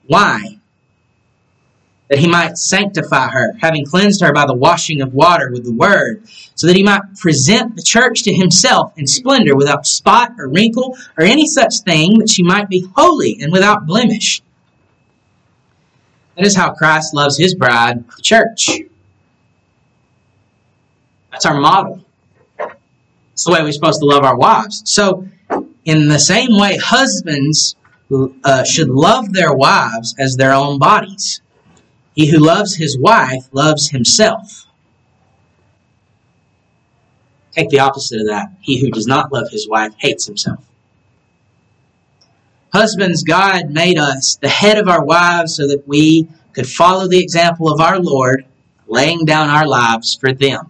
Why? 0.07 0.57
That 2.07 2.19
he 2.19 2.29
might 2.29 2.57
sanctify 2.57 3.27
her, 3.27 3.51
having 3.59 3.85
cleansed 3.85 4.21
her 4.21 4.31
by 4.31 4.45
the 4.45 4.53
washing 4.53 5.01
of 5.01 5.13
water 5.13 5.51
with 5.51 5.65
the 5.65 5.73
word, 5.73 6.23
so 6.55 6.65
that 6.65 6.77
he 6.77 6.83
might 6.83 7.01
present 7.19 7.75
the 7.75 7.81
church 7.81 8.23
to 8.23 8.33
himself 8.33 8.93
in 8.95 9.05
splendor, 9.05 9.57
without 9.57 9.85
spot 9.85 10.31
or 10.39 10.47
wrinkle 10.47 10.95
or 11.17 11.25
any 11.25 11.45
such 11.45 11.81
thing, 11.81 12.19
that 12.19 12.29
she 12.29 12.43
might 12.43 12.69
be 12.69 12.87
holy 12.95 13.37
and 13.41 13.51
without 13.51 13.85
blemish. 13.85 14.41
That 16.37 16.45
is 16.45 16.55
how 16.55 16.71
Christ 16.71 17.13
loves 17.13 17.37
his 17.37 17.53
bride, 17.53 18.05
the 18.15 18.21
church. 18.21 18.69
That's 21.31 21.45
our 21.45 21.59
model. 21.59 22.05
The 23.43 23.51
way 23.51 23.61
we're 23.61 23.71
supposed 23.71 23.99
to 23.99 24.05
love 24.05 24.23
our 24.23 24.37
wives. 24.37 24.83
So, 24.85 25.27
in 25.85 26.07
the 26.07 26.19
same 26.19 26.57
way, 26.59 26.77
husbands 26.77 27.75
uh, 28.43 28.63
should 28.63 28.89
love 28.89 29.33
their 29.33 29.53
wives 29.53 30.15
as 30.19 30.35
their 30.35 30.53
own 30.53 30.79
bodies. 30.79 31.41
He 32.13 32.27
who 32.27 32.39
loves 32.39 32.75
his 32.75 32.97
wife 32.97 33.45
loves 33.51 33.89
himself. 33.89 34.67
Take 37.53 37.69
the 37.69 37.79
opposite 37.79 38.21
of 38.21 38.27
that. 38.27 38.51
He 38.61 38.79
who 38.79 38.91
does 38.91 39.07
not 39.07 39.31
love 39.31 39.49
his 39.51 39.67
wife 39.67 39.93
hates 39.97 40.25
himself. 40.25 40.63
Husbands, 42.73 43.23
God 43.23 43.69
made 43.69 43.97
us 43.97 44.37
the 44.41 44.47
head 44.47 44.77
of 44.77 44.87
our 44.87 45.03
wives 45.03 45.55
so 45.57 45.67
that 45.67 45.87
we 45.87 46.29
could 46.53 46.67
follow 46.67 47.07
the 47.07 47.19
example 47.21 47.69
of 47.71 47.81
our 47.81 47.99
Lord, 47.99 48.45
laying 48.87 49.25
down 49.25 49.49
our 49.49 49.67
lives 49.67 50.15
for 50.15 50.31
them. 50.31 50.69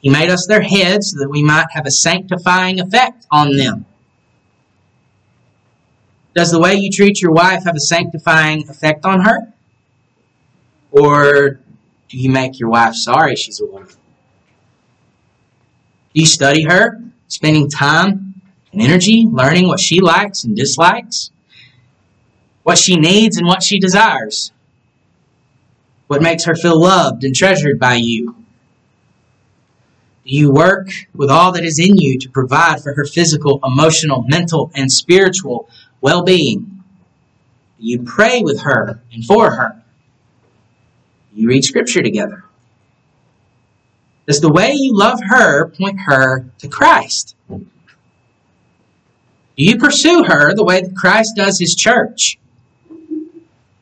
He 0.00 0.10
made 0.10 0.30
us 0.30 0.46
their 0.46 0.62
heads 0.62 1.10
so 1.10 1.18
that 1.18 1.28
we 1.28 1.42
might 1.42 1.66
have 1.72 1.86
a 1.86 1.90
sanctifying 1.90 2.80
effect 2.80 3.26
on 3.30 3.56
them. 3.56 3.84
Does 6.34 6.52
the 6.52 6.60
way 6.60 6.74
you 6.74 6.90
treat 6.90 7.20
your 7.20 7.32
wife 7.32 7.64
have 7.64 7.74
a 7.74 7.80
sanctifying 7.80 8.68
effect 8.68 9.04
on 9.04 9.22
her? 9.22 9.52
Or 10.92 11.58
do 12.08 12.16
you 12.16 12.30
make 12.30 12.60
your 12.60 12.70
wife 12.70 12.94
sorry 12.94 13.34
she's 13.34 13.60
a 13.60 13.66
woman? 13.66 13.88
Do 16.14 16.20
you 16.20 16.26
study 16.26 16.62
her, 16.62 17.02
spending 17.26 17.68
time 17.68 18.40
and 18.72 18.80
energy, 18.80 19.26
learning 19.30 19.66
what 19.66 19.80
she 19.80 20.00
likes 20.00 20.44
and 20.44 20.56
dislikes, 20.56 21.30
what 22.62 22.78
she 22.78 22.96
needs 22.96 23.36
and 23.36 23.46
what 23.46 23.62
she 23.62 23.78
desires, 23.78 24.52
what 26.06 26.22
makes 26.22 26.44
her 26.44 26.54
feel 26.54 26.80
loved 26.80 27.24
and 27.24 27.34
treasured 27.34 27.78
by 27.78 27.94
you. 27.94 28.37
You 30.30 30.50
work 30.50 30.90
with 31.14 31.30
all 31.30 31.52
that 31.52 31.64
is 31.64 31.78
in 31.78 31.96
you 31.96 32.18
to 32.18 32.28
provide 32.28 32.82
for 32.82 32.92
her 32.92 33.06
physical, 33.06 33.60
emotional, 33.64 34.26
mental, 34.28 34.70
and 34.74 34.92
spiritual 34.92 35.70
well 36.02 36.22
being? 36.22 36.84
You 37.78 38.02
pray 38.02 38.42
with 38.42 38.60
her 38.60 39.00
and 39.10 39.24
for 39.24 39.50
her? 39.50 39.82
You 41.32 41.48
read 41.48 41.64
Scripture 41.64 42.02
together? 42.02 42.44
Does 44.26 44.42
the 44.42 44.52
way 44.52 44.74
you 44.74 44.94
love 44.94 45.18
her 45.22 45.70
point 45.70 45.98
her 46.00 46.44
to 46.58 46.68
Christ? 46.68 47.34
Do 47.48 47.58
you 49.56 49.78
pursue 49.78 50.24
her 50.24 50.54
the 50.54 50.62
way 50.62 50.82
that 50.82 50.94
Christ 50.94 51.36
does 51.36 51.58
his 51.58 51.74
church? 51.74 52.38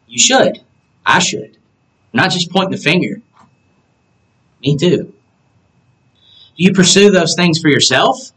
You 0.07 0.18
should. 0.18 0.61
I 1.05 1.18
should. 1.18 1.57
not 2.12 2.30
just 2.30 2.53
pointing 2.53 2.70
the 2.70 2.76
finger. 2.76 3.20
Me 4.62 4.76
too. 4.76 5.12
Do 6.57 6.64
you 6.64 6.72
pursue 6.72 7.11
those 7.11 7.34
things 7.34 7.61
for 7.61 7.68
yourself? 7.68 8.32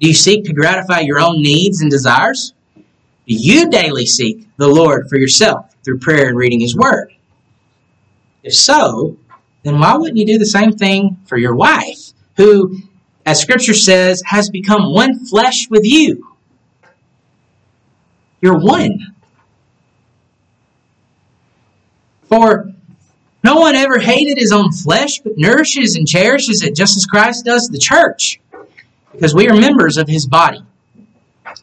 Do 0.00 0.08
you 0.08 0.14
seek 0.14 0.44
to 0.44 0.52
gratify 0.52 1.00
your 1.00 1.20
own 1.20 1.42
needs 1.42 1.82
and 1.82 1.90
desires? 1.90 2.54
Do 2.76 2.82
you 3.26 3.68
daily 3.68 4.06
seek 4.06 4.48
the 4.56 4.68
Lord 4.68 5.08
for 5.08 5.18
yourself 5.18 5.74
through 5.84 5.98
prayer 5.98 6.28
and 6.28 6.36
reading 6.36 6.60
His 6.60 6.74
Word? 6.74 7.12
If 8.42 8.54
so, 8.54 9.18
then 9.62 9.78
why 9.78 9.96
wouldn't 9.96 10.16
you 10.16 10.26
do 10.26 10.38
the 10.38 10.46
same 10.46 10.72
thing 10.72 11.18
for 11.26 11.36
your 11.36 11.54
wife, 11.54 12.12
who 12.36 12.80
as 13.26 13.40
Scripture 13.40 13.74
says, 13.74 14.22
has 14.26 14.50
become 14.50 14.92
one 14.92 15.24
flesh 15.26 15.68
with 15.68 15.84
you. 15.84 16.34
You're 18.40 18.58
one. 18.58 19.14
For 22.22 22.69
no 23.42 23.56
one 23.56 23.74
ever 23.74 23.98
hated 23.98 24.38
his 24.38 24.52
own 24.52 24.70
flesh, 24.70 25.20
but 25.20 25.32
nourishes 25.36 25.96
and 25.96 26.06
cherishes 26.06 26.62
it 26.62 26.74
just 26.74 26.96
as 26.96 27.06
Christ 27.06 27.44
does 27.44 27.68
the 27.68 27.78
church, 27.78 28.40
because 29.12 29.34
we 29.34 29.48
are 29.48 29.56
members 29.56 29.96
of 29.96 30.08
his 30.08 30.26
body. 30.26 30.62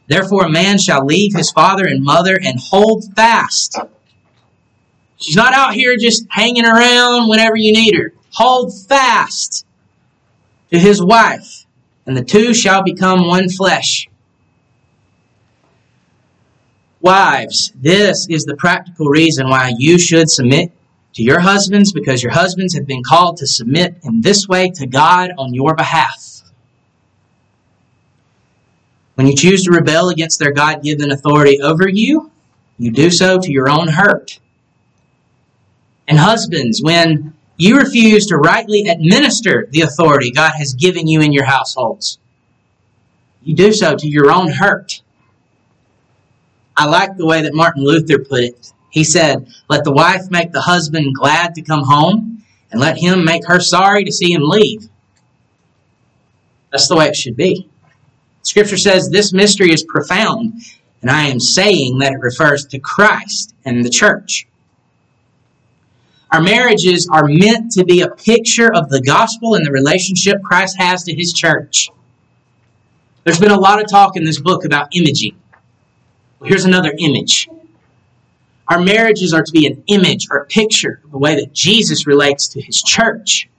Therefore, 0.08 0.46
a 0.46 0.50
man 0.50 0.80
shall 0.80 1.06
leave 1.06 1.36
his 1.36 1.52
father 1.52 1.86
and 1.86 2.04
mother 2.04 2.38
and 2.42 2.60
hold 2.60 3.06
fast. 3.16 3.78
She's 5.18 5.36
not 5.36 5.54
out 5.54 5.74
here 5.74 5.98
just 5.98 6.26
hanging 6.30 6.66
around 6.66 7.30
whenever 7.30 7.56
you 7.56 7.74
need 7.74 7.96
her. 7.96 8.14
Hold 8.34 8.74
fast 8.88 9.66
to 10.72 10.80
his 10.80 11.02
wife, 11.02 11.66
and 12.06 12.18
the 12.18 12.24
two 12.24 12.54
shall 12.54 12.84
become 12.84 13.28
one 13.28 13.50
flesh. 13.50 14.08
Wives, 17.02 17.72
this 17.76 18.28
is 18.30 18.44
the 18.44 18.56
practical 18.56 19.08
reason 19.08 19.48
why 19.50 19.74
you 19.78 20.00
should 20.00 20.30
submit 20.30 20.72
to 21.18 21.24
your 21.24 21.40
husbands 21.40 21.92
because 21.92 22.22
your 22.22 22.32
husbands 22.32 22.76
have 22.76 22.86
been 22.86 23.02
called 23.02 23.38
to 23.38 23.48
submit 23.48 23.96
in 24.04 24.22
this 24.22 24.48
way 24.48 24.70
to 24.70 24.86
God 24.86 25.32
on 25.40 25.52
your 25.52 25.74
behalf. 25.74 26.44
When 29.16 29.26
you 29.26 29.36
choose 29.36 29.64
to 29.64 29.72
rebel 29.72 30.10
against 30.10 30.38
their 30.38 30.52
God 30.52 30.84
given 30.84 31.12
authority 31.12 31.60
over 31.60 31.90
you, 31.90 32.30
you 32.78 32.92
do 32.92 33.10
so 33.10 33.40
to 33.40 33.52
your 33.52 33.68
own 33.68 33.88
hurt. 33.88 34.40
And 36.08 36.20
husbands, 36.20 36.84
when 36.84 37.34
you 37.58 37.80
refuse 37.80 38.28
to 38.28 38.38
rightly 38.38 38.88
administer 38.88 39.68
the 39.72 39.82
authority 39.82 40.30
God 40.30 40.52
has 40.60 40.76
given 40.76 41.08
you 41.08 41.22
in 41.22 41.34
your 41.34 41.46
households. 41.46 42.20
You 43.42 43.56
do 43.56 43.74
so 43.74 43.96
to 43.96 44.08
your 44.08 44.32
own 44.32 44.52
hurt. 44.52 45.02
I 46.78 46.86
like 46.86 47.18
the 47.18 47.26
way 47.26 47.42
that 47.42 47.56
Martin 47.56 47.84
Luther 47.84 48.20
put 48.20 48.44
it. 48.44 48.72
He 48.90 49.04
said, 49.04 49.48
Let 49.70 49.84
the 49.84 49.92
wife 49.92 50.30
make 50.30 50.52
the 50.52 50.62
husband 50.62 51.16
glad 51.16 51.56
to 51.56 51.62
come 51.62 51.84
home, 51.84 52.44
and 52.72 52.82
let 52.82 52.98
him 52.98 53.24
make 53.24 53.46
her 53.48 53.60
sorry 53.60 54.04
to 54.04 54.12
see 54.12 54.32
him 54.32 54.44
leave. 54.44 54.90
That's 56.72 56.88
the 56.88 56.96
way 56.96 57.08
it 57.08 57.16
should 57.16 57.38
be. 57.38 57.70
Scripture 58.42 58.78
says 58.78 59.10
this 59.10 59.34
mystery 59.34 59.72
is 59.74 59.84
profound, 59.84 60.62
and 61.02 61.12
I 61.12 61.24
am 61.24 61.40
saying 61.40 62.00
that 62.00 62.14
it 62.14 62.20
refers 62.20 62.66
to 62.68 62.80
Christ 62.80 63.54
and 63.66 63.84
the 63.84 63.90
church. 63.90 64.48
Our 66.32 66.42
marriages 66.42 67.10
are 67.12 67.26
meant 67.26 67.72
to 67.74 67.86
be 67.86 68.02
a 68.02 68.10
picture 68.10 68.74
of 68.74 68.90
the 68.90 69.02
gospel 69.02 69.56
and 69.56 69.66
the 69.66 69.72
relationship 69.72 70.42
Christ 70.44 70.78
has 70.78 71.04
to 71.04 71.16
his 71.16 71.32
church. 71.32 71.90
There's 73.24 73.40
been 73.40 73.52
a 73.52 73.60
lot 73.60 73.82
of 73.82 73.90
talk 73.90 74.18
in 74.18 74.24
this 74.24 74.40
book 74.40 74.66
about 74.66 74.96
imaging. 74.96 75.38
Well, 76.40 76.50
here's 76.50 76.66
another 76.66 76.94
image. 76.98 77.50
Our 78.70 78.82
marriages 78.82 79.34
are 79.34 79.44
to 79.44 79.52
be 79.52 79.66
an 79.66 79.84
image 79.88 80.28
or 80.30 80.38
a 80.38 80.46
picture 80.46 81.02
of 81.06 81.12
the 81.12 81.18
way 81.18 81.36
that 81.36 81.54
Jesus 81.54 82.06
relates 82.06 82.48
to 82.50 82.62
his 82.62 82.82
church. 82.82 83.50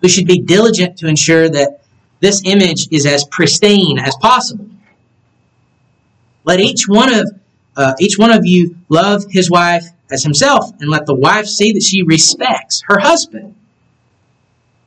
We 0.00 0.08
should 0.08 0.26
be 0.26 0.40
diligent 0.40 0.98
to 0.98 1.06
ensure 1.06 1.48
that 1.48 1.82
this 2.20 2.42
image 2.44 2.88
is 2.90 3.06
as 3.06 3.24
pristine 3.24 3.98
as 3.98 4.16
possible. 4.16 4.68
Let 6.44 6.60
each 6.60 6.88
one 6.88 7.14
of 7.14 7.30
uh, 7.76 7.94
each 8.00 8.18
one 8.18 8.30
of 8.30 8.44
you 8.44 8.76
love 8.88 9.24
his 9.30 9.50
wife 9.50 9.86
as 10.10 10.22
himself, 10.22 10.70
and 10.80 10.90
let 10.90 11.06
the 11.06 11.14
wife 11.14 11.46
see 11.46 11.72
that 11.72 11.82
she 11.82 12.02
respects 12.02 12.82
her 12.86 12.98
husband. 12.98 13.54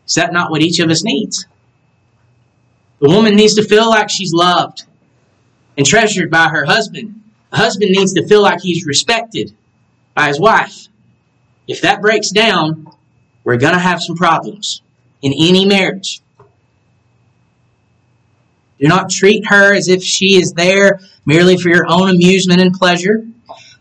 Is 0.07 0.13
that 0.15 0.31
not 0.31 0.51
what 0.51 0.61
each 0.61 0.79
of 0.79 0.89
us 0.91 1.03
needs? 1.03 1.47
The 2.99 3.09
woman 3.09 3.35
needs 3.35 3.55
to 3.55 3.63
feel 3.63 3.89
like 3.89 4.09
she's 4.09 4.33
loved 4.33 4.83
and 5.77 5.85
treasured 5.85 6.29
by 6.29 6.49
her 6.49 6.65
husband. 6.65 7.21
The 7.55 7.61
husband 7.61 7.91
needs 7.91 8.11
to 8.15 8.27
feel 8.27 8.41
like 8.41 8.59
he's 8.59 8.85
respected 8.85 9.55
by 10.13 10.27
his 10.27 10.41
wife. 10.41 10.89
If 11.69 11.79
that 11.83 12.01
breaks 12.01 12.29
down, 12.29 12.91
we're 13.45 13.55
going 13.55 13.73
to 13.73 13.79
have 13.79 14.03
some 14.03 14.17
problems 14.17 14.81
in 15.21 15.31
any 15.31 15.65
marriage. 15.65 16.21
Do 18.77 18.89
not 18.89 19.09
treat 19.09 19.47
her 19.47 19.73
as 19.73 19.87
if 19.87 20.03
she 20.03 20.35
is 20.35 20.51
there 20.51 20.99
merely 21.25 21.55
for 21.55 21.69
your 21.69 21.85
own 21.87 22.09
amusement 22.09 22.59
and 22.59 22.73
pleasure. 22.73 23.25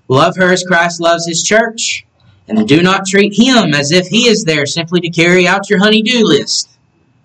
Love 0.06 0.36
her 0.36 0.52
as 0.52 0.62
Christ 0.62 1.00
loves 1.00 1.26
his 1.26 1.42
church. 1.42 2.06
And 2.46 2.68
do 2.68 2.80
not 2.80 3.08
treat 3.08 3.36
him 3.36 3.74
as 3.74 3.90
if 3.90 4.06
he 4.06 4.28
is 4.28 4.44
there 4.44 4.66
simply 4.66 5.00
to 5.00 5.10
carry 5.10 5.48
out 5.48 5.68
your 5.68 5.80
honey-do 5.80 6.24
list. 6.24 6.70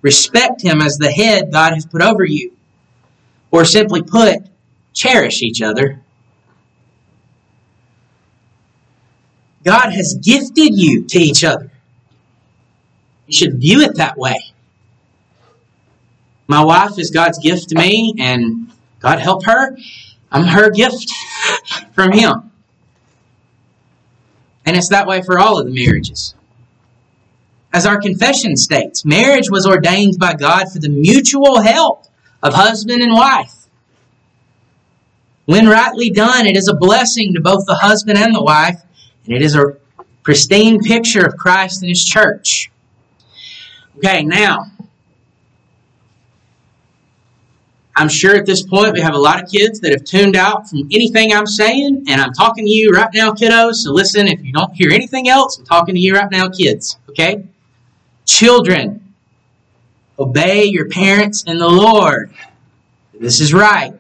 Respect 0.02 0.64
him 0.64 0.82
as 0.82 0.98
the 0.98 1.12
head 1.12 1.52
God 1.52 1.76
has 1.76 1.86
put 1.86 2.02
over 2.02 2.26
you. 2.26 2.54
Or 3.52 3.66
simply 3.66 4.02
put, 4.02 4.48
cherish 4.94 5.44
each 5.44 5.62
other. 5.62 6.02
God 9.64 9.92
has 9.92 10.16
gifted 10.16 10.78
you 10.78 11.04
to 11.04 11.20
each 11.20 11.44
other. 11.44 11.72
You 13.28 13.34
should 13.34 13.60
view 13.60 13.82
it 13.82 13.98
that 13.98 14.18
way. 14.18 14.38
My 16.48 16.64
wife 16.64 16.98
is 16.98 17.12
God's 17.12 17.38
gift 17.38 17.70
to 17.70 17.76
me, 17.76 18.16
and 18.18 18.72
God 19.00 19.20
help 19.20 19.46
her. 19.46 19.78
I'm 20.32 20.46
her 20.46 20.72
gift 20.72 21.12
from 21.94 22.12
Him. 22.12 22.52
And 24.66 24.76
it's 24.76 24.90
that 24.90 25.08
way 25.08 25.22
for 25.22 25.40
all 25.40 25.60
of 25.60 25.66
the 25.66 25.74
marriages. 25.74 26.34
As 27.72 27.86
our 27.86 28.00
confession 28.00 28.58
states, 28.58 29.06
marriage 29.06 29.50
was 29.50 29.66
ordained 29.66 30.18
by 30.18 30.34
God 30.34 30.72
for 30.72 30.80
the 30.80 30.90
mutual 30.90 31.62
help 31.62 32.06
of 32.42 32.54
husband 32.54 33.02
and 33.02 33.14
wife. 33.14 33.68
When 35.46 35.68
rightly 35.68 36.10
done, 36.10 36.46
it 36.46 36.58
is 36.58 36.68
a 36.68 36.76
blessing 36.76 37.34
to 37.34 37.42
both 37.42 37.66
the 37.66 37.76
husband 37.76 38.18
and 38.18 38.34
the 38.34 38.42
wife, 38.42 38.82
and 39.26 39.34
it 39.34 39.42
is 39.42 39.56
a 39.56 39.78
pristine 40.24 40.80
picture 40.80 41.26
of 41.26 41.38
Christ 41.38 41.82
and 41.82 41.90
His 41.90 42.04
church. 42.04 42.72
Okay, 43.98 44.24
now, 44.24 44.66
I'm 48.00 48.08
sure 48.08 48.34
at 48.34 48.46
this 48.46 48.64
point 48.64 48.94
we 48.94 49.02
have 49.02 49.14
a 49.14 49.20
lot 49.20 49.44
of 49.44 49.52
kids 49.52 49.82
that 49.82 49.92
have 49.92 50.06
tuned 50.06 50.38
out 50.38 50.70
from 50.70 50.88
anything 50.92 51.34
I'm 51.34 51.46
saying, 51.46 52.06
and 52.08 52.22
I'm 52.22 52.32
talking 52.32 52.66
to 52.66 52.72
you 52.72 52.92
right 52.92 53.10
now, 53.14 53.32
kiddos. 53.32 53.74
So 53.74 53.92
listen, 53.92 54.28
if 54.28 54.42
you 54.42 54.54
don't 54.54 54.74
hear 54.74 54.92
anything 54.92 55.28
else, 55.28 55.58
I'm 55.58 55.66
talking 55.66 55.96
to 55.96 56.00
you 56.00 56.16
right 56.16 56.32
now, 56.32 56.48
kids. 56.48 56.98
Okay? 57.10 57.44
Children, 58.26 59.14
obey 60.18 60.64
your 60.64 60.88
parents 60.88 61.44
in 61.44 61.58
the 61.58 61.68
Lord. 61.68 62.34
This 63.20 63.42
is 63.42 63.54
right. 63.54 64.00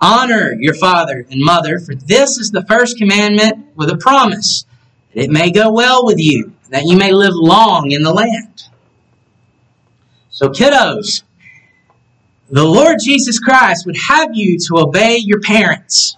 Honor 0.00 0.52
your 0.58 0.74
father 0.74 1.26
and 1.30 1.40
mother, 1.42 1.78
for 1.78 1.94
this 1.94 2.38
is 2.38 2.50
the 2.50 2.64
first 2.66 2.98
commandment 2.98 3.66
with 3.76 3.90
a 3.90 3.96
promise 3.96 4.66
that 5.14 5.24
it 5.24 5.30
may 5.30 5.50
go 5.50 5.72
well 5.72 6.04
with 6.04 6.18
you, 6.18 6.52
that 6.70 6.84
you 6.84 6.96
may 6.96 7.12
live 7.12 7.34
long 7.34 7.90
in 7.90 8.02
the 8.02 8.12
land. 8.12 8.64
So, 10.28 10.48
kiddos, 10.48 11.22
the 12.50 12.64
Lord 12.64 12.98
Jesus 13.02 13.38
Christ 13.38 13.86
would 13.86 13.96
have 14.08 14.30
you 14.34 14.58
to 14.66 14.78
obey 14.78 15.16
your 15.16 15.40
parents. 15.40 16.16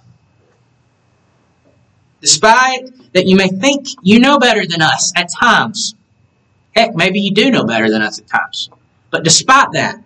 Despite 2.20 3.12
that 3.12 3.26
you 3.26 3.36
may 3.36 3.48
think 3.48 3.86
you 4.02 4.18
know 4.18 4.38
better 4.38 4.66
than 4.66 4.82
us 4.82 5.12
at 5.16 5.30
times. 5.30 5.94
Heck, 6.74 6.94
maybe 6.94 7.20
you 7.20 7.32
do 7.32 7.50
know 7.50 7.64
better 7.64 7.88
than 7.90 8.02
us 8.02 8.18
at 8.18 8.26
times. 8.26 8.70
But 9.10 9.24
despite 9.24 9.72
that, 9.72 10.02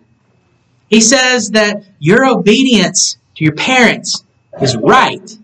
he 0.88 1.00
says 1.00 1.50
that 1.52 1.84
your 1.98 2.26
obedience 2.26 3.16
to 3.36 3.44
your 3.44 3.54
parents 3.54 4.24
is 4.60 4.76
right. 4.76 5.38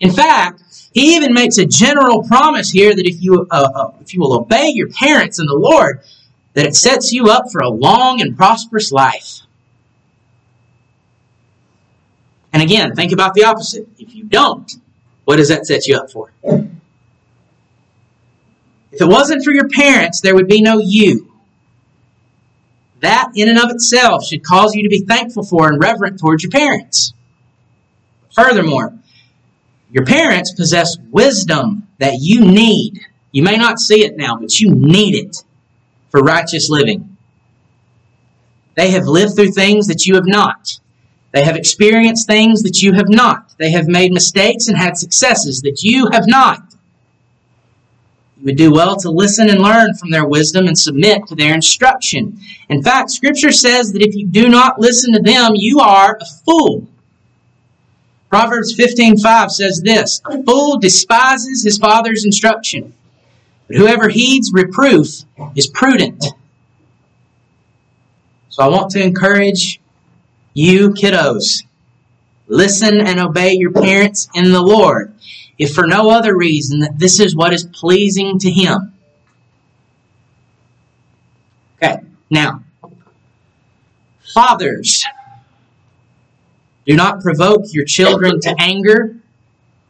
In 0.00 0.10
fact, 0.10 0.62
he 0.92 1.16
even 1.16 1.32
makes 1.32 1.58
a 1.58 1.66
general 1.66 2.22
promise 2.22 2.70
here 2.70 2.94
that 2.94 3.06
if 3.06 3.22
you 3.22 3.46
uh, 3.50 3.68
uh, 3.74 3.92
if 4.00 4.14
you 4.14 4.20
will 4.20 4.38
obey 4.38 4.68
your 4.68 4.88
parents 4.88 5.38
in 5.38 5.46
the 5.46 5.54
Lord, 5.54 6.00
that 6.54 6.66
it 6.66 6.74
sets 6.74 7.12
you 7.12 7.26
up 7.26 7.50
for 7.50 7.60
a 7.60 7.68
long 7.68 8.20
and 8.20 8.36
prosperous 8.36 8.92
life. 8.92 9.40
And 12.52 12.62
again, 12.62 12.94
think 12.94 13.10
about 13.10 13.34
the 13.34 13.44
opposite. 13.44 13.88
If 13.98 14.14
you 14.14 14.24
don't, 14.24 14.72
what 15.24 15.36
does 15.36 15.48
that 15.48 15.66
set 15.66 15.88
you 15.88 15.96
up 15.96 16.12
for? 16.12 16.32
If 18.92 19.00
it 19.00 19.08
wasn't 19.08 19.44
for 19.44 19.52
your 19.52 19.68
parents, 19.68 20.20
there 20.20 20.36
would 20.36 20.46
be 20.46 20.62
no 20.62 20.78
you. 20.78 21.33
That, 23.00 23.32
in 23.34 23.48
and 23.48 23.58
of 23.58 23.70
itself, 23.70 24.24
should 24.24 24.42
cause 24.44 24.74
you 24.74 24.82
to 24.82 24.88
be 24.88 25.04
thankful 25.04 25.44
for 25.44 25.68
and 25.68 25.80
reverent 25.80 26.18
towards 26.18 26.42
your 26.42 26.50
parents. 26.50 27.12
Furthermore, 28.34 28.94
your 29.90 30.04
parents 30.04 30.52
possess 30.52 30.96
wisdom 31.10 31.86
that 31.98 32.14
you 32.18 32.40
need. 32.40 33.00
You 33.30 33.42
may 33.42 33.56
not 33.56 33.78
see 33.78 34.04
it 34.04 34.16
now, 34.16 34.36
but 34.36 34.58
you 34.58 34.74
need 34.74 35.14
it 35.14 35.44
for 36.10 36.20
righteous 36.20 36.68
living. 36.68 37.16
They 38.74 38.90
have 38.90 39.06
lived 39.06 39.36
through 39.36 39.52
things 39.52 39.86
that 39.86 40.06
you 40.06 40.14
have 40.16 40.26
not. 40.26 40.78
They 41.32 41.44
have 41.44 41.56
experienced 41.56 42.26
things 42.26 42.62
that 42.62 42.82
you 42.82 42.92
have 42.94 43.08
not. 43.08 43.54
They 43.58 43.70
have 43.72 43.86
made 43.86 44.12
mistakes 44.12 44.68
and 44.68 44.76
had 44.76 44.96
successes 44.96 45.60
that 45.62 45.82
you 45.82 46.08
have 46.12 46.26
not. 46.26 46.73
Would 48.44 48.56
do 48.56 48.72
well 48.72 48.94
to 48.96 49.10
listen 49.10 49.48
and 49.48 49.60
learn 49.60 49.94
from 49.94 50.10
their 50.10 50.26
wisdom 50.26 50.66
and 50.66 50.78
submit 50.78 51.26
to 51.28 51.34
their 51.34 51.54
instruction. 51.54 52.38
In 52.68 52.82
fact, 52.82 53.10
Scripture 53.10 53.52
says 53.52 53.92
that 53.92 54.02
if 54.02 54.14
you 54.14 54.26
do 54.26 54.48
not 54.48 54.78
listen 54.78 55.14
to 55.14 55.22
them, 55.22 55.52
you 55.54 55.80
are 55.80 56.18
a 56.20 56.24
fool. 56.44 56.86
Proverbs 58.28 58.74
15:5 58.74 59.50
says 59.50 59.80
this, 59.80 60.20
"A 60.26 60.42
fool 60.42 60.78
despises 60.78 61.64
his 61.64 61.78
father's 61.78 62.24
instruction, 62.26 62.92
but 63.66 63.76
whoever 63.76 64.08
heeds 64.08 64.52
reproof 64.52 65.24
is 65.54 65.66
prudent. 65.68 66.24
So 68.50 68.62
I 68.62 68.68
want 68.68 68.90
to 68.90 69.02
encourage 69.02 69.80
you, 70.52 70.90
kiddos. 70.90 71.62
Listen 72.46 73.00
and 73.00 73.18
obey 73.20 73.54
your 73.54 73.72
parents 73.72 74.28
in 74.34 74.52
the 74.52 74.60
Lord, 74.60 75.14
if 75.58 75.74
for 75.74 75.86
no 75.86 76.10
other 76.10 76.36
reason 76.36 76.80
that 76.80 76.98
this 76.98 77.20
is 77.20 77.36
what 77.36 77.52
is 77.52 77.64
pleasing 77.64 78.38
to 78.40 78.50
Him. 78.50 78.92
Okay, 81.82 82.00
now, 82.30 82.62
fathers, 84.34 85.04
do 86.86 86.96
not 86.96 87.20
provoke 87.20 87.72
your 87.72 87.84
children 87.84 88.40
to 88.40 88.54
anger 88.58 89.16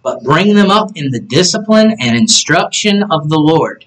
but 0.04 0.22
bring 0.22 0.54
them 0.54 0.70
up 0.70 0.90
in 0.94 1.10
the 1.10 1.18
discipline 1.18 1.96
and 1.98 2.16
instruction 2.16 3.02
of 3.10 3.30
the 3.30 3.38
Lord. 3.38 3.86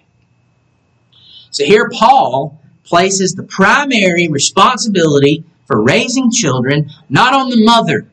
So 1.51 1.63
here 1.63 1.89
Paul 1.93 2.59
places 2.83 3.35
the 3.35 3.43
primary 3.43 4.27
responsibility 4.27 5.45
for 5.67 5.81
raising 5.81 6.31
children 6.31 6.89
not 7.07 7.33
on 7.33 7.49
the 7.49 7.63
mother. 7.63 8.07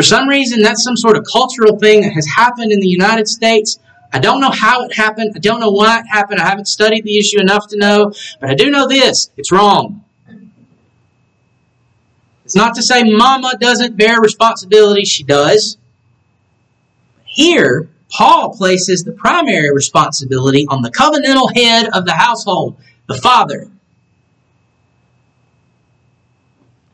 For 0.00 0.04
some 0.04 0.30
reason, 0.30 0.62
that's 0.62 0.82
some 0.82 0.96
sort 0.96 1.18
of 1.18 1.26
cultural 1.30 1.78
thing 1.78 2.00
that 2.00 2.14
has 2.14 2.26
happened 2.26 2.72
in 2.72 2.80
the 2.80 2.88
United 2.88 3.28
States. 3.28 3.78
I 4.10 4.18
don't 4.18 4.40
know 4.40 4.50
how 4.50 4.82
it 4.84 4.94
happened. 4.94 5.32
I 5.36 5.40
don't 5.40 5.60
know 5.60 5.72
why 5.72 5.98
it 5.98 6.06
happened. 6.06 6.40
I 6.40 6.48
haven't 6.48 6.68
studied 6.68 7.04
the 7.04 7.18
issue 7.18 7.38
enough 7.38 7.68
to 7.68 7.76
know. 7.76 8.14
But 8.40 8.48
I 8.48 8.54
do 8.54 8.70
know 8.70 8.88
this 8.88 9.30
it's 9.36 9.52
wrong. 9.52 10.02
It's 12.46 12.56
not 12.56 12.76
to 12.76 12.82
say 12.82 13.02
mama 13.02 13.58
doesn't 13.60 13.98
bear 13.98 14.22
responsibility, 14.22 15.04
she 15.04 15.22
does. 15.22 15.76
Here, 17.26 17.90
Paul 18.08 18.56
places 18.56 19.04
the 19.04 19.12
primary 19.12 19.70
responsibility 19.70 20.66
on 20.70 20.80
the 20.80 20.90
covenantal 20.90 21.54
head 21.54 21.90
of 21.92 22.06
the 22.06 22.14
household, 22.14 22.78
the 23.06 23.16
father. 23.16 23.70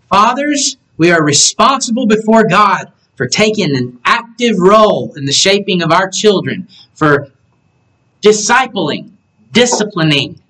Fathers, 0.08 0.76
we 0.96 1.12
are 1.12 1.22
responsible 1.22 2.08
before 2.08 2.48
God 2.48 2.90
for 3.16 3.26
taking 3.26 3.74
an 3.76 3.98
active 4.04 4.58
role 4.58 5.14
in 5.16 5.24
the 5.24 5.32
shaping 5.32 5.82
of 5.82 5.90
our 5.90 6.08
children, 6.10 6.68
for 6.94 7.30
discipling, 8.22 9.10
disciplining 9.52 10.40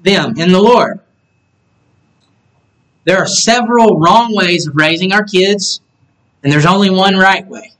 them 0.00 0.36
in 0.38 0.52
the 0.52 0.60
Lord. 0.60 1.00
There 3.04 3.18
are 3.18 3.26
several 3.26 3.98
wrong 3.98 4.34
ways 4.34 4.66
of 4.66 4.76
raising 4.76 5.12
our 5.12 5.24
kids 5.24 5.80
And 6.42 6.52
there's 6.52 6.66
only 6.66 6.90
one 6.90 7.16
right 7.16 7.46
way. 7.46 7.72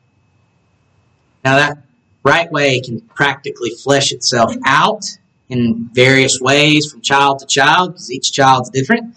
Now, 1.44 1.56
that 1.56 1.78
right 2.24 2.50
way 2.50 2.80
can 2.80 3.00
practically 3.00 3.70
flesh 3.70 4.12
itself 4.12 4.52
out 4.64 5.04
in 5.48 5.88
various 5.92 6.40
ways 6.40 6.90
from 6.90 7.00
child 7.00 7.38
to 7.38 7.46
child 7.46 7.92
because 7.92 8.10
each 8.10 8.32
child's 8.32 8.70
different. 8.70 9.14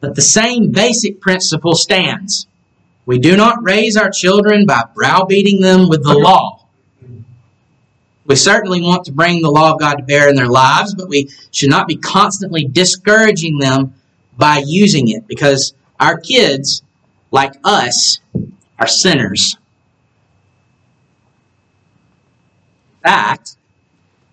But 0.00 0.16
the 0.16 0.22
same 0.22 0.72
basic 0.72 1.20
principle 1.20 1.74
stands. 1.74 2.46
We 3.12 3.18
do 3.18 3.36
not 3.36 3.62
raise 3.62 3.98
our 3.98 4.08
children 4.10 4.64
by 4.64 4.84
browbeating 4.94 5.60
them 5.60 5.90
with 5.90 6.02
the 6.02 6.14
law. 6.14 6.64
We 8.24 8.36
certainly 8.36 8.80
want 8.80 9.04
to 9.04 9.12
bring 9.12 9.42
the 9.42 9.50
law 9.50 9.74
of 9.74 9.80
God 9.80 9.96
to 9.96 10.02
bear 10.02 10.30
in 10.30 10.34
their 10.34 10.48
lives, 10.48 10.94
but 10.94 11.10
we 11.10 11.28
should 11.50 11.68
not 11.68 11.86
be 11.86 11.96
constantly 11.96 12.64
discouraging 12.64 13.58
them 13.58 13.92
by 14.38 14.62
using 14.64 15.08
it 15.08 15.26
because 15.26 15.74
our 16.00 16.18
kids, 16.20 16.82
like 17.30 17.52
us, 17.64 18.18
are 18.78 18.86
sinners. 18.86 19.58
In 22.94 23.02
fact, 23.02 23.56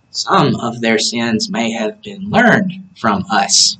some 0.09 0.55
of 0.55 0.79
their 0.79 0.99
sins 0.99 1.49
may 1.49 1.71
have 1.71 2.01
been 2.01 2.29
learned 2.29 2.75
from 2.95 3.25
us. 3.29 3.77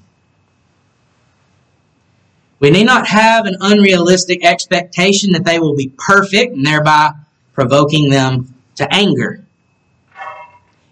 We 2.60 2.72
need 2.72 2.86
not 2.86 3.08
have 3.08 3.46
an 3.46 3.56
unrealistic 3.62 4.44
expectation 4.46 5.32
that 5.32 5.46
they 5.46 5.60
will 5.60 5.76
be 5.76 5.94
perfect 5.98 6.56
and 6.56 6.66
thereby 6.66 7.12
provoking 7.54 8.10
them 8.10 8.54
to 8.76 8.94
anger. 8.94 9.44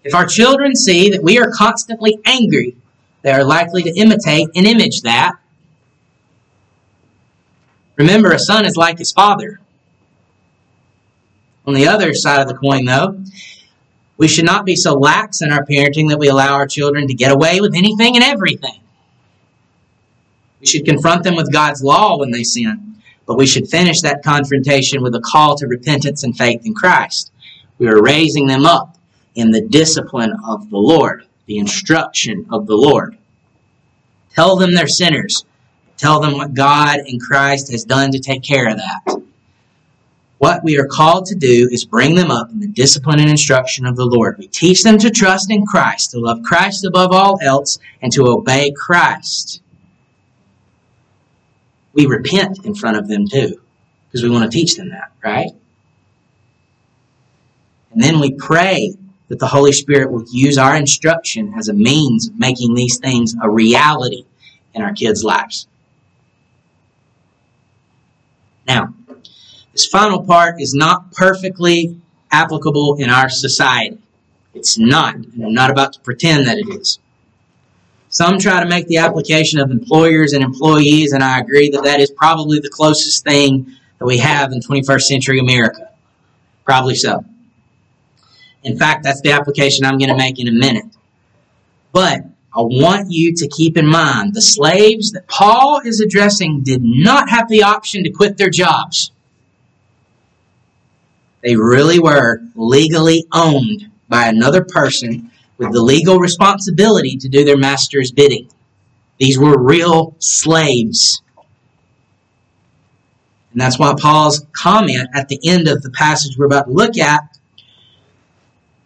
If 0.02 0.14
our 0.14 0.26
children 0.26 0.74
see 0.74 1.10
that 1.10 1.22
we 1.22 1.38
are 1.38 1.50
constantly 1.50 2.18
angry, 2.24 2.76
they 3.22 3.32
are 3.32 3.44
likely 3.44 3.82
to 3.82 3.94
imitate 3.94 4.48
and 4.54 4.66
image 4.66 5.02
that. 5.02 5.34
Remember, 7.96 8.32
a 8.32 8.38
son 8.38 8.64
is 8.64 8.76
like 8.76 8.98
his 8.98 9.12
father. 9.12 9.60
On 11.66 11.74
the 11.74 11.88
other 11.88 12.14
side 12.14 12.40
of 12.40 12.48
the 12.48 12.54
coin, 12.54 12.86
though, 12.86 13.22
we 14.16 14.28
should 14.28 14.46
not 14.46 14.64
be 14.64 14.76
so 14.76 14.94
lax 14.94 15.42
in 15.42 15.52
our 15.52 15.64
parenting 15.64 16.08
that 16.08 16.18
we 16.18 16.28
allow 16.28 16.54
our 16.54 16.66
children 16.66 17.08
to 17.08 17.14
get 17.14 17.30
away 17.30 17.60
with 17.60 17.74
anything 17.74 18.16
and 18.16 18.24
everything. 18.24 18.80
We 20.60 20.66
should 20.66 20.84
confront 20.84 21.22
them 21.24 21.36
with 21.36 21.52
God's 21.52 21.82
law 21.82 22.18
when 22.18 22.30
they 22.30 22.42
sin, 22.42 22.96
but 23.26 23.38
we 23.38 23.46
should 23.46 23.68
finish 23.68 24.00
that 24.00 24.24
confrontation 24.24 25.02
with 25.02 25.14
a 25.14 25.20
call 25.20 25.56
to 25.56 25.66
repentance 25.66 26.24
and 26.24 26.36
faith 26.36 26.62
in 26.64 26.74
Christ. 26.74 27.30
We 27.78 27.88
are 27.88 28.02
raising 28.02 28.46
them 28.46 28.66
up 28.66 28.96
in 29.34 29.52
the 29.52 29.60
discipline 29.60 30.34
of 30.46 30.68
the 30.70 30.78
Lord, 30.78 31.24
the 31.46 31.58
instruction 31.58 32.46
of 32.50 32.66
the 32.66 32.76
Lord. 32.76 33.16
Tell 34.34 34.56
them 34.56 34.74
they're 34.74 34.88
sinners. 34.88 35.44
Tell 35.96 36.20
them 36.20 36.32
what 36.32 36.54
God 36.54 37.00
in 37.06 37.20
Christ 37.20 37.70
has 37.70 37.84
done 37.84 38.10
to 38.12 38.18
take 38.18 38.42
care 38.42 38.68
of 38.68 38.78
that. 38.78 39.22
What 40.38 40.62
we 40.62 40.78
are 40.78 40.86
called 40.86 41.26
to 41.26 41.34
do 41.34 41.68
is 41.72 41.84
bring 41.84 42.14
them 42.14 42.30
up 42.30 42.50
in 42.50 42.60
the 42.60 42.68
discipline 42.68 43.18
and 43.18 43.28
instruction 43.30 43.84
of 43.84 43.96
the 43.96 44.06
Lord. 44.06 44.38
We 44.38 44.46
teach 44.46 44.84
them 44.84 44.98
to 44.98 45.10
trust 45.10 45.50
in 45.50 45.66
Christ, 45.66 46.12
to 46.12 46.20
love 46.20 46.42
Christ 46.44 46.84
above 46.84 47.10
all 47.12 47.38
else, 47.42 47.80
and 48.00 48.12
to 48.12 48.28
obey 48.28 48.70
Christ 48.70 49.60
we 51.98 52.06
repent 52.06 52.64
in 52.64 52.76
front 52.76 52.96
of 52.96 53.08
them 53.08 53.26
too, 53.26 53.60
because 54.06 54.22
we 54.22 54.30
want 54.30 54.50
to 54.50 54.56
teach 54.56 54.76
them 54.76 54.90
that, 54.90 55.10
right? 55.22 55.50
And 57.90 58.00
then 58.00 58.20
we 58.20 58.34
pray 58.34 58.94
that 59.26 59.40
the 59.40 59.48
Holy 59.48 59.72
Spirit 59.72 60.12
will 60.12 60.24
use 60.30 60.58
our 60.58 60.76
instruction 60.76 61.54
as 61.58 61.68
a 61.68 61.74
means 61.74 62.28
of 62.28 62.38
making 62.38 62.74
these 62.74 62.98
things 62.98 63.34
a 63.42 63.50
reality 63.50 64.24
in 64.74 64.82
our 64.82 64.92
kids' 64.92 65.24
lives. 65.24 65.66
Now, 68.64 68.94
this 69.72 69.86
final 69.86 70.24
part 70.24 70.60
is 70.60 70.74
not 70.74 71.12
perfectly 71.12 72.00
applicable 72.30 72.94
in 73.00 73.10
our 73.10 73.28
society. 73.28 73.98
It's 74.54 74.78
not, 74.78 75.16
and 75.16 75.44
I'm 75.44 75.52
not 75.52 75.72
about 75.72 75.94
to 75.94 76.00
pretend 76.00 76.46
that 76.46 76.58
it 76.58 76.68
is. 76.68 77.00
Some 78.10 78.38
try 78.38 78.62
to 78.62 78.68
make 78.68 78.86
the 78.86 78.98
application 78.98 79.60
of 79.60 79.70
employers 79.70 80.32
and 80.32 80.42
employees, 80.42 81.12
and 81.12 81.22
I 81.22 81.40
agree 81.40 81.70
that 81.70 81.84
that 81.84 82.00
is 82.00 82.10
probably 82.10 82.58
the 82.58 82.70
closest 82.70 83.22
thing 83.24 83.74
that 83.98 84.06
we 84.06 84.18
have 84.18 84.52
in 84.52 84.60
21st 84.60 85.02
century 85.02 85.38
America. 85.38 85.90
Probably 86.64 86.94
so. 86.94 87.24
In 88.62 88.78
fact, 88.78 89.04
that's 89.04 89.20
the 89.20 89.32
application 89.32 89.84
I'm 89.84 89.98
going 89.98 90.10
to 90.10 90.16
make 90.16 90.38
in 90.38 90.48
a 90.48 90.52
minute. 90.52 90.86
But 91.92 92.20
I 92.54 92.60
want 92.60 93.08
you 93.10 93.34
to 93.34 93.48
keep 93.48 93.76
in 93.76 93.86
mind 93.86 94.34
the 94.34 94.42
slaves 94.42 95.12
that 95.12 95.28
Paul 95.28 95.80
is 95.84 96.00
addressing 96.00 96.62
did 96.62 96.82
not 96.82 97.28
have 97.28 97.48
the 97.48 97.62
option 97.62 98.04
to 98.04 98.10
quit 98.10 98.36
their 98.36 98.50
jobs. 98.50 99.10
They 101.42 101.56
really 101.56 101.98
were 101.98 102.40
legally 102.54 103.26
owned 103.32 103.90
by 104.08 104.26
another 104.26 104.64
person 104.64 105.30
with 105.58 105.72
the 105.72 105.82
legal 105.82 106.18
responsibility 106.18 107.16
to 107.18 107.28
do 107.28 107.44
their 107.44 107.56
master's 107.56 108.12
bidding. 108.12 108.48
These 109.18 109.38
were 109.38 109.60
real 109.60 110.14
slaves. 110.20 111.20
And 113.52 113.60
that's 113.60 113.78
why 113.78 113.94
Paul's 113.98 114.46
comment 114.52 115.08
at 115.14 115.28
the 115.28 115.40
end 115.44 115.68
of 115.68 115.82
the 115.82 115.90
passage 115.90 116.38
we're 116.38 116.46
about 116.46 116.66
to 116.66 116.72
look 116.72 116.96
at, 116.96 117.36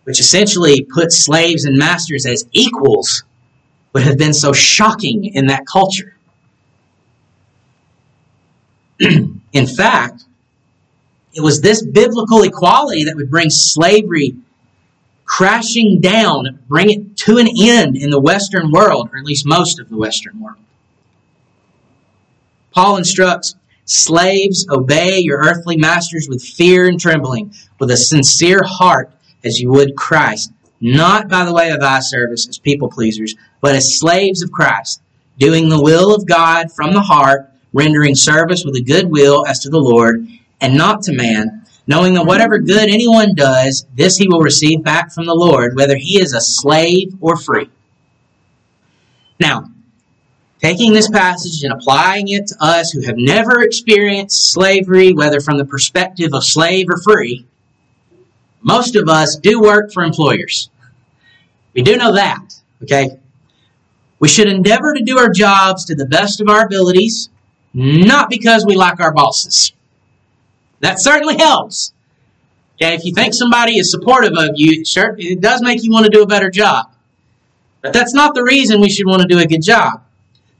which 0.04 0.18
essentially 0.18 0.82
puts 0.82 1.18
slaves 1.18 1.64
and 1.64 1.76
masters 1.76 2.24
as 2.24 2.46
equals, 2.52 3.22
would 3.92 4.04
have 4.04 4.16
been 4.16 4.32
so 4.32 4.52
shocking 4.52 5.26
in 5.26 5.46
that 5.46 5.66
culture. 5.66 6.16
in 9.00 9.66
fact, 9.66 10.24
it 11.34 11.42
was 11.42 11.60
this 11.60 11.84
biblical 11.84 12.42
equality 12.42 13.04
that 13.04 13.16
would 13.16 13.30
bring 13.30 13.50
slavery 13.50 14.36
crashing 15.32 15.98
down, 15.98 16.58
bring 16.68 16.90
it 16.90 17.16
to 17.16 17.38
an 17.38 17.48
end 17.58 17.96
in 17.96 18.10
the 18.10 18.20
Western 18.20 18.70
world, 18.70 19.08
or 19.10 19.18
at 19.18 19.24
least 19.24 19.46
most 19.46 19.80
of 19.80 19.88
the 19.88 19.96
Western 19.96 20.38
world. 20.38 20.58
Paul 22.70 22.98
instructs 22.98 23.54
slaves, 23.86 24.66
obey 24.68 25.20
your 25.20 25.38
earthly 25.38 25.78
masters 25.78 26.28
with 26.28 26.44
fear 26.44 26.86
and 26.86 27.00
trembling, 27.00 27.54
with 27.80 27.90
a 27.90 27.96
sincere 27.96 28.60
heart 28.62 29.10
as 29.42 29.58
you 29.58 29.70
would 29.70 29.96
Christ, 29.96 30.52
not 30.82 31.30
by 31.30 31.46
the 31.46 31.54
way 31.54 31.70
of 31.70 31.80
eye 31.80 32.00
service 32.00 32.46
as 32.46 32.58
people 32.58 32.90
pleasers, 32.90 33.34
but 33.62 33.74
as 33.74 33.98
slaves 33.98 34.42
of 34.42 34.52
Christ, 34.52 35.00
doing 35.38 35.70
the 35.70 35.82
will 35.82 36.14
of 36.14 36.26
God 36.26 36.70
from 36.70 36.92
the 36.92 37.00
heart, 37.00 37.50
rendering 37.72 38.16
service 38.16 38.64
with 38.66 38.76
a 38.76 38.84
good 38.84 39.06
will 39.06 39.46
as 39.46 39.60
to 39.60 39.70
the 39.70 39.80
Lord, 39.80 40.28
and 40.60 40.76
not 40.76 41.00
to 41.04 41.14
man 41.14 41.61
knowing 41.93 42.14
that 42.14 42.24
whatever 42.24 42.59
good 42.59 42.88
anyone 42.88 43.34
does, 43.34 43.86
this 43.95 44.16
he 44.16 44.26
will 44.26 44.40
receive 44.40 44.82
back 44.82 45.12
from 45.12 45.26
the 45.26 45.34
Lord, 45.34 45.76
whether 45.76 45.95
he 45.95 46.18
is 46.18 46.32
a 46.32 46.40
slave 46.40 47.12
or 47.20 47.36
free. 47.36 47.68
Now, 49.38 49.66
taking 50.59 50.95
this 50.95 51.11
passage 51.11 51.62
and 51.62 51.70
applying 51.70 52.28
it 52.28 52.47
to 52.47 52.57
us 52.61 52.93
who 52.93 53.03
have 53.03 53.16
never 53.18 53.61
experienced 53.61 54.53
slavery, 54.53 55.12
whether 55.12 55.38
from 55.38 55.59
the 55.59 55.66
perspective 55.66 56.30
of 56.32 56.47
slave 56.47 56.86
or 56.88 56.97
free, 56.97 57.45
most 58.62 58.97
of 58.97 59.07
us 59.11 59.36
do 59.36 59.61
work 59.61 59.93
for 59.93 60.03
employers. 60.03 60.70
We 61.74 61.82
do 61.82 61.99
know 61.99 62.14
that, 62.14 62.55
okay? 62.84 63.18
We 64.18 64.28
should 64.28 64.49
endeavor 64.49 64.95
to 64.95 65.05
do 65.05 65.18
our 65.18 65.30
jobs 65.30 65.84
to 65.84 65.95
the 65.95 66.07
best 66.07 66.40
of 66.40 66.49
our 66.49 66.64
abilities, 66.64 67.28
not 67.74 68.30
because 68.30 68.64
we 68.64 68.76
like 68.76 68.99
our 68.99 69.12
bosses. 69.12 69.74
That 70.82 71.00
certainly 71.00 71.38
helps. 71.38 71.92
Okay, 72.74 72.94
if 72.94 73.04
you 73.04 73.14
think 73.14 73.34
somebody 73.34 73.78
is 73.78 73.90
supportive 73.90 74.32
of 74.36 74.50
you, 74.56 74.84
sure, 74.84 75.14
it 75.16 75.40
does 75.40 75.62
make 75.62 75.82
you 75.82 75.92
want 75.92 76.04
to 76.04 76.10
do 76.10 76.22
a 76.22 76.26
better 76.26 76.50
job. 76.50 76.90
But 77.80 77.92
that's 77.92 78.12
not 78.12 78.34
the 78.34 78.42
reason 78.42 78.80
we 78.80 78.90
should 78.90 79.06
want 79.06 79.22
to 79.22 79.28
do 79.28 79.38
a 79.38 79.46
good 79.46 79.62
job. 79.62 80.02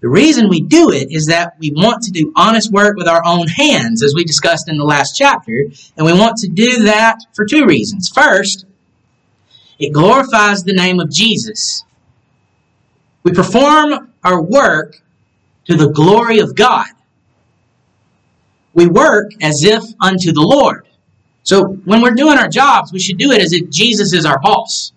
The 0.00 0.08
reason 0.08 0.48
we 0.48 0.60
do 0.60 0.90
it 0.90 1.10
is 1.10 1.26
that 1.26 1.56
we 1.58 1.72
want 1.72 2.04
to 2.04 2.12
do 2.12 2.32
honest 2.36 2.72
work 2.72 2.96
with 2.96 3.08
our 3.08 3.22
own 3.24 3.48
hands, 3.48 4.02
as 4.02 4.14
we 4.14 4.24
discussed 4.24 4.68
in 4.68 4.78
the 4.78 4.84
last 4.84 5.16
chapter, 5.16 5.66
and 5.96 6.06
we 6.06 6.12
want 6.12 6.36
to 6.38 6.48
do 6.48 6.84
that 6.84 7.18
for 7.34 7.44
two 7.44 7.66
reasons. 7.66 8.08
First, 8.08 8.64
it 9.78 9.92
glorifies 9.92 10.62
the 10.62 10.74
name 10.74 11.00
of 11.00 11.10
Jesus. 11.10 11.84
We 13.24 13.32
perform 13.32 14.12
our 14.22 14.40
work 14.40 15.02
to 15.66 15.76
the 15.76 15.90
glory 15.90 16.38
of 16.38 16.54
God 16.54 16.86
we 18.74 18.86
work 18.86 19.32
as 19.40 19.64
if 19.64 19.82
unto 20.00 20.32
the 20.32 20.40
Lord. 20.40 20.86
So 21.42 21.64
when 21.64 22.02
we're 22.02 22.14
doing 22.14 22.38
our 22.38 22.48
jobs, 22.48 22.92
we 22.92 23.00
should 23.00 23.18
do 23.18 23.32
it 23.32 23.40
as 23.40 23.52
if 23.52 23.70
Jesus 23.70 24.12
is 24.12 24.24
our 24.24 24.38
boss. 24.40 24.92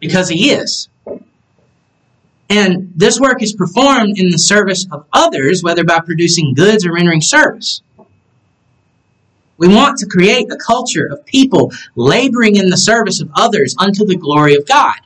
Because 0.00 0.28
he 0.28 0.50
is. 0.50 0.88
And 2.50 2.92
this 2.96 3.18
work 3.18 3.42
is 3.42 3.52
performed 3.52 4.18
in 4.18 4.30
the 4.30 4.38
service 4.38 4.86
of 4.90 5.06
others, 5.12 5.62
whether 5.62 5.84
by 5.84 6.00
producing 6.00 6.54
goods 6.54 6.84
or 6.84 6.92
rendering 6.92 7.20
service. 7.20 7.82
We 9.58 9.68
want 9.68 9.98
to 9.98 10.06
create 10.06 10.50
a 10.50 10.56
culture 10.56 11.06
of 11.06 11.24
people 11.24 11.72
laboring 11.94 12.56
in 12.56 12.68
the 12.68 12.76
service 12.76 13.20
of 13.20 13.30
others 13.34 13.76
unto 13.78 14.04
the 14.04 14.16
glory 14.16 14.54
of 14.56 14.66
God. 14.66 14.96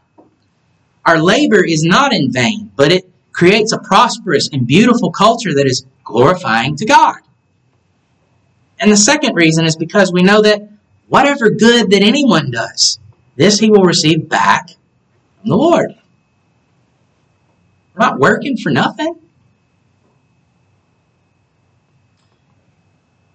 Our 1.05 1.21
labor 1.21 1.65
is 1.65 1.85
not 1.85 2.13
in 2.13 2.33
vain, 2.33 2.73
but 2.75 2.91
it 2.91 3.09
creates 3.33 3.73
a 3.73 3.79
prosperous 3.79 4.49
and 4.53 4.67
beautiful 4.67 5.13
culture 5.13 5.55
that 5.55 5.67
is 5.67 5.85
glorifying 6.05 6.75
to 6.77 6.87
God. 6.87 7.17
And 8.79 8.91
the 8.91 8.97
second 8.97 9.35
reason 9.35 9.65
is 9.65 9.77
because 9.77 10.13
we 10.13 10.23
know 10.23 10.43
that 10.43 10.69
whatever 11.09 11.51
good 11.51 11.91
that 11.91 12.03
anyone 12.03 12.51
does, 12.51 12.99
this 13.37 13.59
he 13.59 13.71
will 13.71 13.85
receive 13.85 14.29
back 14.29 14.69
from 15.41 15.51
the 15.51 15.57
Lord. 15.57 15.95
We're 17.95 18.07
not 18.07 18.19
working 18.19 18.57
for 18.57 18.71
nothing. 18.71 19.17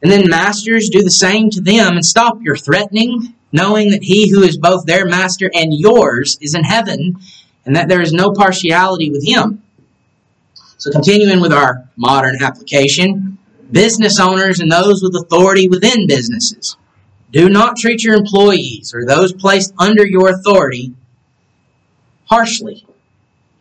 And 0.03 0.11
then 0.11 0.29
masters 0.29 0.89
do 0.89 1.03
the 1.03 1.11
same 1.11 1.49
to 1.51 1.61
them 1.61 1.95
and 1.95 2.05
stop 2.05 2.41
your 2.41 2.57
threatening, 2.57 3.35
knowing 3.51 3.91
that 3.91 4.03
he 4.03 4.29
who 4.29 4.41
is 4.41 4.57
both 4.57 4.85
their 4.85 5.05
master 5.05 5.51
and 5.53 5.73
yours 5.73 6.37
is 6.41 6.55
in 6.55 6.63
heaven, 6.63 7.17
and 7.65 7.75
that 7.75 7.87
there 7.87 8.01
is 8.01 8.11
no 8.11 8.31
partiality 8.31 9.11
with 9.11 9.25
him. 9.25 9.61
So 10.77 10.91
continuing 10.91 11.41
with 11.41 11.53
our 11.53 11.87
modern 11.95 12.41
application, 12.41 13.37
business 13.71 14.19
owners 14.19 14.59
and 14.59 14.71
those 14.71 15.01
with 15.01 15.15
authority 15.15 15.67
within 15.67 16.07
businesses. 16.07 16.77
Do 17.31 17.49
not 17.49 17.77
treat 17.77 18.03
your 18.03 18.15
employees 18.15 18.93
or 18.93 19.05
those 19.05 19.33
placed 19.33 19.73
under 19.79 20.05
your 20.05 20.29
authority 20.29 20.93
harshly. 22.25 22.85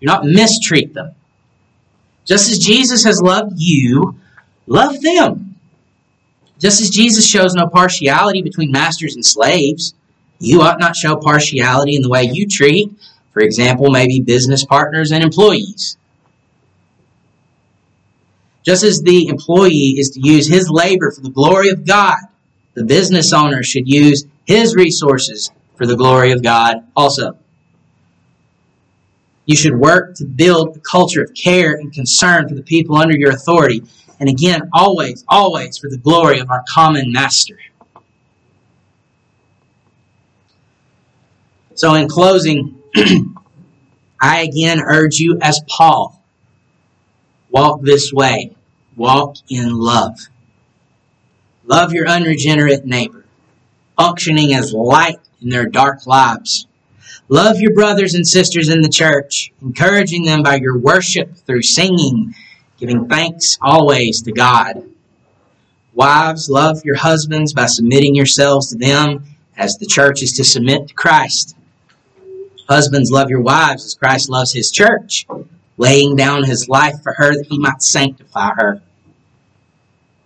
Do 0.00 0.06
not 0.06 0.24
mistreat 0.24 0.94
them. 0.94 1.14
Just 2.24 2.50
as 2.50 2.58
Jesus 2.58 3.04
has 3.04 3.20
loved 3.20 3.54
you, 3.56 4.16
love 4.66 5.00
them. 5.00 5.56
Just 6.58 6.80
as 6.80 6.90
Jesus 6.90 7.26
shows 7.26 7.54
no 7.54 7.68
partiality 7.68 8.42
between 8.42 8.70
masters 8.70 9.14
and 9.14 9.24
slaves, 9.24 9.94
you 10.38 10.60
ought 10.60 10.80
not 10.80 10.96
show 10.96 11.16
partiality 11.16 11.96
in 11.96 12.02
the 12.02 12.08
way 12.08 12.24
you 12.24 12.46
treat, 12.46 12.92
for 13.32 13.40
example, 13.40 13.90
maybe 13.90 14.20
business 14.20 14.64
partners 14.64 15.12
and 15.12 15.22
employees. 15.22 15.96
Just 18.62 18.84
as 18.84 19.02
the 19.02 19.28
employee 19.28 19.96
is 19.98 20.10
to 20.10 20.20
use 20.20 20.46
his 20.46 20.68
labor 20.68 21.10
for 21.10 21.22
the 21.22 21.30
glory 21.30 21.70
of 21.70 21.86
God, 21.86 22.18
the 22.74 22.84
business 22.84 23.32
owner 23.32 23.62
should 23.62 23.88
use 23.88 24.26
his 24.46 24.74
resources 24.74 25.50
for 25.76 25.86
the 25.86 25.96
glory 25.96 26.32
of 26.32 26.42
God 26.42 26.84
also. 26.94 27.38
You 29.46 29.56
should 29.56 29.76
work 29.76 30.14
to 30.16 30.24
build 30.24 30.76
a 30.76 30.80
culture 30.80 31.22
of 31.22 31.34
care 31.34 31.74
and 31.74 31.92
concern 31.92 32.48
for 32.48 32.54
the 32.54 32.62
people 32.62 32.96
under 32.96 33.16
your 33.16 33.32
authority. 33.32 33.82
And 34.20 34.28
again, 34.28 34.68
always, 34.72 35.24
always 35.28 35.78
for 35.78 35.88
the 35.88 35.96
glory 35.96 36.38
of 36.38 36.50
our 36.50 36.62
common 36.68 37.10
master. 37.10 37.58
So, 41.74 41.94
in 41.94 42.08
closing, 42.08 42.80
I 44.20 44.42
again 44.42 44.80
urge 44.80 45.18
you, 45.18 45.38
as 45.40 45.62
Paul, 45.66 46.19
walk 47.50 47.82
this 47.82 48.12
way, 48.12 48.52
walk 48.96 49.36
in 49.48 49.78
love. 49.78 50.18
Love 51.64 51.92
your 51.92 52.08
unregenerate 52.08 52.84
neighbor, 52.84 53.24
functioning 53.96 54.54
as 54.54 54.72
light 54.72 55.20
in 55.42 55.48
their 55.50 55.66
dark 55.66 56.06
lives. 56.06 56.66
Love 57.28 57.60
your 57.60 57.72
brothers 57.72 58.14
and 58.14 58.26
sisters 58.26 58.68
in 58.68 58.82
the 58.82 58.88
church, 58.88 59.52
encouraging 59.62 60.24
them 60.24 60.42
by 60.42 60.56
your 60.56 60.76
worship 60.76 61.36
through 61.36 61.62
singing, 61.62 62.34
giving 62.78 63.08
thanks 63.08 63.56
always 63.60 64.22
to 64.22 64.32
God. 64.32 64.82
Wives, 65.94 66.48
love 66.48 66.84
your 66.84 66.96
husbands 66.96 67.52
by 67.52 67.66
submitting 67.66 68.14
yourselves 68.14 68.70
to 68.70 68.78
them 68.78 69.24
as 69.56 69.76
the 69.76 69.86
church 69.86 70.22
is 70.22 70.32
to 70.32 70.44
submit 70.44 70.88
to 70.88 70.94
Christ. 70.94 71.56
Husbands, 72.68 73.10
love 73.10 73.30
your 73.30 73.42
wives 73.42 73.84
as 73.84 73.94
Christ 73.94 74.28
loves 74.30 74.52
his 74.52 74.70
church, 74.70 75.26
laying 75.80 76.14
down 76.14 76.44
his 76.44 76.68
life 76.68 77.02
for 77.02 77.14
her 77.14 77.32
that 77.32 77.46
he 77.48 77.58
might 77.58 77.82
sanctify 77.82 78.50
her. 78.54 78.82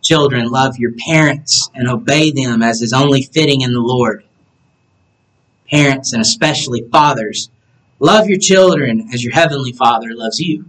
Children, 0.03 0.51
love 0.51 0.79
your 0.79 0.91
parents 0.99 1.71
and 1.77 1.89
obey 1.89 2.33
them 2.33 2.61
as 2.61 2.83
is 2.83 2.93
only 2.93 3.23
fitting 3.23 3.61
in 3.61 3.73
the 3.73 3.81
Lord. 3.81 4.25
Parents, 5.71 6.13
and 6.13 6.21
especially 6.21 6.89
fathers, 6.91 7.51
love 8.01 8.27
your 8.27 8.41
children 8.41 9.09
as 9.15 9.23
your 9.23 9.33
heavenly 9.33 9.71
Father 9.71 10.09
loves 10.13 10.41
you. 10.41 10.65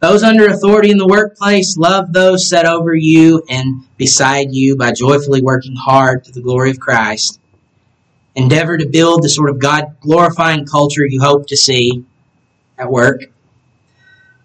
Those 0.00 0.24
under 0.24 0.48
authority 0.48 0.90
in 0.90 0.98
the 0.98 1.06
workplace, 1.06 1.76
love 1.76 2.12
those 2.12 2.48
set 2.48 2.66
over 2.66 2.92
you 2.92 3.44
and 3.48 3.84
beside 3.96 4.48
you 4.50 4.76
by 4.76 4.90
joyfully 4.90 5.42
working 5.42 5.76
hard 5.76 6.24
to 6.24 6.32
the 6.32 6.42
glory 6.42 6.72
of 6.72 6.80
Christ. 6.80 7.38
Endeavor 8.34 8.76
to 8.76 8.88
build 8.88 9.22
the 9.22 9.28
sort 9.28 9.48
of 9.48 9.60
God 9.60 9.96
glorifying 10.00 10.66
culture 10.66 11.06
you 11.06 11.20
hope 11.20 11.46
to 11.46 11.56
see 11.56 12.04
at 12.78 12.90
work. 12.90 13.22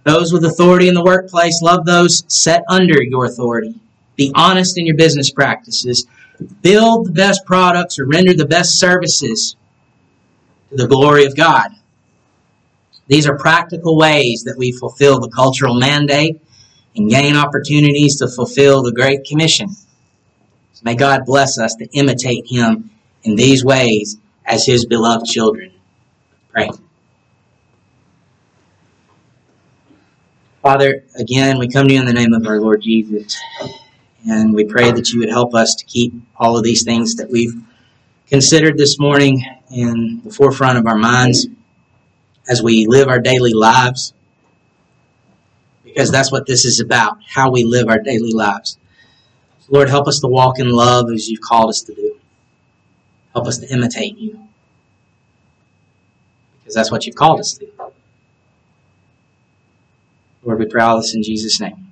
Those 0.03 0.31
with 0.31 0.45
authority 0.45 0.87
in 0.87 0.93
the 0.93 1.03
workplace, 1.03 1.61
love 1.61 1.85
those 1.85 2.23
set 2.27 2.63
under 2.69 3.01
your 3.01 3.25
authority. 3.25 3.75
Be 4.15 4.31
honest 4.35 4.77
in 4.77 4.85
your 4.85 4.95
business 4.95 5.29
practices. 5.29 6.07
Build 6.61 7.07
the 7.07 7.11
best 7.11 7.45
products 7.45 7.99
or 7.99 8.05
render 8.05 8.33
the 8.33 8.45
best 8.45 8.79
services 8.79 9.55
to 10.69 10.77
the 10.77 10.87
glory 10.87 11.25
of 11.25 11.35
God. 11.35 11.71
These 13.07 13.27
are 13.27 13.37
practical 13.37 13.97
ways 13.97 14.43
that 14.43 14.57
we 14.57 14.71
fulfill 14.71 15.19
the 15.19 15.29
cultural 15.29 15.73
mandate 15.73 16.41
and 16.95 17.09
gain 17.09 17.35
opportunities 17.35 18.17
to 18.17 18.27
fulfill 18.27 18.83
the 18.83 18.91
Great 18.91 19.25
Commission. 19.25 19.69
May 20.83 20.95
God 20.95 21.25
bless 21.25 21.57
us 21.59 21.75
to 21.75 21.87
imitate 21.91 22.45
Him 22.47 22.91
in 23.23 23.35
these 23.35 23.65
ways 23.65 24.17
as 24.45 24.65
His 24.65 24.85
beloved 24.85 25.25
children. 25.25 25.71
Pray. 26.51 26.69
Father, 30.69 31.03
again, 31.15 31.57
we 31.57 31.67
come 31.67 31.87
to 31.87 31.93
you 31.95 31.99
in 31.99 32.05
the 32.05 32.13
name 32.13 32.31
of 32.31 32.45
our 32.45 32.59
Lord 32.59 32.83
Jesus, 32.83 33.41
and 34.29 34.53
we 34.53 34.65
pray 34.65 34.91
that 34.91 35.11
you 35.11 35.17
would 35.17 35.29
help 35.29 35.55
us 35.55 35.73
to 35.73 35.85
keep 35.85 36.13
all 36.35 36.55
of 36.57 36.63
these 36.63 36.83
things 36.83 37.15
that 37.15 37.31
we've 37.31 37.59
considered 38.27 38.77
this 38.77 38.99
morning 38.99 39.43
in 39.71 40.21
the 40.23 40.29
forefront 40.29 40.77
of 40.77 40.85
our 40.85 40.95
minds 40.95 41.47
as 42.47 42.61
we 42.61 42.85
live 42.85 43.07
our 43.07 43.17
daily 43.17 43.51
lives, 43.51 44.13
because 45.83 46.11
that's 46.11 46.31
what 46.31 46.45
this 46.45 46.65
is 46.65 46.79
about 46.79 47.17
how 47.27 47.49
we 47.49 47.63
live 47.63 47.87
our 47.87 47.97
daily 47.97 48.33
lives. 48.33 48.77
Lord, 49.69 49.89
help 49.89 50.07
us 50.07 50.19
to 50.19 50.27
walk 50.27 50.59
in 50.59 50.69
love 50.69 51.09
as 51.09 51.27
you've 51.27 51.41
called 51.41 51.71
us 51.71 51.81
to 51.81 51.95
do. 51.95 52.15
Help 53.33 53.47
us 53.47 53.57
to 53.57 53.73
imitate 53.73 54.19
you, 54.19 54.39
because 56.59 56.75
that's 56.75 56.91
what 56.91 57.07
you've 57.07 57.15
called 57.15 57.39
us 57.39 57.57
to. 57.57 57.65
Lord, 60.43 60.59
we 60.59 60.65
pray 60.65 60.81
all 60.81 60.97
this 60.97 61.13
in 61.13 61.23
Jesus' 61.23 61.59
name. 61.59 61.88